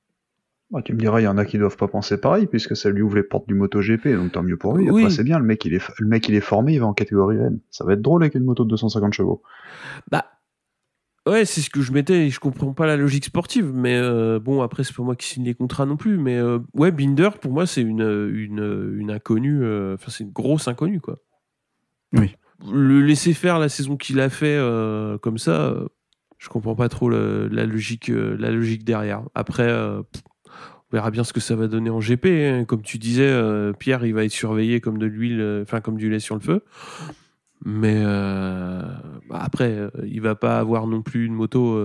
[0.74, 2.90] Bah, tu me diras, il y en a qui doivent pas penser pareil, puisque ça
[2.90, 4.90] lui ouvre les portes du MotoGP, donc tant mieux pour lui.
[4.90, 5.02] Oui.
[5.04, 6.92] Après, c'est bien, le mec, il est, le mec, il est formé, il va en
[6.94, 7.60] catégorie N.
[7.70, 9.42] Ça va être drôle avec une moto de 250 chevaux.
[10.10, 10.24] Bah
[11.26, 12.28] ouais, c'est ce que je mettais.
[12.28, 15.44] Je comprends pas la logique sportive, mais euh, bon après c'est pas moi qui signe
[15.44, 18.02] les contrats non plus, mais euh, ouais Binder pour moi c'est une
[18.34, 19.62] une une inconnue.
[19.62, 21.18] euh, Enfin c'est une grosse inconnue quoi.
[22.12, 22.34] Oui.
[22.72, 24.58] Le laisser faire la saison qu'il a fait
[25.22, 25.74] comme ça,
[26.38, 29.22] je comprends pas trop le- la logique la logique derrière.
[29.34, 29.68] Après.
[29.70, 30.22] euh, pff,
[30.94, 32.26] on verra bien ce que ça va donner en GP.
[32.26, 32.64] hein.
[32.64, 35.96] Comme tu disais, euh, Pierre, il va être surveillé comme de l'huile, euh, enfin comme
[35.96, 36.62] du lait sur le feu.
[37.64, 38.82] Mais euh,
[39.28, 41.76] bah après, il va pas avoir non plus une moto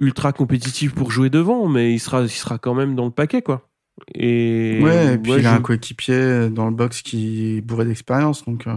[0.00, 3.42] ultra compétitif pour jouer devant, mais il sera, il sera quand même dans le paquet,
[3.42, 3.68] quoi.
[4.14, 7.60] Et ouais, et puis ouais, il a je- un coéquipier dans le box qui est
[7.60, 8.76] bourré d'expérience, donc euh,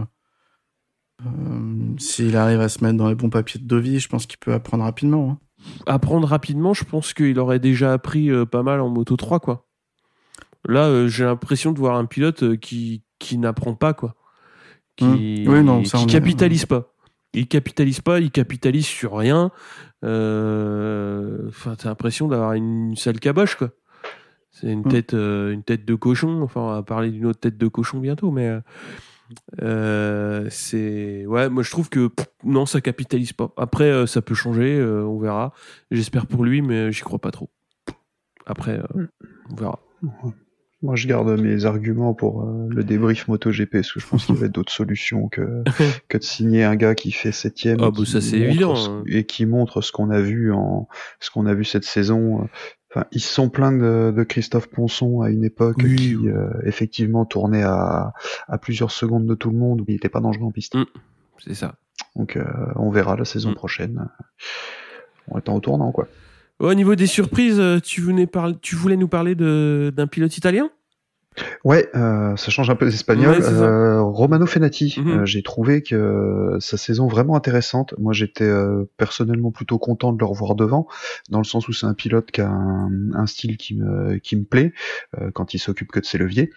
[1.98, 4.52] s'il arrive à se mettre dans les bons papiers de Dovi, je pense qu'il peut
[4.52, 5.30] apprendre rapidement.
[5.30, 5.38] hein.
[5.86, 9.66] Apprendre rapidement, je pense qu'il aurait déjà appris euh, pas mal en Moto 3, quoi.
[10.68, 14.14] Là, euh, j'ai l'impression de voir un pilote euh, qui, qui n'apprend pas, quoi.
[14.96, 15.44] Qui.
[15.48, 16.92] Oui, non, ça, qui on est- capitalise pas.
[17.34, 19.50] Il capitalise pas, il capitalise sur rien.
[20.04, 23.70] Euh, Enfin, t'as l'impression d'avoir une sale caboche, quoi.
[24.50, 26.42] C'est une tête, euh, une tête de cochon.
[26.42, 28.60] Enfin, on va parler d'une autre tête de cochon bientôt, mais euh,
[29.60, 31.48] euh, c'est ouais.
[31.48, 33.52] Moi, je trouve que pff, non, ça capitalise pas.
[33.56, 35.52] Après, euh, ça peut changer, euh, on verra.
[35.90, 37.50] J'espère pour lui, mais j'y crois pas trop.
[38.46, 39.06] Après, euh,
[39.50, 39.80] on verra.
[40.84, 44.34] Moi, je garde mes arguments pour euh, le débrief MotoGP, parce que je pense qu'il
[44.34, 45.62] y avait d'autres solutions que,
[46.08, 48.48] que de signer un gars qui fait septième Ah, et bah, qui ça, c'est montre
[48.50, 49.04] évident, ce- hein.
[49.06, 50.88] et qui montre ce qu'on a vu en
[51.20, 52.48] ce qu'on a vu cette saison.
[52.94, 56.28] Enfin, ils se sont plaints de, de Christophe Ponson à une époque Oui, qui oui.
[56.28, 58.12] euh, effectivement tournait à,
[58.48, 60.74] à plusieurs secondes de tout le monde où il n'était pas dangereux en piste.
[60.74, 60.84] Mm.
[61.38, 61.74] C'est ça.
[62.16, 62.44] Donc euh,
[62.76, 63.54] on verra la saison Mm.
[63.54, 64.08] prochaine.
[65.28, 66.06] On est en tournant quoi.
[66.58, 70.70] Au niveau des surprises, euh, tu voulais, parler, tu voulais nous parler d'un pilote italien?
[71.64, 73.40] Ouais, euh, ça change un peu des Espagnols.
[73.40, 73.48] Ouais.
[73.48, 75.10] Euh, Romano Fenati, Mhm.
[75.12, 77.94] euh, j'ai trouvé que euh, sa saison vraiment intéressante.
[77.98, 80.86] Moi, j'étais euh, personnellement plutôt content de le revoir devant,
[81.30, 84.36] dans le sens où c'est un pilote qui a un, un style qui me qui
[84.36, 84.72] me plaît
[85.20, 86.50] euh, quand il s'occupe que de ses leviers.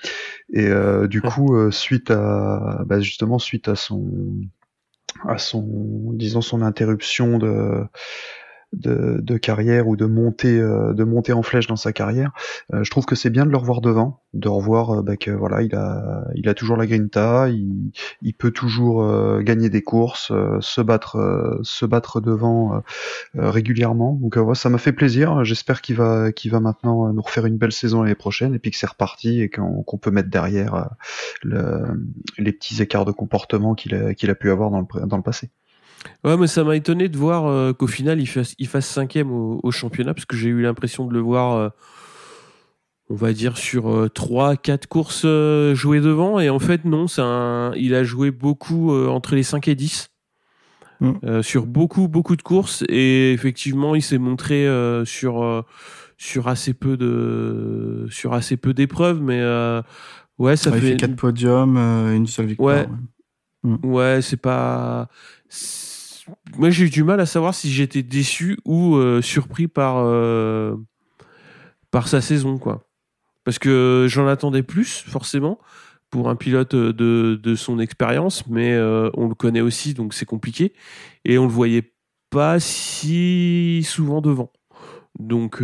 [0.51, 1.29] Et euh, du Ouais.
[1.29, 4.11] coup, euh, suite à bah, justement suite à son
[5.25, 7.85] à son disons son interruption de
[8.73, 12.31] de, carrière ou de montée euh, de montée en flèche dans sa carrière
[12.73, 15.31] euh, je trouve que c'est bien de le revoir devant, de revoir euh, bah, que
[15.31, 17.91] voilà, il a, il a toujours la grinta, il,
[18.21, 19.05] il peut toujours
[19.41, 22.81] gagner des courses, se battre, se battre devant
[23.33, 24.17] régulièrement.
[24.21, 25.43] Donc ouais, ça m'a fait plaisir.
[25.43, 28.71] J'espère qu'il va, qu'il va maintenant nous refaire une belle saison l'année prochaine et puis
[28.71, 30.89] que c'est reparti et qu'on peut mettre derrière
[31.43, 31.83] le,
[32.37, 35.23] les petits écarts de comportement qu'il a, qu'il a pu avoir dans le, dans le
[35.23, 35.49] passé.
[36.23, 39.31] Ouais, mais ça m'a étonné de voir euh, qu'au final il fasse, il fasse cinquième
[39.31, 41.69] au, au championnat, parce que j'ai eu l'impression de le voir, euh,
[43.09, 47.05] on va dire, sur euh, trois, quatre courses euh, jouer devant, et en fait, non,
[47.17, 50.09] un, il a joué beaucoup euh, entre les 5 et 10.
[51.01, 51.11] Mm.
[51.25, 55.61] euh, sur beaucoup, beaucoup de courses, et effectivement, il s'est montré euh, sur, euh,
[56.17, 59.81] sur assez peu de, sur assez peu d'épreuves, mais euh,
[60.37, 62.77] ouais, ça Ouais, il fait, fait quatre podiums, euh, une seule victoire.
[62.77, 62.87] Ouais.
[63.63, 63.77] ouais.
[63.83, 65.09] Ouais, c'est pas.
[66.57, 70.75] Moi, j'ai eu du mal à savoir si j'étais déçu ou euh, surpris par euh,
[71.91, 72.89] par sa saison, quoi.
[73.43, 75.59] Parce que j'en attendais plus, forcément,
[76.09, 78.77] pour un pilote euh, de, de son expérience, mais
[79.15, 80.73] on le connaît aussi, donc c'est compliqué.
[81.25, 81.93] Et on le voyait
[82.29, 84.51] pas si souvent devant.
[85.19, 85.61] Donc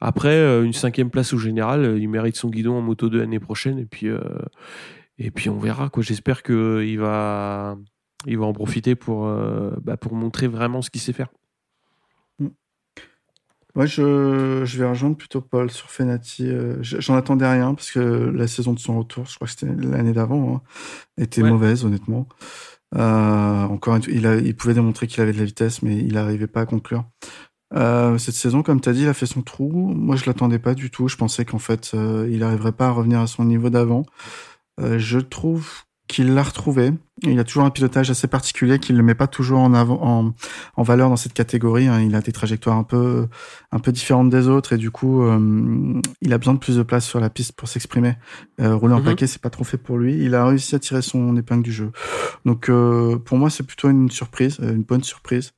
[0.00, 3.78] après, une cinquième place au général, il mérite son guidon en moto 2 l'année prochaine,
[3.78, 4.08] et puis.
[5.18, 6.02] et puis on verra quoi.
[6.02, 7.76] J'espère que il va,
[8.26, 11.28] il va en profiter pour, euh, bah, pour montrer vraiment ce qu'il sait faire.
[13.76, 16.48] Ouais, je, je vais rejoindre plutôt Paul sur Fenati.
[16.48, 19.52] Euh, je- J'en attendais rien parce que la saison de son retour, je crois que
[19.52, 20.60] c'était l'année d'avant, hein,
[21.16, 21.50] était Ouais.
[21.50, 22.26] mauvaise, honnêtement.
[22.96, 26.48] Euh, encore il, a, il pouvait démontrer qu'il avait de la vitesse, mais il n'arrivait
[26.48, 27.04] pas à conclure.
[27.72, 29.70] Euh, cette saison, comme tu as dit, il a fait son trou.
[29.70, 31.06] Moi, je l'attendais pas du tout.
[31.06, 34.04] Je pensais qu'en fait, il n'arriverait pas à revenir à son niveau d'avant.
[34.80, 35.70] Je trouve
[36.10, 36.92] qu'il l'a retrouvé.
[37.22, 40.34] Il a toujours un pilotage assez particulier qu'il ne met pas toujours en, avant, en,
[40.76, 41.86] en valeur dans cette catégorie.
[41.86, 42.00] hein.
[42.00, 43.28] Il a des trajectoires un peu,
[43.72, 46.82] un peu différentes des autres et du coup, euh, il a besoin de plus de
[46.82, 48.14] place sur la piste pour s'exprimer.
[48.60, 49.04] Euh, rouler en Mhm.
[49.04, 50.16] paquet, c'est pas trop fait pour lui.
[50.24, 51.92] Il a réussi à tirer son épingle du jeu.
[52.44, 55.52] Donc, euh, pour moi, c'est plutôt une surprise, euh, une bonne surprise.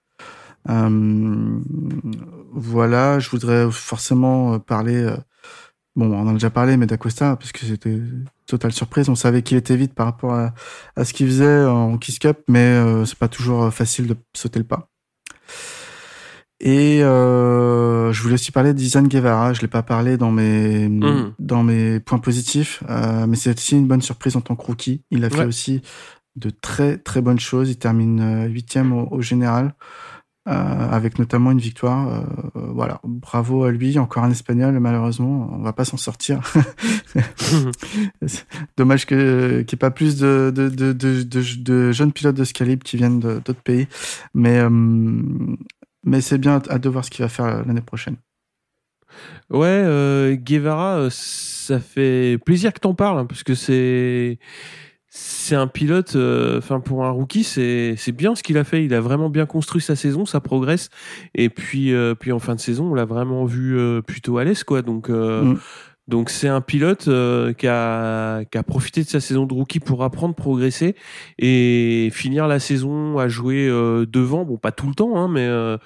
[2.54, 5.14] Voilà, je voudrais forcément parler.
[5.98, 7.98] Euh, bon, on en a déjà parlé, mais d'Acosta, parce que c'était
[8.46, 9.08] totale surprise.
[9.08, 10.54] On savait qu'il était vite par rapport à,
[10.96, 14.58] à ce qu'il faisait en Kiss Cup, mais euh, c'est pas toujours facile de sauter
[14.58, 14.88] le pas.
[16.64, 19.52] Et euh, je voulais aussi parler d'Izan Guevara.
[19.52, 21.34] Je l'ai pas parlé dans mes Mhm.
[21.40, 25.02] dans mes points positifs, euh, mais c'est aussi une bonne surprise en tant que rookie.
[25.10, 25.82] Il a fait aussi
[26.36, 27.68] de très très bonnes choses.
[27.70, 29.70] Il termine euh, huitième au, au général, euh,
[30.46, 32.08] avec notamment une victoire.
[32.08, 32.20] Euh,
[32.56, 33.98] euh, voilà, bravo à lui.
[33.98, 36.40] Encore un espagnol, malheureusement, on va pas s'en sortir.
[38.76, 41.22] Dommage que qu'il n'y ait pas plus de, de, de, de,
[41.62, 43.86] de- jeunes pilotes de ce calibre qui viennent d'autres pays.
[44.34, 44.68] Mais, euh,
[46.04, 48.16] mais c'est bien à de voir ce qu'il va faire l'année prochaine.
[49.50, 54.38] Ouais, euh, Guevara, euh, ça fait plaisir que t'en parles, hein, parce que c'est
[55.14, 58.82] c'est un pilote, euh, enfin pour un rookie, c'est c'est bien ce qu'il a fait.
[58.82, 60.88] Il a vraiment bien construit sa saison, ça progresse.
[61.34, 64.44] Et puis euh, puis en fin de saison, on l'a vraiment vu euh, plutôt à
[64.44, 64.80] l'aise, quoi.
[64.80, 65.58] Donc euh, Mm.
[66.08, 69.80] donc c'est un pilote euh, qui a qui a profité de sa saison de rookie
[69.80, 70.96] pour apprendre, progresser
[71.38, 74.46] et finir la saison à jouer euh, devant.
[74.46, 75.76] Bon, pas tout le temps, hein, mais euh,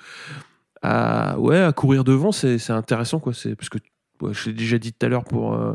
[0.83, 3.35] à ouais à courir devant, c'est c'est intéressant, quoi.
[3.35, 3.79] C'est parce que
[4.21, 5.73] ouais, je l'ai déjà dit tout à l'heure pour euh,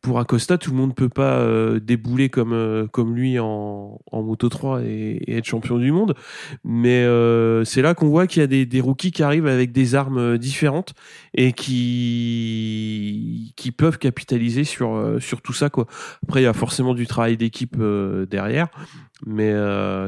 [0.00, 4.48] pour Acosta, tout le monde peut pas euh, débouler comme euh, comme lui en, Moto
[4.48, 6.14] 3 et, être champion du monde.
[6.64, 9.94] Mais euh, c'est là qu'on voit qu'il y a des, rookies qui arrivent avec des
[9.96, 10.94] armes différentes
[11.34, 15.86] et qui qui peuvent capitaliser sur sur tout ça quoi.
[16.22, 17.76] Après il y a forcément du travail d'équipe
[18.30, 18.68] derrière,
[19.26, 19.52] mais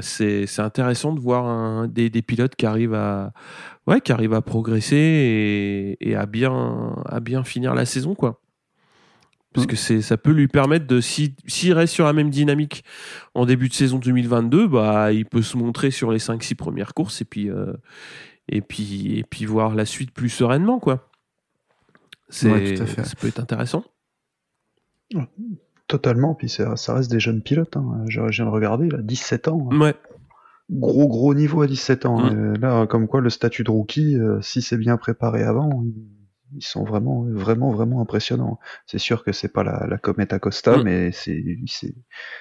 [0.03, 3.33] c'est c'est intéressant de voir des, des pilotes qui arrivent à
[3.87, 8.40] ouais qui arrivent à progresser et, et à bien à bien finir la saison quoi
[9.55, 12.85] parce que c'est ça peut lui permettre de si s'il reste sur la même dynamique
[13.35, 16.95] en début de saison 2022 bah il peut se montrer sur les 5 6 premières
[16.95, 17.73] courses et puis euh,
[18.49, 21.11] et puis et puis voir la suite plus sereinement quoi
[22.29, 23.05] c'est Ouais, tout à fait.
[23.05, 23.85] ça peut être intéressant
[25.89, 27.77] Totalement, puis ça, ça reste des jeunes pilotes.
[27.77, 28.05] Hein.
[28.07, 29.69] Je, je viens de regarder, il a 17 ans.
[29.73, 29.81] hein.
[29.81, 29.95] ouais
[30.71, 32.21] Gros, gros niveau à 17 ans.
[32.21, 32.31] hein.
[32.33, 32.55] Mm.
[32.55, 35.83] Et Là, comme quoi, le statut de rookie, euh, si c'est bien préparé avant,
[36.57, 38.59] ils sont vraiment, vraiment, vraiment impressionnants.
[38.87, 40.83] C'est sûr que c'est pas la, la comète Acosta, Mm.
[40.85, 41.95] mais c'est, c'est,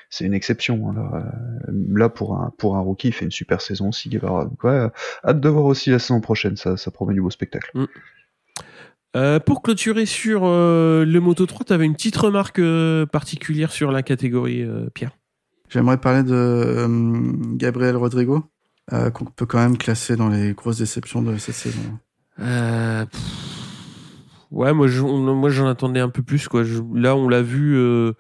[0.10, 0.90] c'est une exception.
[0.90, 1.26] hein, Là,
[1.68, 4.46] Euh, là pour un, pour un rookie, il fait une super saison aussi, Guevara.
[4.46, 4.88] Donc, ouais,
[5.26, 6.56] hâte de voir aussi la saison prochaine.
[6.58, 7.72] Ça, ça promet du beau spectacle.
[9.16, 13.72] Euh, pour clôturer sur euh, le Moto 3 tu avais une petite remarque euh, particulière
[13.72, 15.12] sur la catégorie euh, Pierre?
[15.70, 16.88] J'aimerais parler de euh,
[17.56, 18.44] Gabriel Rodrigo,
[18.94, 22.00] euh, qu'on peut quand même classer dans les grosses déceptions de cette saison.
[22.40, 23.59] Euh, pff,
[24.52, 26.48] ouais, moi, je- moi j'en attendais un peu plus.
[26.48, 26.64] Quoi.
[26.64, 28.14] Je- là, on l'a vu euh,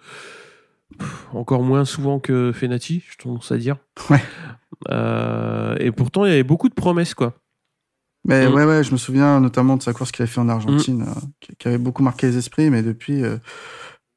[1.33, 3.77] encore moins souvent que Fenati, je tendance à dire.
[4.09, 4.21] Ouais.
[4.89, 7.13] Euh, et pourtant, il y avait beaucoup de promesses.
[7.13, 7.33] quoi.
[8.25, 8.53] Mais Mm.
[8.53, 11.53] ouais, ouais, je me souviens notamment de sa course qu'il avait fait en Argentine, euh,
[11.57, 13.37] qui, avait beaucoup marqué les esprits, mais depuis euh,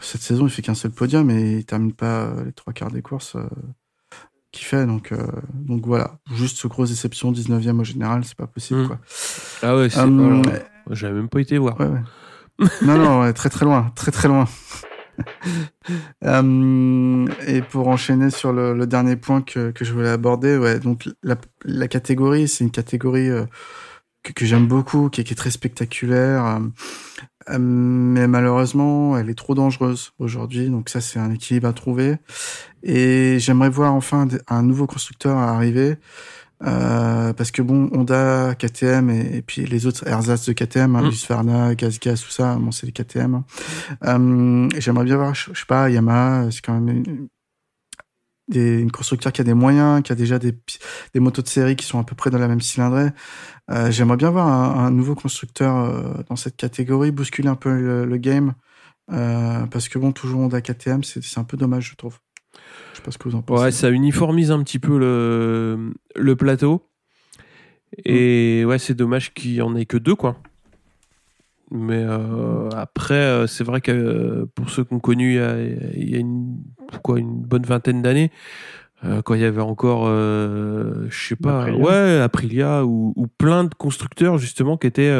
[0.01, 3.03] cette saison, il fait qu'un seul podium et il termine pas les trois quarts des
[3.03, 3.47] courses euh,
[4.51, 4.87] qu'il fait.
[4.87, 5.15] Donc,
[5.55, 8.81] donc voilà, juste grosse déception, 19e au général, c'est pas possible.
[8.83, 8.87] Mm.
[8.89, 8.99] Quoi.
[9.63, 11.79] Ah ouais, c'est Hum, pas- J'avais même pas été voir.
[11.81, 12.67] Ouais, ouais.
[12.83, 14.47] non, non, ouais, très très loin, très très loin.
[16.25, 20.79] Euh, et pour enchaîner sur le, le dernier point que, que je voulais aborder, ouais,
[20.79, 23.45] donc la, la catégorie, c'est une catégorie euh,
[24.23, 26.59] que, que j'aime beaucoup, qui, est- qui est très spectaculaire, euh,
[27.51, 30.69] euh, mais malheureusement, elle est trop dangereuse aujourd'hui.
[30.69, 32.17] Donc ça, c'est un équilibre à trouver.
[32.83, 35.97] Et j'aimerais voir enfin un nouveau constructeur arriver.
[36.65, 41.03] Euh, parce que bon, Honda, KTM et, et puis les autres ersatz de KTM, hein,
[41.03, 41.09] Mm.
[41.09, 43.43] Husqvarna, GazGaz, tout ça, bon, c'est les KTM.
[44.05, 47.29] Euh, et J'aimerais bien voir, je, je sais pas, Yamaha, c'est quand même une,
[48.49, 50.53] des, une constructeur qui a des moyens, qui a déjà des,
[51.15, 53.11] des motos de série qui sont à peu près dans la même cylindrée.
[53.71, 57.73] Euh, J'aimerais bien voir un, un nouveau constructeur euh, dans cette catégorie, bousculer un peu
[57.75, 58.55] le, le game.
[59.13, 62.19] Euh, parce que bon, toujours Honda KTM, c'est un peu dommage, je trouve.
[62.93, 63.62] Je sais pas ce que vous en pensez.
[63.62, 66.88] Ouais, ça uniformise un petit peu le, le plateau.
[68.05, 70.36] Et ouais, c'est dommage qu'il y en ait que deux, quoi.
[71.70, 75.38] Mais euh, après, euh, c'est vrai que euh, pour ceux qui ont connu il y
[75.38, 75.59] a,
[75.97, 76.59] il y a une,
[77.03, 78.30] quoi, une bonne vingtaine d'années,
[79.24, 81.84] quand il y avait encore, je sais pas, Aprilia.
[81.84, 85.12] ouais, Aprilia ou, ou plein de constructeurs justement qui étaient,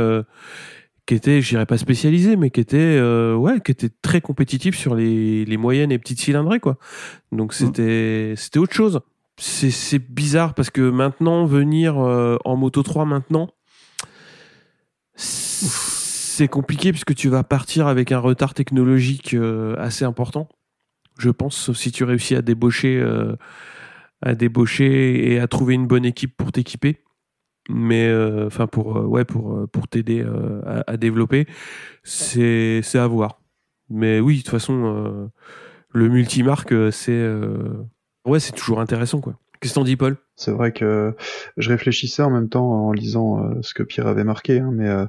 [1.07, 4.76] qui étaient, je dirais pas spécialisés, mais qui étaient, euh, ouais, qui étaient très compétitifs
[4.76, 6.78] sur les, les moyennes et petites cylindrées, quoi.
[7.32, 9.00] Donc c'était, c'était autre chose.
[9.38, 13.50] C'est, c'est bizarre parce que maintenant venir euh, en moto 3 maintenant,
[15.16, 20.48] c'est compliqué puisque tu vas partir avec un retard technologique euh, assez important,
[21.18, 23.05] je pense, sauf si tu réussis à débaucher,
[24.22, 27.03] à débaucher et à trouver une bonne équipe pour t'équiper.
[27.68, 31.46] Mais euh, enfin pour euh, ouais pour euh, pour t'aider euh, à, à développer,
[32.02, 33.40] c'est c'est à voir.
[33.88, 35.28] Mais oui, de toute façon, euh,
[35.90, 37.84] le multimarque, euh, c'est euh,
[38.26, 39.38] ouais, c'est toujours intéressant quoi.
[39.60, 40.16] Qu'est-ce que t'en dis, Paul?
[40.34, 41.14] C'est vrai que
[41.56, 44.88] je réfléchissais en même temps en lisant euh, ce que Pierre avait marqué, hein, mais
[44.88, 45.06] euh,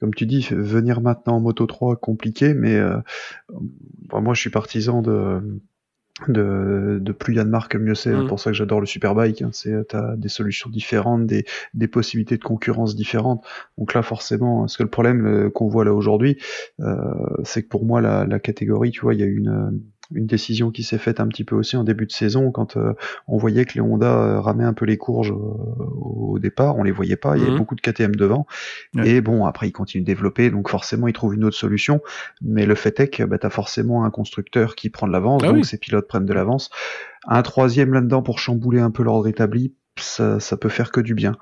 [0.00, 2.98] comme tu dis, venir maintenant en Moto 3, compliqué, mais euh,
[3.48, 5.40] bon, moi je suis partisan de,
[6.28, 8.14] de, de plus il y a de marques, mieux c'est.
[8.14, 9.42] C'est pour ça que j'adore le Superbike.
[9.42, 11.44] Hein, c'est t'as des solutions différentes, des,
[11.74, 13.44] des possibilités de concurrence différentes.
[13.76, 16.38] Donc là, forcément, parce que le problème euh, qu'on voit là aujourd'hui,
[16.80, 16.96] euh,
[17.44, 19.80] c'est que pour moi la, la catégorie, tu vois, il y a une
[20.14, 22.92] une décision qui s'est faite un petit peu aussi en début de saison quand euh,
[23.26, 26.82] on voyait que les Honda euh, ramaient un peu les courges euh, au départ, on
[26.82, 27.58] les voyait pas, il y avait Mhm.
[27.58, 28.46] beaucoup de KTM devant.
[28.94, 29.08] Ouais.
[29.08, 32.00] Et bon, après ils continuent de développer, donc forcément ils trouvent une autre solution.
[32.42, 35.42] Mais le fait est que bah, tu as forcément un constructeur qui prend de l'avance,
[35.44, 35.64] Ah donc oui.
[35.64, 36.70] ses pilotes prennent de l'avance.
[37.26, 41.14] Un troisième là-dedans pour chambouler un peu l'ordre établi, ça, ça peut faire que du
[41.14, 41.36] bien.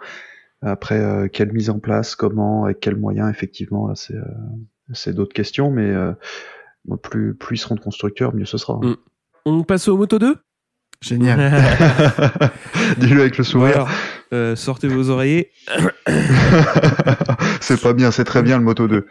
[0.63, 5.35] Après, euh, quelle mise en place, comment, avec quels moyens, effectivement, là c'est euh, d'autres
[5.35, 6.13] questions, mais euh,
[7.03, 8.75] plus, plus ils seront de constructeurs, mieux ce sera.
[8.75, 8.97] Mm.
[9.47, 10.37] On passe au Moto 2
[11.01, 11.39] Génial.
[12.99, 13.75] Dis-le avec le sourire.
[13.75, 13.89] alors,
[14.33, 15.51] euh, sortez vos oreillers.
[17.61, 19.07] c'est pas bien, c'est très bien le Moto 2.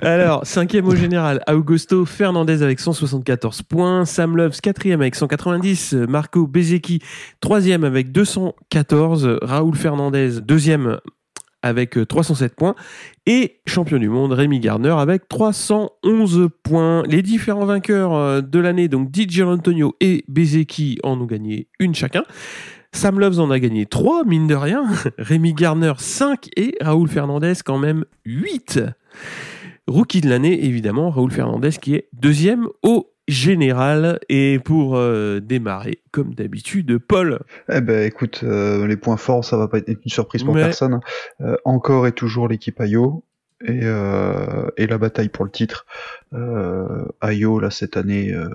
[0.00, 6.46] Alors, cinquième au général, Augusto Fernandez avec 174 points, Sam Loves quatrième avec 190, Marco
[6.46, 7.00] Bezecchi
[7.40, 10.98] troisième avec 214, Raoul Fernandez deuxième
[11.62, 12.74] avec euh, 307 points
[13.26, 17.02] et champion du monde Rémi Gardner avec 311 points.
[17.08, 21.94] Les différents vainqueurs euh, de l'année, donc Di Antonio et Bezecchi en ont gagné une
[21.94, 22.24] chacun.
[22.92, 24.84] Sam Loves en a gagné 3, mine de rien.
[25.18, 28.80] Rémi Gardner 5 et Raoul Fernandez quand même 8.
[29.86, 34.18] Rookie de l'année, évidemment, Raoul Fernandez qui est deuxième au général.
[34.28, 37.40] Et pour euh, démarrer, comme d'habitude, Paul.
[37.70, 40.62] Eh ben, écoute, euh, les points forts, ça va pas être une surprise pour Mais-
[40.62, 41.00] personne.
[41.40, 43.24] Euh, encore et toujours l'équipe Ayo
[43.64, 45.86] et, euh, et la bataille pour le titre.
[46.32, 48.48] Euh, Ayo, là, cette année, euh,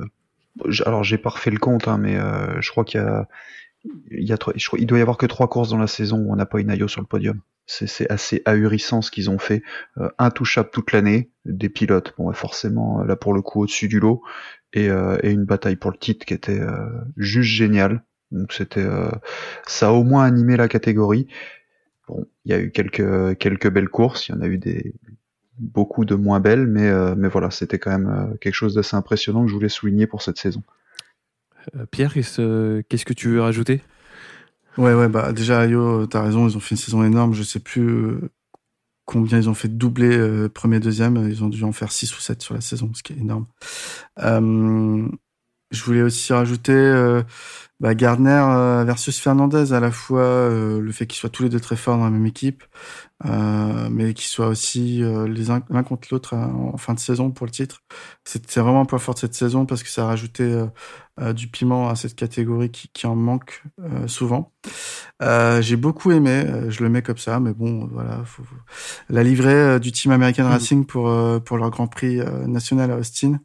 [0.86, 3.28] alors j'ai pas refait le compte, hein, mais euh, je crois qu'il y a,
[4.12, 5.88] il y a trois- je crois, il doit y avoir que trois courses dans la
[5.88, 7.40] saison où on n'a pas une Ayo sur le podium.
[7.70, 9.62] C'est, c'est assez ahurissant ce qu'ils ont fait.
[9.98, 14.22] Euh, intouchable toute l'année, des pilotes, bon, forcément, là pour le coup, au-dessus du lot,
[14.78, 18.04] et, euh, et une bataille pour le titre qui était euh, juste géniale.
[18.32, 19.10] Donc c'était, euh,
[19.66, 21.28] ça a au moins animé la catégorie.
[22.08, 24.94] Bon, il y a eu quelques quelques belles courses, il y en a eu des
[25.60, 29.44] beaucoup de moins belles, mais euh, mais voilà, c'était quand même quelque chose d'assez impressionnant
[29.44, 30.64] que je voulais souligner pour cette saison.
[31.92, 33.82] Pierre, qu'est-ce qu'est-ce que tu veux rajouter?
[34.78, 37.34] Ouais, ouais, bah déjà, Ayo, t'as raison, ils ont fait une saison énorme.
[37.34, 38.30] Je sais plus euh,
[39.08, 41.28] combien ils ont fait de doublé euh, premier, deuxième.
[41.30, 43.48] Ils ont dû en faire 6 ou 7 sur la saison, ce qui est énorme.
[44.20, 45.08] Euh,
[45.72, 47.24] je voulais aussi rajouter euh,
[47.80, 51.50] bah, Gardner euh, versus Fernandez, à la fois euh, le fait qu'ils soient tous les
[51.50, 52.64] deux très forts dans la même équipe,
[53.26, 57.00] euh, mais qu'ils soient aussi euh, les uns l'un contre l'autre euh, en fin de
[57.00, 57.82] saison pour le titre.
[58.26, 60.64] C'est vraiment un point fort de cette saison parce que ça a rajouté
[61.34, 64.54] du piment à cette catégorie qui, qui en manque euh, souvent.
[65.24, 68.22] Euh, J'ai beaucoup aimé, euh, je le mets comme ça, mais bon, voilà.
[68.26, 68.56] Faut, faut-
[69.10, 70.48] La livrée du team American Mm.
[70.52, 73.40] Racing pour, euh, pour leur Grand Prix national à Austin,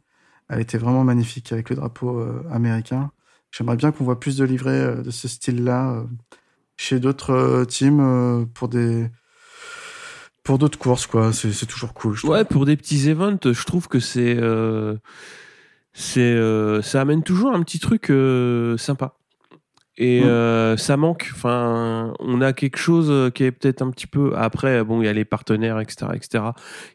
[0.53, 3.11] elle était vraiment magnifique avec le drapeau euh, américain.
[3.51, 6.03] J'aimerais bien qu'on voit plus de livrées euh, de ce style-là euh,
[6.77, 9.09] chez d'autres teams pour des
[10.43, 11.31] pour d'autres courses, quoi.
[11.31, 12.17] C'est toujours cool.
[12.25, 14.37] Ouais, pour des petits events, je trouve que c'est
[15.93, 18.11] c'est ça amène toujours un petit truc
[18.77, 19.15] sympa.
[19.97, 20.25] Et Mm.
[20.25, 21.29] euh, ça manque.
[21.35, 24.33] Enfin, on a quelque chose euh, qui est peut-être un petit peu.
[24.35, 26.43] Après, bon, il y a les partenaires, etc., etc.,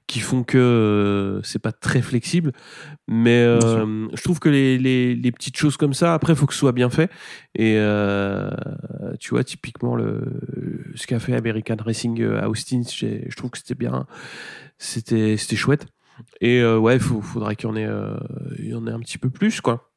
[0.08, 2.52] qui font que euh, c'est pas très flexible.
[3.06, 6.52] Mais euh, je trouve que les, les, les petites choses comme ça, après, faut que
[6.54, 7.08] ce soit bien fait.
[7.54, 8.50] Et euh,
[9.20, 10.22] tu vois, typiquement le
[10.96, 14.06] ce qu'a fait American Racing à Austin, je trouve que c'était bien,
[14.78, 15.86] c'était c'était chouette.
[16.40, 18.16] Et euh, ouais, faut, faudrait qu'il y en ait, euh,
[18.58, 19.92] il y en ait un petit peu plus, quoi.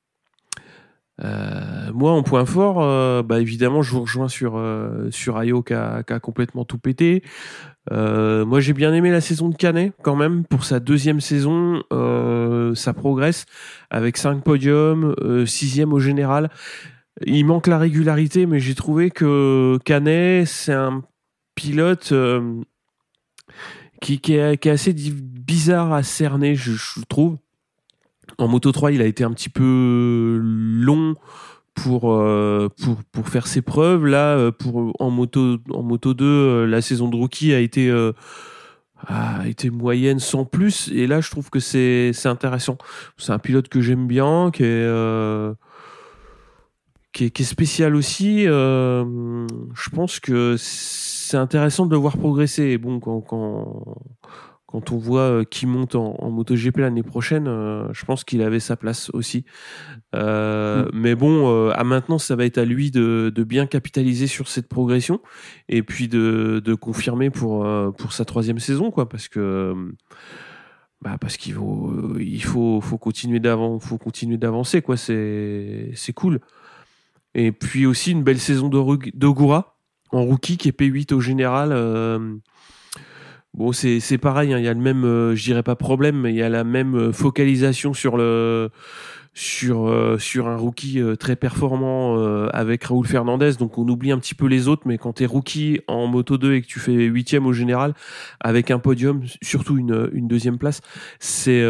[1.24, 5.62] Euh, moi, en point fort, euh, bah évidemment, je vous rejoins sur euh, sur Ayo
[5.62, 7.24] qui a, complètement tout pété.
[7.90, 11.84] Moi, j'ai bien aimé la saison de Canet quand même pour sa deuxième saison.
[12.76, 13.46] Ça progresse
[13.90, 16.50] avec cinq podiums, euh, sixième au général.
[17.26, 21.04] Il manque la régularité, mais j'ai trouvé que Canet, c'est un
[21.56, 22.14] pilote
[24.02, 27.38] qui, est, assez bizarre à cerner, je, je trouve.
[28.42, 31.16] En Moto 3, il a été un petit peu long
[31.76, 32.70] pour, euh,
[33.12, 34.08] pour, faire ses preuves.
[34.08, 34.52] Là, euh,
[35.00, 37.92] en, moto, en Moto 2, euh, la saison de rookie a été,
[39.72, 40.90] moyenne sans plus.
[40.92, 42.80] Et là, je trouve que c'est intéressant.
[43.18, 45.54] C'est un pilote que j'aime bien, qui est,
[47.14, 48.46] qui est, spécial aussi.
[48.46, 52.80] Je pense que c'est intéressant de le voir progresser.
[52.80, 53.98] Bon, quand, quand,
[54.72, 58.42] quand on voit euh, qui monte en, en MotoGP l'année prochaine, euh, je pense qu'il
[58.42, 59.46] avait sa place aussi.
[60.16, 64.48] Euh, Mais bon, à maintenant, ça va être à lui de, de bien capitaliser sur
[64.48, 65.22] cette progression
[65.70, 67.68] et puis de, de confirmer pour,
[67.98, 69.74] pour sa troisième saison, quoi, parce que
[71.02, 74.98] bah parce qu'il faut, il faut, faut continuer d'avant, faut continuer d'avancer, quoi.
[74.98, 76.40] C'est, c'est cool.
[77.34, 79.78] Et puis aussi une belle saison d'Ogura
[80.12, 81.72] en rookie qui est P8 au général.
[81.72, 82.36] euh,
[83.54, 84.54] bon, c'est pareil.
[84.54, 86.50] hein, Il y a le même, euh, je dirais pas problème, mais il y a
[86.50, 88.70] la même euh, focalisation sur le
[89.34, 93.54] sur euh, sur un rookie euh, très performant euh, avec Raoul Fernandez.
[93.58, 96.56] Donc on oublie un petit peu les autres, mais quand t'es rookie en moto 2
[96.56, 97.94] et que tu fais huitième au général
[98.42, 100.82] avec un podium, surtout une une deuxième place,
[101.20, 101.64] c'est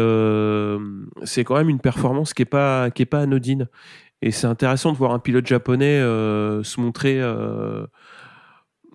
[1.24, 3.68] c'est quand même une performance qui est pas qui est pas anodine.
[4.22, 7.20] Et c'est intéressant de voir un pilote japonais se montrer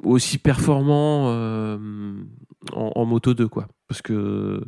[0.04, 1.78] aussi performant
[2.74, 3.68] en, en moto 2 quoi.
[3.88, 4.62] Parce que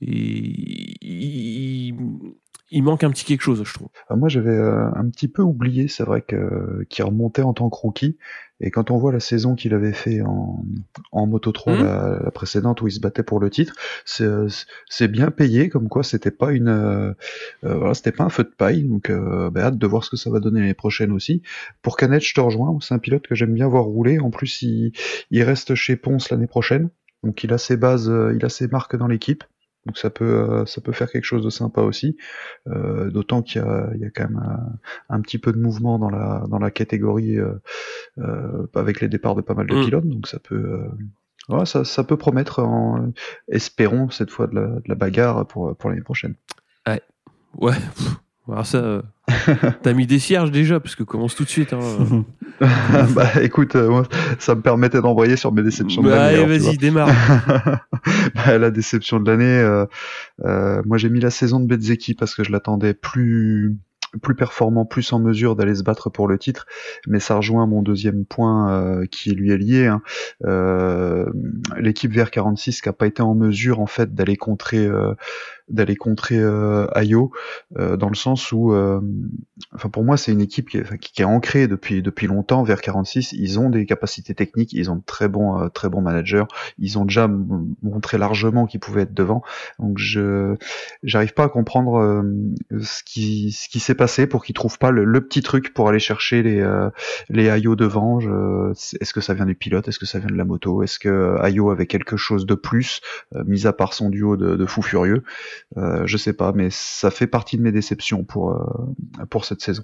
[0.00, 1.94] il, il,
[2.70, 3.88] il manque un petit quelque chose je trouve.
[4.10, 7.70] Euh, Moi, j'avais euh, un petit peu oublié, c'est vrai que qu'il remontait en tant
[7.70, 8.18] que rookie.
[8.60, 10.64] Et quand on voit la saison qu'il avait fait en,
[11.12, 11.84] en Moto 3, Mhm.
[11.84, 14.26] la, la précédente où il se battait pour le titre, c'est
[14.88, 17.12] c'est bien payé, comme quoi c'était pas une, euh,
[17.64, 18.82] euh, voilà, c'était pas un feu de paille.
[18.84, 21.42] Donc, euh, bah, hâte de voir ce que ça va donner l'année prochaine aussi.
[21.82, 22.76] Pour Canet, je te rejoins.
[22.80, 24.18] C'est un pilote que j'aime bien voir rouler.
[24.20, 24.92] En plus, il,
[25.30, 26.88] il reste chez Ponce l'année prochaine,
[27.22, 29.44] donc il a ses bases, euh, il a ses marques dans l'équipe.
[29.86, 32.16] Donc ça peut, euh, ça peut faire quelque chose de sympa aussi.
[32.66, 36.10] Euh, D'autant qu'il y y a quand même un, un petit peu de mouvement dans
[36.10, 37.54] la, dans la catégorie euh,
[38.18, 39.84] euh, avec les départs de pas mal de Mm.
[39.84, 40.08] pilotes.
[40.08, 40.80] Donc ça peut,
[41.48, 42.62] ouais, ça, ça peut promettre.
[42.62, 43.12] En,
[43.48, 46.34] espérons cette fois de la, de la bagarre pour, pour l'année prochaine.
[47.58, 48.16] ouais pff,
[48.48, 49.02] alors ça euh,
[49.82, 52.24] t'as mis des cierges déjà parce que commence tout de suite hein.
[53.14, 54.04] bah écoute, euh, moi,
[54.38, 56.26] ça me permettait d'envoyer sur mes déceptions de Bah, l'année.
[56.28, 56.68] allez alors, tu vois.
[56.70, 57.08] vas-y démarre
[58.34, 59.84] Bah, la déception de l'année, euh,
[60.44, 63.76] euh, moi j'ai mis la saison de Bezzeki parce que je l'attendais plus
[64.22, 66.66] plus performant, plus en mesure d'aller se battre pour le titre,
[67.06, 69.86] mais ça rejoint mon deuxième point euh, qui lui est lié.
[69.86, 70.02] hein.
[70.44, 71.26] Euh,
[71.78, 75.14] L'équipe VR46 qui a pas été en mesure en fait d'aller contrer euh,
[75.68, 77.32] d'aller contrer euh, Ayo
[77.76, 78.72] dans le sens où,
[79.74, 83.32] enfin pour moi c'est une équipe qui est, ancrée depuis depuis longtemps vers 46.
[83.32, 86.44] Ils ont des capacités techniques, ils ont de très bons très managers,
[86.78, 87.28] ils ont déjà
[87.82, 89.42] montré largement qu'ils pouvaient être devant.
[89.80, 90.54] Donc je
[91.02, 92.24] j'arrive pas à comprendre
[92.80, 95.98] ce qui ce qui passé pour qu'ils trouvent pas le, le petit truc pour aller
[95.98, 96.90] chercher les euh,
[97.28, 98.20] les Ayo devant.
[98.20, 98.70] Je-
[99.00, 101.36] Est-ce que ça vient du pilote Est-ce que ça vient de la moto Est-ce que
[101.42, 103.00] Ayo avait quelque chose de plus,
[103.34, 105.22] euh, mis à part son duo de, de fous furieux
[105.76, 109.60] euh, Je sais pas, mais ça fait partie de mes déceptions pour euh, pour cette
[109.62, 109.82] saison.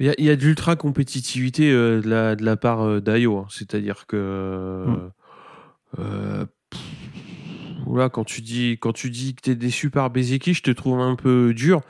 [0.00, 2.82] Il y a, il y a de l'ultra compétitivité euh, de, la, de la part
[2.86, 3.46] euh, d'Ayo, hein.
[3.50, 5.10] c'est-à-dire que Mm.
[8.12, 11.14] Quand tu dis quand tu dis que t'es déçu par Bezeki, je te trouve un
[11.16, 11.80] peu dur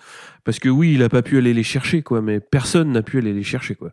[0.44, 3.18] parce que oui, il a pas pu aller les chercher quoi, mais personne n'a pu
[3.18, 3.90] aller les chercher quoi.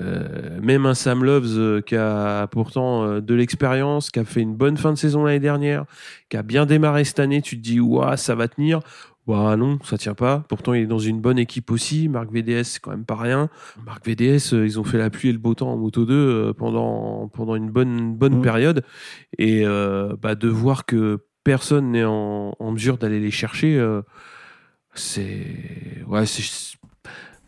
[0.00, 4.40] Euh, même un Sam Loves euh, qui a pourtant euh, de l'expérience, qui a fait
[4.40, 5.84] une bonne fin de saison l'année dernière,
[6.30, 8.80] qui a bien démarré cette année, tu te dis ouah ça va tenir.
[9.26, 10.44] Bah non, ça tient pas.
[10.48, 12.08] Pourtant, il est dans une bonne équipe aussi.
[12.08, 13.50] Marc VDS, c'est quand même pas rien.
[13.86, 16.52] Marc VDS, ils ont fait la pluie et le beau temps en Moto 2 euh,
[16.52, 18.42] pendant pendant une bonne bonne Mhm.
[18.42, 18.82] période.
[19.38, 19.64] Et
[20.22, 24.02] bah, de voir que personne n'est en, mesure d'aller les chercher, euh,
[24.94, 25.46] c'est
[26.06, 26.76] ouais, c'est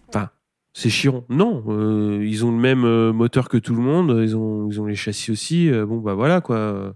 [0.08, 0.30] enfin
[0.72, 1.24] c'est chiant.
[1.28, 4.20] Non, euh, ils ont le même euh, moteur que tout le monde.
[4.22, 5.70] Ils ont ils ont les châssis aussi.
[5.70, 6.94] Bon bah voilà quoi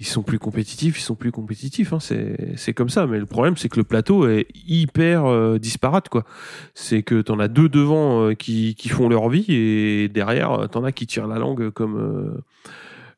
[0.00, 3.08] ils sont plus compétitifs, ils sont plus compétitifs, hein, c'est comme ça.
[3.08, 6.24] Mais le problème, c'est que le plateau est hyper disparate, quoi.
[6.72, 10.92] C'est que t'en as deux devant qui, qui font leur vie et derrière, t'en as
[10.92, 12.40] qui tirent la langue comme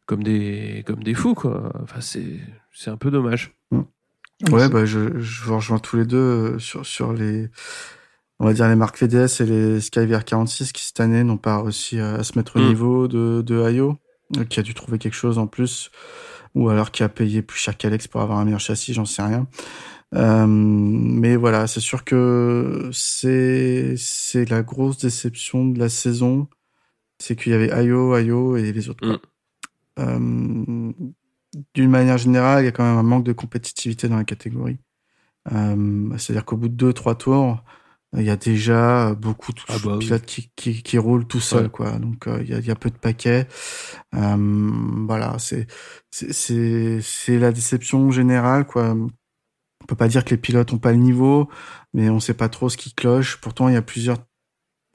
[0.06, 1.70] comme des comme des fous, quoi.
[1.82, 2.40] Enfin, c'est
[2.82, 3.54] c'est un peu dommage.
[4.50, 7.50] Ouais, bah, je, je vous rejoins tous les deux euh, sur, sur les,
[8.38, 11.60] on va dire les marques VDS et les Skyver 46 qui cette année n'ont pas
[11.62, 12.68] réussi à, à se mettre au Mm.
[12.68, 13.98] niveau de, de Ayo,
[14.38, 15.90] euh, qui a dû trouver quelque chose en plus,
[16.54, 19.20] ou alors qui a payé plus cher qu'Alex pour avoir un meilleur châssis, j'en sais
[19.22, 19.46] rien.
[20.14, 26.48] Euh, mais voilà, c'est sûr que c'est, c'est la grosse déception de la saison,
[27.18, 29.20] c'est qu'il y avait Ayo, Ayo et les autres.
[29.98, 30.92] Euh,
[31.74, 34.78] d'une manière générale, il y a quand même un manque de compétitivité dans la catégorie.
[35.52, 37.64] Euh, C'est-à-dire qu'au bout de deux, trois tours,
[38.16, 40.04] il y a déjà beaucoup de Ah bah oui.
[40.06, 41.70] pilotes qui, qui, qui roulent tout seuls, Ouais.
[41.70, 41.92] quoi.
[41.98, 43.46] Donc euh, il y, a, il y a peu de paquets.
[44.14, 44.70] Euh,
[45.06, 45.66] voilà, c'est
[46.10, 48.94] c'est- la déception générale, quoi.
[49.82, 51.48] On peut pas dire que les pilotes ont pas le niveau,
[51.94, 53.38] mais on sait pas trop ce qui cloche.
[53.40, 54.18] Pourtant, il y a plusieurs.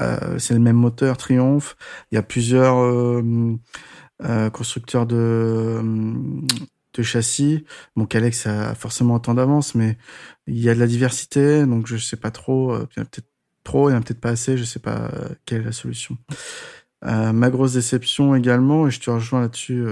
[0.02, 1.76] euh, c'est le même moteur, Triomphe.
[2.12, 2.76] Il y a plusieurs
[4.24, 5.82] euh, constructeurs de
[7.02, 7.66] châssis.
[7.96, 9.98] Bon, Alex a forcément autant d'avance, mais
[10.48, 12.72] il y a de la diversité, donc je sais pas trop.
[12.74, 13.28] euh, Il y en a peut-être
[13.64, 14.58] trop, il y en a peut-être pas assez.
[14.58, 16.18] Je sais pas euh, quelle est la solution.
[17.04, 19.86] Ma grosse déception également, et je te rejoins là-dessus,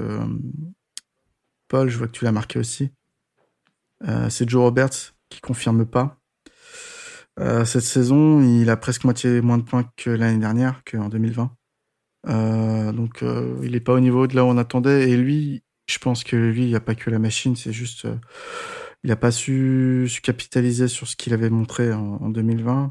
[1.67, 1.87] Paul.
[1.87, 2.89] Je vois que tu l'as marqué aussi.
[4.29, 6.17] C'est Joe Roberts qui confirme pas.
[7.37, 11.55] Cette saison, il a presque moitié moins de points que l'année dernière, qu'en 2020.
[12.27, 15.09] Euh, donc, euh, il est pas au niveau de là où on attendait.
[15.09, 18.05] Et lui, Je pense que lui, il n'y a pas que la machine, c'est juste,
[18.05, 18.15] euh,
[19.03, 22.89] il n'a pas su, su, capitaliser sur ce qu'il avait montré en, en 2020.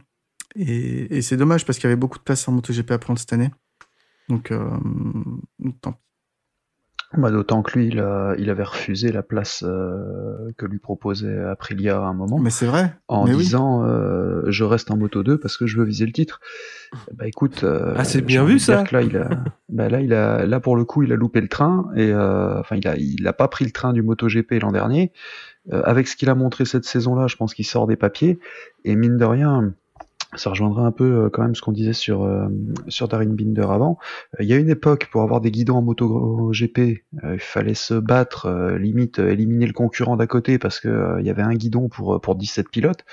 [0.57, 3.33] Et, c'est dommage parce qu'il y avait beaucoup de place en MotoGP à prendre cette
[3.33, 3.51] année.
[4.29, 4.53] Donc,
[5.81, 6.12] tant pis.
[7.17, 11.39] Bah, D'autant que lui, il, a, il, avait refusé la place euh, que lui proposait
[11.45, 12.39] Aprilia à un moment.
[12.39, 12.95] Mais c'est vrai.
[13.09, 13.89] En Mais disant, oui.
[13.91, 16.41] euh, je reste en moto 2 parce que je veux viser le titre.
[17.15, 17.65] Bah écoute.
[17.65, 18.85] euh, ah, c'est bien vu ça.
[18.93, 19.29] Là, il a,
[19.69, 22.59] bah, là, il a, là, pour le coup, il a loupé le train et euh,
[22.61, 25.13] enfin, il a, il a pas pris le train du MotoGP l'an dernier.
[25.73, 28.41] Euh, avec ce qu'il a montré cette saison-là, je pense qu'il sort des papiers
[28.85, 29.73] et mine de rien
[30.35, 32.49] ça rejoindra un peu euh, quand même ce qu'on disait sur euh,
[32.89, 33.99] sur Darin Binder avant.
[34.41, 36.79] Il y a une époque pour avoir des guidons en moto GP,
[37.25, 41.27] euh, il fallait se battre, euh, limite éliminer le concurrent d'à côté parce que il
[41.27, 43.05] y avait un guidon pour pour 17 pilotes.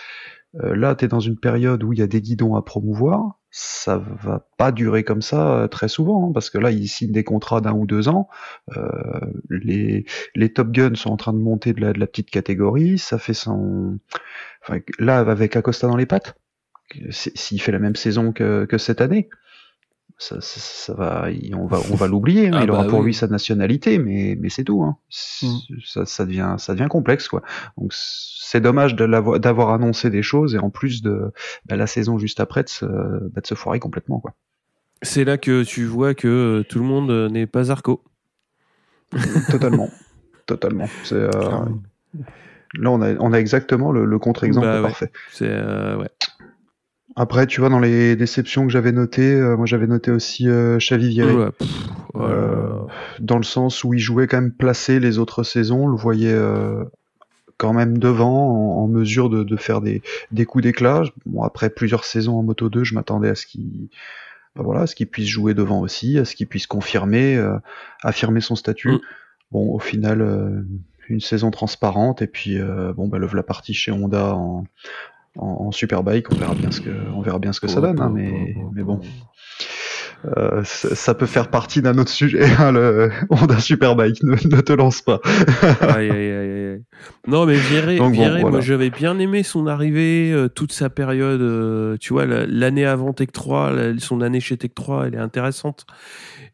[0.54, 3.40] là, tu es dans une période où il y a des guidons à promouvoir.
[3.52, 7.24] Ça va pas durer comme ça très souvent hein, parce que là, ils signent des
[7.24, 8.30] contrats d'un ou deux ans.
[9.50, 10.06] les
[10.36, 12.98] les Top Guns sont en train de monter de la de la petite catégorie.
[13.00, 14.00] Ça fait son,
[14.64, 16.36] enfin, là avec Acosta dans les pattes
[17.10, 19.30] s'il fait la même saison que, que cette année,
[20.20, 22.50] ça, ça, ça, va, on va, on va l'oublier.
[22.50, 22.52] Hein.
[22.56, 23.08] Ah il bah aura pour oui.
[23.08, 24.84] lui sa nationalité, mais, mais c'est tout.
[24.84, 24.98] Hein.
[25.42, 25.48] Mm.
[25.86, 27.42] Ça, ça, devient, ça devient complexe, quoi.
[27.78, 31.32] Donc c'est dommage d'avoir annoncé des choses et en plus de
[31.66, 34.34] bah, la saison juste après de se, bah, de se foirer complètement, quoi.
[35.02, 38.04] C'est là que tu vois que tout le monde n'est pas Arco.
[39.50, 39.90] Totalement,
[40.46, 40.88] totalement.
[41.14, 41.32] Euh,
[42.76, 45.12] là, on a, on a exactement le, le contre-exemple parfait.
[45.32, 46.10] C'est euh, ouais.
[47.16, 50.78] Après, tu vois, dans les déceptions que j'avais notées, euh, moi j'avais noté aussi euh,
[50.78, 51.34] Xavi Vieré.
[51.34, 51.68] Ouais, pff,
[52.14, 52.34] voilà.
[52.36, 52.80] euh,
[53.20, 56.32] dans le sens où il jouait quand même placé les autres saisons, on le voyait
[56.32, 56.84] euh,
[57.58, 60.02] quand même devant, en, en mesure de, de, faire des,
[60.32, 61.04] des coups d'éclat.
[61.26, 63.90] Bon, après plusieurs saisons en Moto 2, je m'attendais à ce qu'il
[64.56, 67.40] ben voilà, à ce qu'il puisse jouer devant aussi, à ce qu'il puisse confirmer,
[68.02, 68.94] affirmer son statut.
[68.94, 69.00] Mm.
[69.52, 70.66] Bon, au final,
[71.08, 72.58] une saison transparente, et puis
[72.96, 74.64] bon, bah, le la partie chez Honda en
[75.40, 78.00] en, en, Superbike, on verra bien ce que, on verra bien ce que ça donne,
[78.00, 79.00] hein, mais, mais bon.
[80.38, 84.62] Euh, ça, ça, peut faire partie d'un autre sujet, hein, le Honda Superbike, ne, ne
[84.62, 85.22] te lance pas.
[85.82, 86.82] aïe, aïe, aïe,
[87.28, 88.42] non, mais Viré, bon, voilà.
[88.42, 93.14] moi j'avais bien aimé son arrivée, euh, toute sa période, euh, tu vois, l'année avant
[93.14, 95.86] Tech 3, la, son année chez Tech 3, elle est intéressante.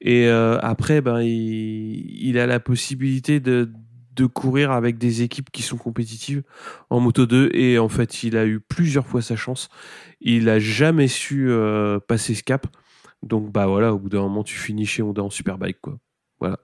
[0.02, 3.72] Et euh, après, ben, il, il a la possibilité de, de
[4.24, 6.43] courir avec des équipes qui sont compétitives
[6.89, 9.68] en moto 2 et en fait il a eu plusieurs fois sa chance.
[10.22, 12.68] Il a jamais su euh, passer ce cap.
[13.22, 15.97] Donc bah voilà au bout d'un moment tu finis chez Honda en Superbike quoi.
[16.39, 16.59] Voilà.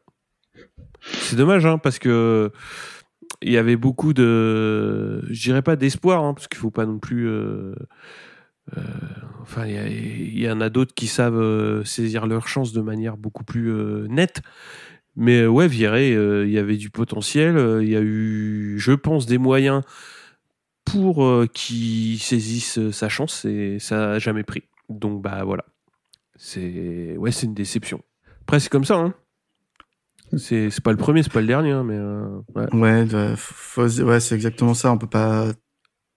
[1.02, 2.52] C'est dommage hein, parce que
[3.42, 7.00] il y avait beaucoup de je dirais pas d'espoir hein, parce qu'il faut pas non
[7.00, 7.76] plus euh,
[8.78, 8.82] euh,
[9.42, 13.74] enfin il y, en a d'autres qui savent saisir leur chance de manière beaucoup plus
[14.08, 14.42] nette
[15.16, 17.52] mais ouais, Viré, il euh, y avait du potentiel.
[17.52, 19.84] Il euh, y a eu, je pense, des moyens
[20.86, 24.64] pour euh, qu'il saisisse sa chance et ça n'a jamais pris.
[24.90, 25.66] Donc bah voilà.
[26.38, 28.02] C'est ouais, une déception.
[28.42, 28.96] Après, c'est comme ça.
[28.96, 29.14] Hein.
[30.38, 32.00] C'est pas le premier, c'est pas le dernier, hein, mais
[32.74, 33.36] ouais.
[33.36, 34.92] Faut, ouais c'est exactement ça.
[34.92, 35.52] On peut pas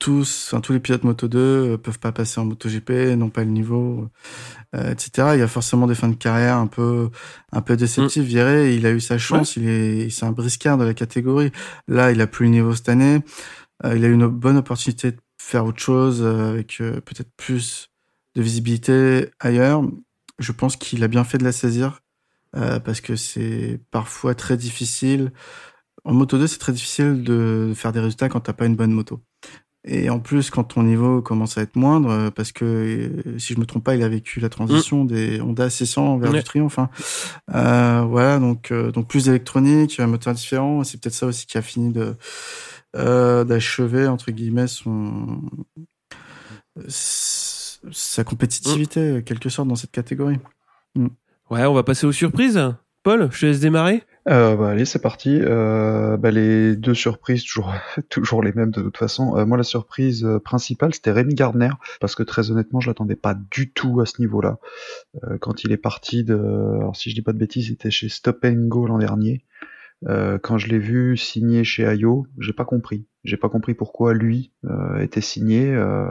[0.05, 3.45] tous, enfin, tous les pilotes Moto 2 euh, peuvent pas passer en MotoGP, n'ont pas
[3.45, 4.09] le niveau, euh,
[4.75, 5.29] etc.
[5.35, 7.11] Il y a forcément des fins de carrière un peu,
[7.53, 8.25] un peu déceptives.
[8.25, 8.27] Mm.
[8.27, 9.63] Viré, il a eu sa chance, ouais.
[9.63, 11.53] il est, c'est un briscard de la catégorie.
[11.89, 13.21] Là, il a plus le niveau cette année.
[13.85, 17.31] Euh, il a eu une bonne opportunité de faire autre chose euh, avec euh, peut-être
[17.37, 17.91] plus
[18.35, 19.83] de visibilité ailleurs.
[20.39, 22.01] Je pense qu'il a bien fait de la saisir
[22.57, 25.33] euh, parce que c'est parfois très difficile.
[26.05, 28.93] En Moto 2, c'est très difficile de faire des résultats quand t'as pas une bonne
[28.93, 29.21] moto.
[29.87, 33.61] Et en plus, quand ton niveau commence à être moindre, euh, parce que si je
[33.61, 35.07] me trompe pas, il a vécu la transition mmh.
[35.09, 36.39] des Honda 600 vers ouais.
[36.39, 36.79] du Triumph.
[36.79, 36.89] Hein.
[37.55, 40.85] Euh, voilà, donc euh, donc plus d'électronique, un moteur différent.
[40.85, 42.17] C'est peut-être ça aussi qui a fini de
[42.97, 45.43] euh, d'achever entre guillemets son
[46.89, 49.23] sa compétitivité, mmh.
[49.23, 50.39] quelque sorte, dans cette catégorie.
[50.95, 51.09] Mmh.
[51.51, 52.75] Ouais, on va passer aux surprises.
[53.03, 54.03] Paul, je te laisse démarrer.
[54.27, 55.39] Euh, bah, allez, c'est parti.
[55.43, 57.73] Euh, bah, les deux surprises, toujours,
[58.09, 59.37] toujours les mêmes de toute façon.
[59.37, 61.71] Euh, moi, la surprise euh, principale, c'était Rémi Gardner,
[62.01, 64.59] parce que très honnêtement, je l'attendais pas du tout à ce niveau-là.
[65.25, 67.91] Euh, quand il est parti de, alors si je dis pas de bêtises, il était
[67.91, 69.45] chez Stop Go l'an dernier.
[70.07, 73.07] Quand je l'ai vu signer chez Ayo, j'ai pas compris.
[73.25, 75.73] J'ai pas compris pourquoi lui euh, était signé.
[75.73, 76.05] Euh,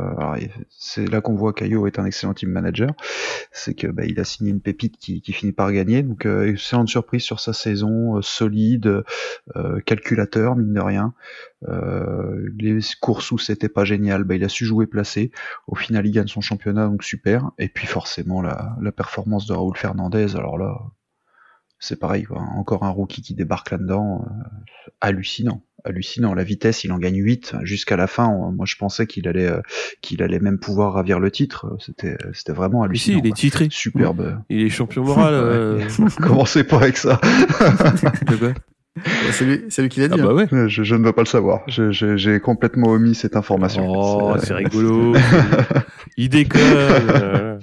[0.69, 2.89] c'est là qu'on voit qu'Ayo est un excellent team manager.
[3.51, 6.01] C'est que bah, il a signé une pépite qui, qui finit par gagner.
[6.01, 9.03] Donc euh, excellente surprise sur sa saison, euh, solide,
[9.55, 11.13] euh, calculateur mine de rien.
[12.57, 15.31] les courses où c'était pas génial, bah, il a su jouer placé.
[15.67, 17.51] Au final, il gagne son championnat, donc super.
[17.59, 20.35] Et puis forcément la, la performance de Raoul Fernandez.
[20.35, 20.79] Alors là,
[21.83, 22.39] c'est pareil, quoi.
[22.55, 26.33] encore un rookie qui débarque là-dedans, euh, hallucinant, hallucinant.
[26.33, 28.27] La vitesse, il en gagne 8 jusqu'à la fin.
[28.53, 29.61] Moi, je pensais qu'il allait, euh,
[30.01, 31.75] qu'il allait même pouvoir ravir le titre.
[31.79, 33.19] C'était, c'était vraiment hallucinant.
[33.19, 33.67] si, il est titré.
[33.69, 34.39] Superbe.
[34.49, 35.33] Il est champion moral.
[35.33, 35.81] euh,
[36.21, 37.19] Commencez pas avec ça.
[39.31, 40.19] C'est lui, c'est lui qui l'a dit.
[40.19, 40.47] Ah bah hein.
[40.51, 40.69] ouais.
[40.69, 41.61] Je, je ne veux pas le savoir.
[41.67, 43.87] Je- je- J'ai complètement omis cette information.
[43.89, 45.15] Oh, C'est- c'est rigolo.
[46.17, 47.59] il déconne.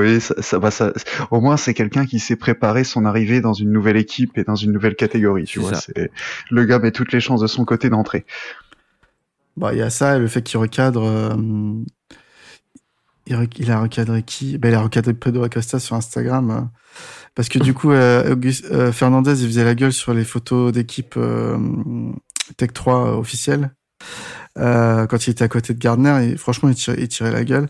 [0.00, 0.92] Oui, ça, ça, bah, ça-
[1.30, 4.56] au moins c'est quelqu'un qui sait préparer son arrivée dans une nouvelle équipe et dans
[4.56, 5.44] une nouvelle catégorie.
[5.44, 6.10] Tu vois, c'est
[6.50, 8.24] le gars met toutes les chances de son côté d'entrer.
[9.56, 11.04] Bah, il y a ça et le fait qu'il recadre.
[11.04, 11.34] euh,
[13.26, 14.58] il, rec- il a recadré qui?
[14.58, 16.50] Ben, Il a recadré Pedro Acosta sur Instagram.
[16.50, 16.60] euh,
[17.34, 20.72] parce que du coup, euh, Auguste- euh, Fernandez, il faisait la gueule sur les photos
[20.72, 21.58] d'équipe euh,
[22.56, 23.72] Tech 3 officielles.
[24.58, 27.68] Euh, quand il était à côté de Gardner, franchement, il tirait, il tirait la gueule.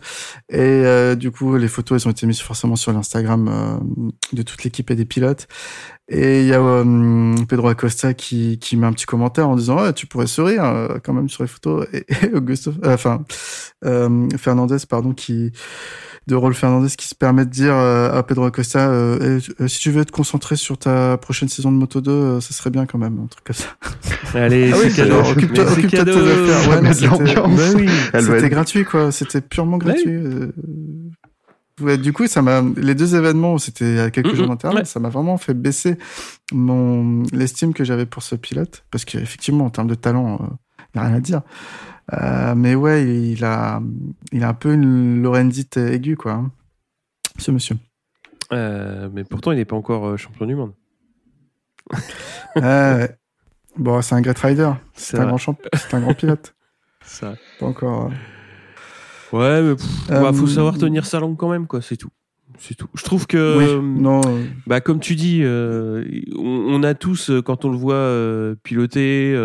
[0.49, 4.41] Et euh, du coup, les photos, elles ont été mises forcément sur l'Instagram euh, de
[4.41, 5.47] toute l'équipe et des pilotes.
[6.07, 9.81] Et il y a euh, Pedro Acosta qui, qui met un petit commentaire en disant
[9.81, 11.87] ouais, tu pourrais sourire quand même sur les photos.
[11.93, 13.23] Et, et Augusto, enfin
[14.37, 15.51] Fernandez, pardon, qui
[16.27, 19.67] de Rolf Fernandez qui se permet de dire euh, à Pedro Acosta euh, Eh, euh,
[19.67, 22.71] si tu veux te concentrer sur ta prochaine saison de Moto 2, euh, ça serait
[22.71, 23.67] bien quand même, un truc comme ça.
[24.39, 25.21] Allez, Ah oui, c'est c'est- cadeau.
[25.21, 26.81] occupe-toi- occupe-toi de tes affaires.
[26.81, 27.35] Ouais, c'était-.
[27.35, 27.85] Bah oui.
[28.13, 29.85] Être- gratuit quoi, c'était purement Ouais.
[29.85, 30.03] gratuit.
[30.13, 30.51] euh,
[31.81, 34.85] Ouais, du coup, ça m'a les deux événements, c'était à quelques jours d'intervalle, ouais.
[34.85, 35.97] ça m'a vraiment fait baisser
[36.53, 40.39] mon l'estime que j'avais pour ce pilote, parce qu'effectivement, en termes de talent,
[40.93, 41.41] il y a rien à dire.
[42.13, 43.81] Euh, mais ouais, il a,
[44.31, 46.51] il a un peu une Lorenzite aiguë, quoi, hein,
[47.39, 47.77] ce monsieur.
[48.53, 50.73] Euh, mais pourtant, il n'est pas encore euh, champion du monde.
[52.55, 53.17] Ouais.
[53.77, 56.55] Bon, c'est un great rider, c'est un grand champ, c'est un grand pilote.
[57.05, 57.35] Ça.
[57.59, 58.05] Pas encore.
[58.05, 58.09] euh,
[59.33, 61.81] Ouais, mais pff, bah, faut savoir tenir sa langue quand même, quoi.
[61.81, 62.09] C'est tout.
[62.57, 62.87] C'est tout.
[62.95, 64.21] Je trouve que, oui, euh, non.
[64.25, 66.03] euh, bah, comme tu dis, euh,
[66.37, 69.35] on, on a tous, quand on le voit euh, piloter,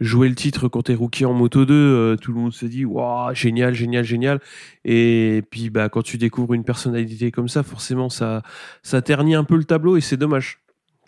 [0.00, 2.84] jouer le titre quand t'es rookie en moto 2, euh, tout le monde se dit,
[2.84, 4.40] waouh, génial, génial, génial.
[4.84, 8.42] Et puis, bah, quand tu découvres une personnalité comme ça, forcément, ça,
[8.82, 10.58] ça ternit un peu le tableau et c'est dommage.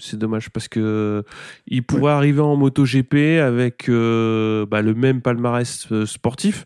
[0.03, 1.24] C'est dommage parce que
[1.66, 6.64] il pourrait arriver en moto GP avec bah, le même palmarès sportif,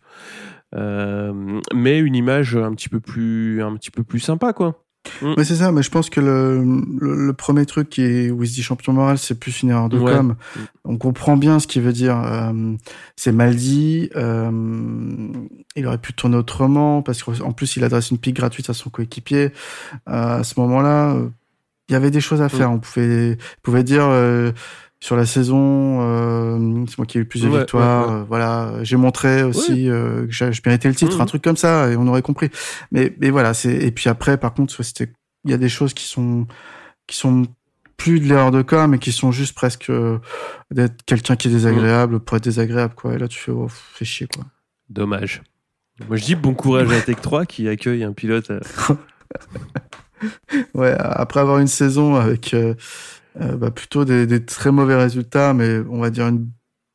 [0.75, 4.81] mais une image un petit peu plus, un petit peu plus sympa, quoi.
[5.23, 6.65] Mais c'est ça, mais je pense que le,
[6.99, 9.69] le, le premier truc qui est, où il se dit champion moral, c'est plus une
[9.69, 10.11] erreur de Ouais.
[10.13, 10.35] com.
[10.87, 12.19] On comprend bien ce qu'il veut dire.
[12.25, 12.73] euh,
[13.15, 14.09] c'est mal dit.
[14.17, 15.29] euh,
[15.77, 18.89] il aurait pu tourner autrement parce qu'en plus, il adresse une pique gratuite à son
[18.89, 19.51] coéquipier.
[20.09, 21.29] Euh, à ce moment-là, euh,
[21.91, 22.71] il y avait des choses à faire.
[22.73, 24.53] On pouvait, pouvait dire euh,
[25.05, 28.09] sur la saison, euh, c'est moi qui ai eu le plus de Ouais, victoires.
[28.09, 28.21] ouais, ouais.
[28.21, 31.21] euh, voilà, j'ai montré aussi euh, que je méritais le titre, Mhm.
[31.21, 32.49] un truc comme ça, et on aurait compris.
[32.91, 35.13] Mais, mais voilà, c'est et puis après, par contre, c'était,
[35.45, 36.47] il y a des choses qui sont
[37.07, 37.43] qui sont
[37.99, 40.19] plus de l'erreur de com, mais qui sont juste presque euh,
[40.71, 43.13] d'être quelqu'un qui est désagréable pour être désagréable, quoi.
[43.15, 44.45] Et là, tu fais, oh, fais chier, quoi.
[44.89, 45.43] Dommage.
[46.09, 48.51] Moi, je dis bon courage à Tech 3 qui accueille un pilote.
[50.75, 52.55] Ouais, après avoir une saison avec
[53.41, 56.49] euh, bah, plutôt des, des très mauvais résultats, mais on va dire une,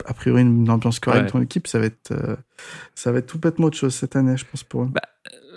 [0.05, 1.31] a priori une ambiance correcte Ouais.
[1.33, 2.35] dans l'équipe, ça va être euh,
[2.95, 4.89] ça va être complètement autre chose cette année, je pense pour eux.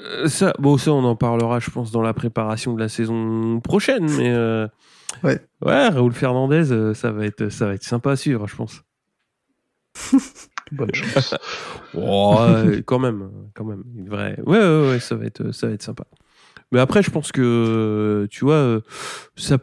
[0.05, 3.61] Euh, ça, bon, ça, on en parlera, je pense, dans la préparation de la saison
[3.61, 4.11] prochaine.
[4.17, 4.67] Mais euh,
[5.23, 5.39] Ouais.
[5.65, 8.83] ouais, Raoul Fernandez, euh, ça va être, ça va être sympa à suivre, je pense.
[10.73, 11.35] Bonne chance.
[11.95, 12.39] Oh,
[12.87, 13.83] quand même, quand même.
[13.95, 14.41] Il devrait.
[14.47, 16.05] Ouais, ouais, ouais, ça va être, ça va être sympa.
[16.73, 18.81] Mais après, je pense que, tu vois,
[19.37, 19.59] ça,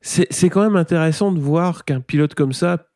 [0.00, 2.86] c'est, c'est quand même intéressant de voir qu'un pilote comme ça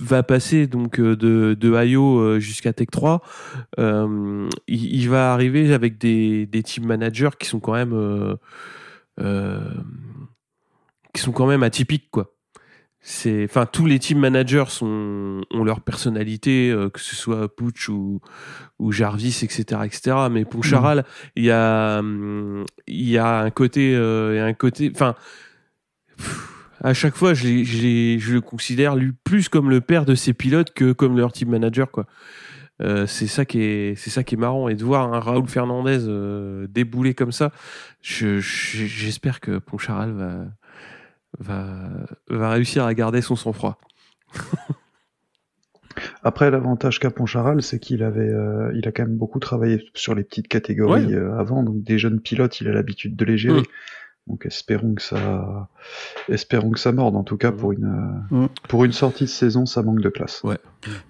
[0.00, 3.22] va passer donc euh, de, de IO euh, jusqu'à Tech 3.
[3.78, 8.36] Euh, il, il va arriver avec des, des team managers qui sont quand même, euh,
[9.20, 9.60] euh,
[11.14, 12.34] qui sont quand même atypiques, quoi.
[13.04, 18.20] C'est enfin tous les team managers sont ont leur personnalité que ce soit Pooch ou
[18.78, 21.04] ou Jarvis etc etc mais Poncharal
[21.34, 22.00] il y a
[22.86, 25.16] il y a un côté un côté enfin
[26.16, 26.48] pff,
[26.82, 30.92] à chaque fois je, le considère lui plus comme le père de ses pilotes que
[30.92, 32.06] comme leur team manager quoi
[32.80, 35.46] Euh, c'est ça qui est c'est ça qui est marrant et de voir un Raoul
[35.46, 37.52] Fernandez euh, débouler comme ça
[38.00, 40.46] je- je- j'espère que Poncharal va
[41.38, 41.66] va,
[42.28, 43.78] va réussir à garder son sang-froid.
[46.22, 50.14] Après, l'avantage qu'a Poncharal, c'est qu'il avait, euh, il a quand même beaucoup travaillé sur
[50.14, 51.14] les petites catégories Ouais.
[51.14, 53.62] euh, avant, donc des jeunes pilotes, il a l'habitude de les gérer.
[54.26, 54.30] Mm.
[54.30, 55.68] Donc espérons que ça,
[56.28, 57.16] espérons que ça morde.
[57.16, 58.46] En tout cas, pour une, Mm.
[58.68, 60.42] pour une sortie de saison, ça manque de classe.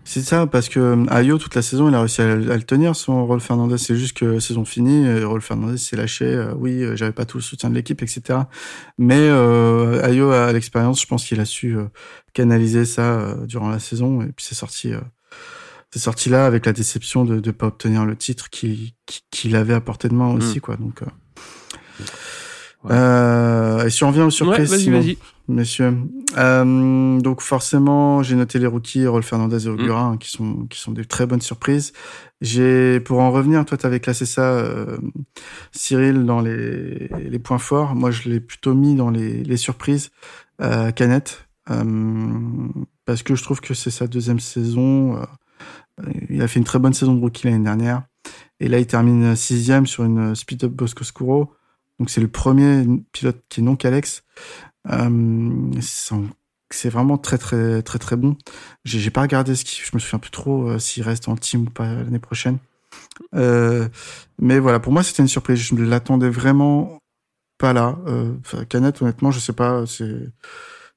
[0.05, 2.63] C'est ça, parce que euh, Ayo, toute la saison, il a réussi à, à le
[2.63, 3.79] tenir, son Rolf Fernandez.
[3.79, 6.25] C'est juste que saison finie, euh, Rolf Fernandez s'est lâché.
[6.27, 8.41] euh, oui, j'avais pas tout le soutien de l'équipe, etc.
[8.99, 11.85] Mais euh, Ayo a l'expérience, je pense qu'il a su euh,
[12.35, 14.23] canaliser ça euh, durant la saison.
[14.23, 15.01] Et puis c'est sorti, euh,
[15.91, 19.57] c'est sorti là avec la déception de ne pas obtenir le titre qu'il qui, qu'il
[19.57, 20.77] avait à portée de main aussi, quoi.
[20.77, 21.07] Donc, euh,
[22.85, 22.91] Ouais.
[22.93, 25.19] euh, et si on revient aux Ouais, surprises, vas-y, Simon vas-y.
[25.49, 25.95] messieurs.
[26.37, 29.73] Euh, donc forcément, j'ai noté les rookies, Rolf Fernandez et Mm.
[29.75, 31.93] Ogura, hein, qui sont qui sont des très bonnes surprises.
[32.41, 34.99] J'ai pour en revenir, toi, t'avais classé ça, euh,
[35.73, 37.95] Cyril, dans les les points forts.
[37.95, 40.11] Moi, je l'ai plutôt mis dans les les surprises.
[40.61, 41.85] Euh, Canette, euh,
[43.05, 45.17] parce que je trouve que c'est sa deuxième saison.
[45.17, 45.25] euh,
[46.31, 48.03] il a fait une très bonne saison de rookie l'année dernière.
[48.61, 51.53] Et là, il termine sixième sur une speed-up Bosco Scuro.
[52.03, 54.25] Donc, c'est le premier pilote qui est non Calex.
[54.91, 55.71] Euh,
[56.69, 58.37] c'est vraiment très très très très bon.
[58.85, 61.63] J'ai pas regardé ce qui, je me souviens plus trop euh, s'il reste en team
[61.69, 62.59] ou pas l'année prochaine.
[63.37, 63.89] Euh,
[64.41, 65.61] mais voilà, pour moi c'était une surprise.
[65.61, 66.99] Je ne l'attendais vraiment
[67.57, 67.97] pas là.
[68.09, 68.35] Euh,
[69.01, 69.87] honnêtement, je sais pas.
[69.87, 70.29] C'est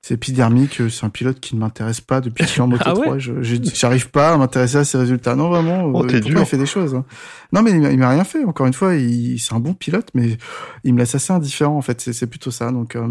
[0.08, 0.84] c'est épidermique.
[0.92, 3.18] C'est un pilote qui ne m'intéresse pas depuis qu'il est en Moto Ah ouais 3.
[3.18, 5.36] Je- je- J'arrive pas à m'intéresser à ses résultats.
[5.36, 5.86] Non, vraiment.
[5.86, 6.40] Oh, euh, dur.
[6.42, 6.94] il fait des choses.
[6.94, 7.06] hein.
[7.52, 8.44] Non, mais il m'a- il m'a rien fait.
[8.46, 10.38] Encore une fois, il, c'est un bon pilote, mais
[10.84, 12.02] il me laisse assez indifférent en fait.
[12.02, 12.72] C'est c'est plutôt ça.
[12.72, 13.08] Donc, euh,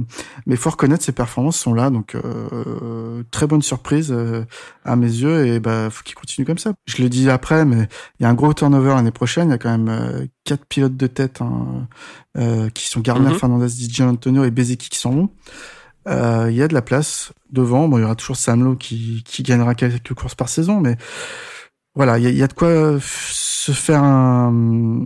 [0.47, 1.91] mais faut reconnaître ses performances sont là.
[1.91, 4.45] Donc, euh, très bonne surprise euh,
[4.85, 6.75] à mes yeux et bah faut qu'il continue comme ça.
[6.87, 7.89] Je le dis après, mais
[8.21, 9.49] il y a un gros turnover l'année prochaine.
[9.49, 11.89] Il y a quand même euh, quatre pilotes de tête hein,
[12.39, 13.39] euh, qui sont Garner, Mhm.
[13.39, 15.31] Fernandez, Di Antonio et Bezeki qui sont bons.
[16.07, 17.89] Euh, Il y a de la place devant.
[17.89, 20.97] Bon, il y aura toujours Samlo qui, qui gagnera quelques courses par saison, mais
[21.95, 25.05] voilà, il y y a de quoi se faire un,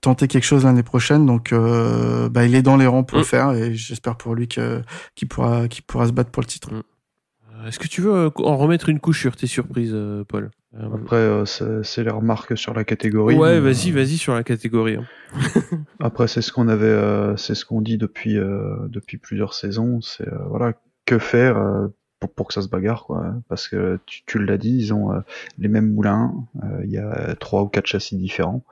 [0.00, 1.26] tenter quelque chose l'année prochaine.
[1.26, 3.20] Donc, euh, bah, il est dans les rangs pour Mm.
[3.20, 4.82] le faire et j'espère pour lui que
[5.14, 6.70] qu'il pourra qu'il pourra se battre pour le titre.
[6.72, 9.96] Euh, Est-ce que tu veux euh, en remettre une couche sur tes surprises,
[10.28, 10.50] Paul?
[10.76, 13.34] Après, euh, c'est les remarques sur la catégorie.
[13.36, 14.96] Ouais, vas-y, euh, vas-y sur la catégorie.
[14.96, 15.04] hein.
[16.00, 20.00] Après, c'est ce qu'on avait, euh, c'est ce qu'on dit depuis euh, depuis plusieurs saisons.
[20.02, 20.74] C'est euh, voilà,
[21.06, 21.88] que faire euh,
[22.20, 23.34] pour, pour que ça se bagarre, quoi.
[23.48, 25.20] Parce que tu, tu l'as dit, ils ont euh,
[25.58, 26.34] les mêmes moulins.
[26.62, 28.62] euh, Il y a trois ou quatre châssis différents.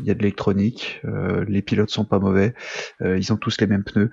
[0.00, 1.00] Il y a de l'électronique.
[1.04, 2.54] euh, les pilotes sont pas mauvais.
[3.02, 4.10] euh, ils ont tous les mêmes pneus.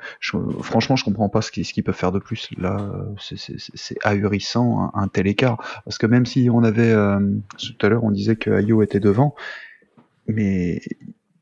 [0.62, 2.50] Franchement, je comprends pas ce qu'ils peuvent faire de plus.
[2.58, 5.58] Là, euh, c'est- ahurissant un, tel écart.
[5.86, 7.20] Parce que même si on avait euh,
[7.58, 9.36] tout à l'heure, on disait que Ayo était devant,
[10.28, 10.82] mais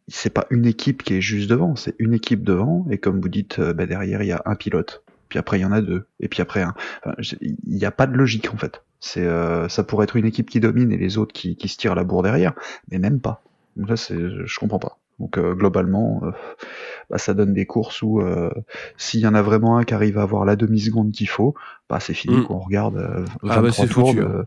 [0.07, 3.29] c'est pas une équipe qui est juste devant, c'est une équipe devant, et comme vous
[3.29, 5.81] dites, euh, bah, derrière il y a un pilote, puis après il y en a
[5.81, 6.73] deux, et puis après un.
[7.41, 8.83] Il n'y a pas de logique en fait.
[8.99, 11.77] C'est, euh, ça pourrait être une équipe qui domine et les autres qui, qui se
[11.77, 12.53] tirent la bourre derrière,
[12.91, 13.43] mais même pas.
[13.77, 14.97] Là, c'est, je comprends pas.
[15.19, 16.31] Donc euh, globalement, euh,
[17.09, 18.49] bah, ça donne des courses où euh,
[18.97, 21.53] s'il y en a vraiment un qui arrive à avoir la demi seconde qu'il faut,
[21.89, 22.37] bah c'est fini.
[22.37, 22.43] Mm.
[22.45, 24.09] qu'on regarde euh, Ah, 23 bah, c'est tours.
[24.09, 24.45] foutu, hein.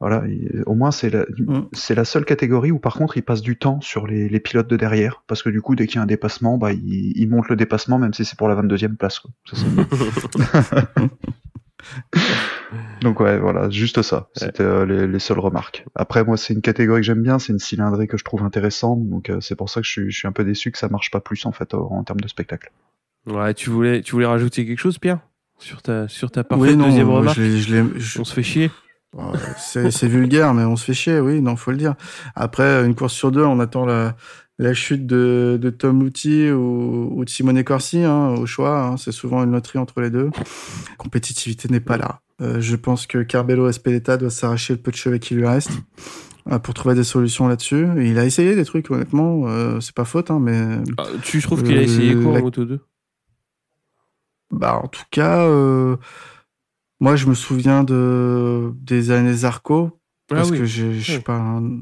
[0.00, 1.60] Voilà, et au moins c'est la, Mm.
[1.72, 4.66] c'est la seule catégorie où par contre il passe du temps sur les, les pilotes
[4.68, 7.28] de derrière, parce que du coup dès qu'il y a un dépassement, bah il, il
[7.30, 9.20] monte le dépassement même si c'est pour la 22e place.
[9.20, 9.30] Quoi.
[9.50, 11.06] Ça, c'est-
[13.00, 14.28] Donc ouais, voilà, juste ça.
[14.34, 15.84] C'était euh, les, les seules remarques.
[15.94, 19.08] Après moi c'est une catégorie que j'aime bien, c'est une cylindrée que je trouve intéressante,
[19.08, 20.88] donc euh, c'est pour ça que je suis, je suis un peu déçu que ça
[20.88, 22.72] marche pas plus en fait en, en termes de spectacle.
[23.26, 25.20] Ouais, tu voulais, tu voulais rajouter quelque chose, Pierre?
[25.58, 27.38] Sur ta, sur ta parfaite Oui, non, deuxième remarque?
[27.38, 28.70] je je On se fait chier
[29.56, 31.94] c'est c'est vulgaire, mais on se fait chier, oui, non, faut le dire.
[32.34, 34.14] Après, une course sur deux, on attend la,
[34.58, 38.82] la chute de, de Tom Lutti ou, ou de Simone Corsi, hein, au choix.
[38.82, 40.30] hein, c'est souvent une loterie entre les deux.
[40.90, 42.20] La compétitivité n'est pas là.
[42.42, 45.70] Euh, je pense que Carbello Espeleta doit s'arracher le peu de cheveux qui lui reste
[46.50, 47.86] euh, pour trouver des solutions là-dessus.
[47.98, 51.40] Et Il a essayé des trucs, honnêtement, euh, c'est pas faute, hein, mais Ah, Tu
[51.40, 52.80] trouves qu'il a essayé quoi la- en Moto 2
[54.52, 55.48] bah, en tout cas,
[57.00, 59.98] moi, je me souviens de des années Zarco
[60.28, 60.58] parce Ah oui.
[60.58, 61.22] que je, je sais Oui.
[61.22, 61.80] pas, un-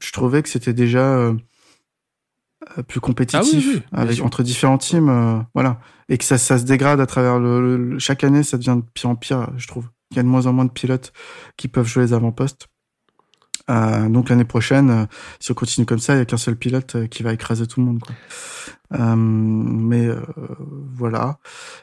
[0.00, 1.32] je trouvais que c'était déjà
[2.88, 4.24] plus compétitif Ah oui, oui, bien avec sûr.
[4.24, 5.78] entre différents teams, voilà,
[6.08, 9.10] et que ça, ça se dégrade à travers le- chaque année, ça devient de pire
[9.10, 9.88] en pire, je trouve.
[10.10, 11.12] Il y a de moins en moins de pilotes
[11.56, 12.68] qui peuvent jouer les avant-postes.
[13.68, 15.06] Euh, donc l'année prochaine, euh,
[15.40, 17.66] si on continue comme ça, il y a qu'un seul pilote euh, qui va écraser
[17.66, 17.98] tout le monde.
[18.00, 18.14] Quoi.
[19.00, 20.20] Euh, mais euh,
[20.94, 21.38] voilà.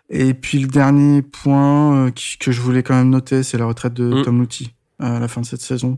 [0.10, 3.94] Et puis le dernier point qui- que je voulais quand même noter, c'est la retraite
[3.94, 4.24] de Mm.
[4.24, 5.98] Tom Lutti à la fin de cette saison,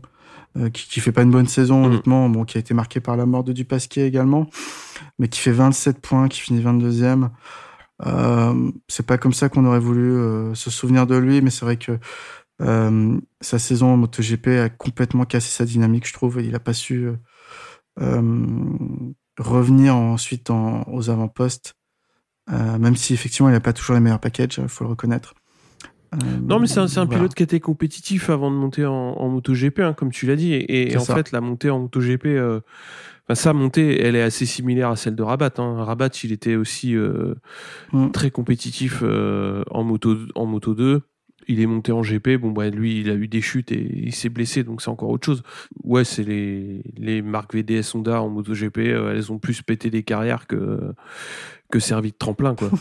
[0.72, 1.84] qui, qui fait pas une bonne saison Mm.
[1.84, 4.48] honnêtement, bon, qui a été marqué par la mort de Dupasquier également,
[5.20, 7.30] mais qui fait 27 points, qui finit 22e.
[8.04, 11.64] Euh, c'est pas comme ça qu'on aurait voulu euh, se souvenir de lui, mais c'est
[11.64, 11.98] vrai que
[12.62, 16.38] euh, sa saison en MotoGP a complètement cassé sa dynamique, je trouve.
[16.40, 17.08] et Il a pas su
[18.00, 19.02] euh,
[19.38, 21.74] revenir ensuite en, aux avant-postes,
[22.50, 25.35] même si effectivement il n'a pas toujours les meilleurs packages, il faut le reconnaître.
[26.16, 27.06] Euh, Non, mais c'est un, voilà.
[27.08, 30.52] pilote qui était compétitif avant de monter en, en MotoGP, hein, comme tu l'as dit.
[30.54, 31.14] Et, en ça.
[31.14, 32.60] fait, la montée en MotoGP, euh,
[33.34, 35.52] sa montée, elle est assez similaire à celle de Rabat.
[35.58, 35.82] Hein.
[35.84, 37.34] Rabat, il était aussi euh,
[37.92, 38.10] Mm.
[38.12, 41.02] très compétitif euh, en, moto, en Moto 2.
[41.48, 42.38] Il est monté en GP.
[42.40, 45.10] Bon, bah, lui, il a eu des chutes et il s'est blessé, donc c'est encore
[45.10, 45.42] autre chose.
[45.84, 50.48] Ouais, c'est les, les marques VDS Honda en MotoGP, elles ont plus pété des carrières
[50.48, 50.80] que,
[51.70, 52.70] que servi de tremplin, quoi.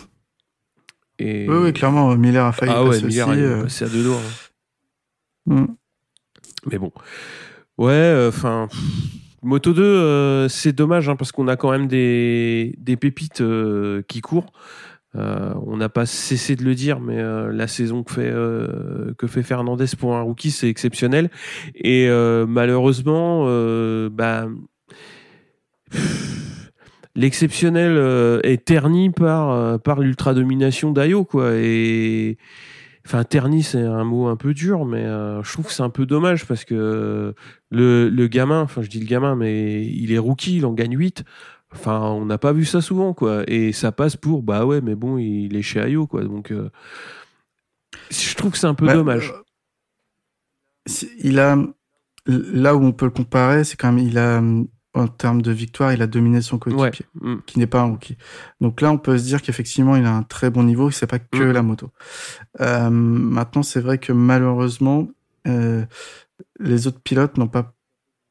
[1.20, 1.48] Et...
[1.50, 3.40] Oui, oui, clairement, Miller a failli Ah ouais, passer Miller, aussi.
[3.40, 4.22] est euh, passé à deux doigts.
[5.50, 5.56] hein.
[5.56, 5.68] mm.
[6.72, 6.92] Mais bon.
[7.78, 8.68] Ouais, enfin.
[9.44, 14.02] Moto 2, euh, c'est dommage hein, parce qu'on a quand même des, des pépites euh,
[14.08, 14.52] qui courent.
[15.16, 19.14] Euh, on n'a pas cessé de le dire, mais euh, la saison que fait, euh,
[19.18, 21.30] que fait Fernandez pour un rookie, c'est exceptionnel.
[21.76, 24.48] Et euh, malheureusement, euh, bah,
[27.16, 31.26] l'exceptionnel euh, est terni par, euh, par l'ultra-domination d'Ayo.
[31.26, 31.54] Quoi.
[31.56, 32.38] Et
[33.08, 35.92] Enfin, terni, c'est un mot un peu dur, mais euh, je trouve que c'est un
[35.92, 37.36] peu dommage parce que
[37.70, 40.98] le, le gamin, enfin, je dis le gamin, mais il est rookie, il en gagne
[40.98, 41.24] 8.
[41.72, 43.44] Enfin, on n'a pas vu ça souvent, quoi.
[43.48, 46.24] Et ça passe pour, bah ouais, mais bon, il est chez Ayo, quoi.
[46.24, 46.72] Donc, euh,
[48.10, 49.32] je trouve que c'est un peu Bah, dommage.
[51.20, 51.58] il a
[52.26, 54.42] là où on peut le comparer, c'est quand même il a
[54.96, 56.60] en termes de victoire, il a dominé son ouais.
[56.74, 57.36] coéquipier, Mm.
[57.46, 58.18] qui n'est pas un rookie.
[58.62, 60.90] Donc là, on peut se dire qu'effectivement, il a un très bon niveau.
[60.90, 61.52] C'est pas que Mhm.
[61.52, 61.92] la moto.
[62.62, 65.08] Euh, maintenant, c'est vrai que malheureusement,
[65.48, 65.86] euh,
[66.60, 67.74] les autres pilotes n'ont pas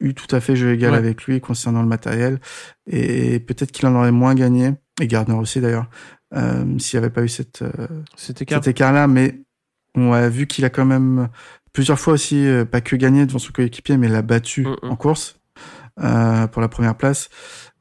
[0.00, 0.98] eu tout à fait jeu égal Ouais.
[0.98, 2.40] avec lui concernant le matériel,
[2.86, 5.88] et peut-être qu'il en aurait moins gagné, et Gardner aussi d'ailleurs,
[6.34, 7.62] euh, s'il n'y avait pas eu cette
[8.16, 9.42] cet écart-là, mais
[9.94, 11.28] on a vu qu'il a quand même
[11.72, 14.90] plusieurs fois aussi, pas que gagné devant son coéquipier, mais l'a battu Mm, mm.
[14.90, 15.38] en course
[15.96, 17.28] pour la première place.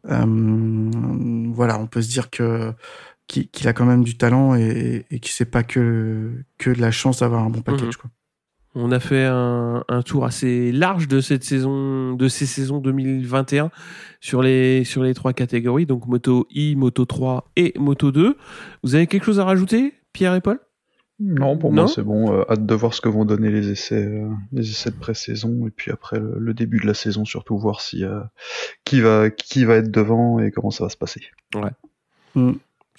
[0.10, 0.92] Euh,
[1.54, 2.74] voilà, on peut se dire que
[3.28, 6.82] qu'il qu'il a quand même du talent et, et que c'est pas que que de
[6.82, 7.96] la chance d'avoir un bon package.
[7.96, 8.02] Mhm.
[8.02, 8.10] Quoi.
[8.76, 13.70] On a fait un, un tour assez large de cette saison, de ces saisons 2021
[14.20, 18.36] sur les, sur les trois catégories, donc Moto I, Moto 3 et Moto 2.
[18.82, 20.60] Vous avez quelque chose à rajouter, Pierre et Paul?
[21.20, 22.34] Non, pour Non moi c'est bon.
[22.34, 25.68] Euh, hâte de voir ce que vont donner les essais, euh, les essais de pré-saison
[25.68, 28.22] et puis après le, le début de la saison surtout voir si euh,
[28.84, 31.22] qui va qui va être devant et comment ça va se passer.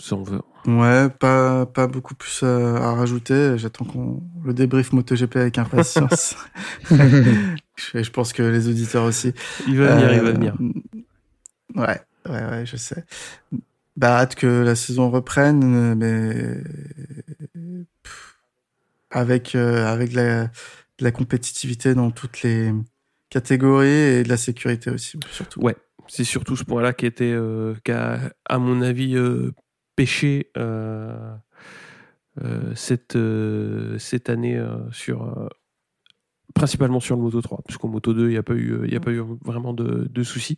[0.01, 0.41] Si on veut.
[0.67, 3.59] Ouais, pas pas beaucoup plus à, à rajouter.
[3.59, 6.37] J'attends qu'on le débrief MotoGP avec impatience.
[6.91, 9.33] je, je pense que les auditeurs aussi.
[9.67, 10.57] Il va venir, il va venir.
[11.75, 13.05] Ouais, ouais, ouais, je sais.
[13.97, 16.63] Bah, hâte que la saison reprenne, mais
[19.15, 20.51] avec euh, avec la, de
[21.05, 22.73] la compétitivité dans toutes les
[23.31, 25.61] catégories et de la sécurité aussi, surtout.
[25.61, 25.77] Ouais,
[26.09, 29.53] c'est surtout ce point-là qui était, euh, qui a, à mon avis, euh,
[29.97, 31.35] pêché euh,
[32.43, 33.17] euh, cette,
[33.99, 34.61] cette année
[34.91, 35.49] sur,
[36.55, 38.93] principalement sur le Moto 3, parce qu'au Moto 2, il n'y a pas eu, il
[38.93, 40.57] y a pas eu vraiment de, de soucis.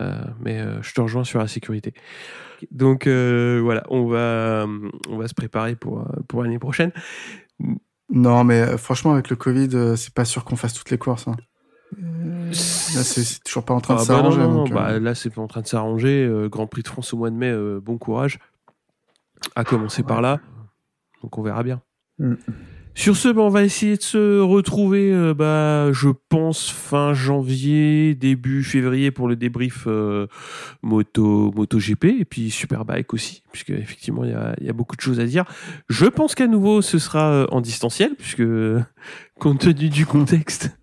[0.00, 1.94] Euh, mais euh, je te rejoins sur la sécurité.
[2.70, 4.66] Donc euh, voilà, on va,
[5.08, 6.92] on va se préparer pour, pour l'année prochaine.
[8.10, 10.98] Non, mais euh, franchement, avec le Covid, euh, c'est pas sûr qu'on fasse toutes les
[10.98, 11.26] courses.
[11.28, 11.36] hein.
[11.98, 12.54] Euh, Là,
[13.04, 14.72] c'est toujours pas en train de Ah bah non, s'arranger.
[14.72, 16.24] euh, bah, là, c'est pas en train de s'arranger.
[16.24, 18.38] Euh, Grand Prix de France au mois de mai, euh, bon courage.
[19.54, 20.40] À commencer par là.
[21.22, 21.80] Donc on verra bien.
[22.18, 22.34] Mm.
[22.96, 28.14] Sur ce, bah, on va essayer de se retrouver, euh, bah, je pense, fin janvier,
[28.14, 30.26] début février pour le débrief euh,
[30.82, 34.96] moto, MotoGP et puis Superbike aussi, puisque effectivement il y a, il y a beaucoup
[34.96, 35.44] de choses à dire.
[35.90, 38.42] Je pense qu'à nouveau ce sera euh, en distanciel, puisque
[39.38, 40.74] compte tenu du contexte,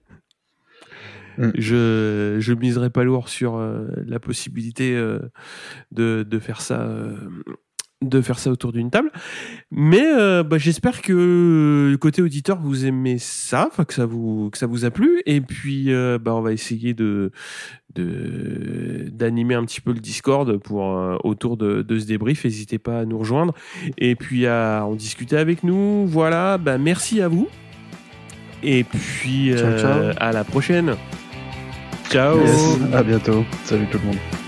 [1.37, 1.51] Mm.
[1.55, 5.19] je je miserai pas lourd sur euh, la possibilité euh,
[5.91, 7.17] de, de faire ça euh,
[8.09, 9.11] de faire ça autour d'une table.
[9.71, 14.67] Mais euh, bah, j'espère que côté auditeur vous aimez ça que ça vous que ça
[14.67, 15.21] vous a plu.
[15.25, 17.31] Et puis euh, bah, on va essayer de
[17.95, 22.43] d'animer un petit peu le Discord pour euh, autour de, de ce débrief.
[22.43, 23.53] N'hésitez pas à nous rejoindre.
[23.97, 26.07] Et puis à en discuter avec nous.
[26.07, 26.57] Voilà.
[26.57, 27.47] Bah, merci à vous.
[28.63, 30.11] Et puis Ciao, ciao.
[30.17, 30.95] à la prochaine.
[32.09, 32.39] Ciao.
[32.39, 33.43] Yes, à bientôt.
[33.63, 34.42] Salut tout le monde.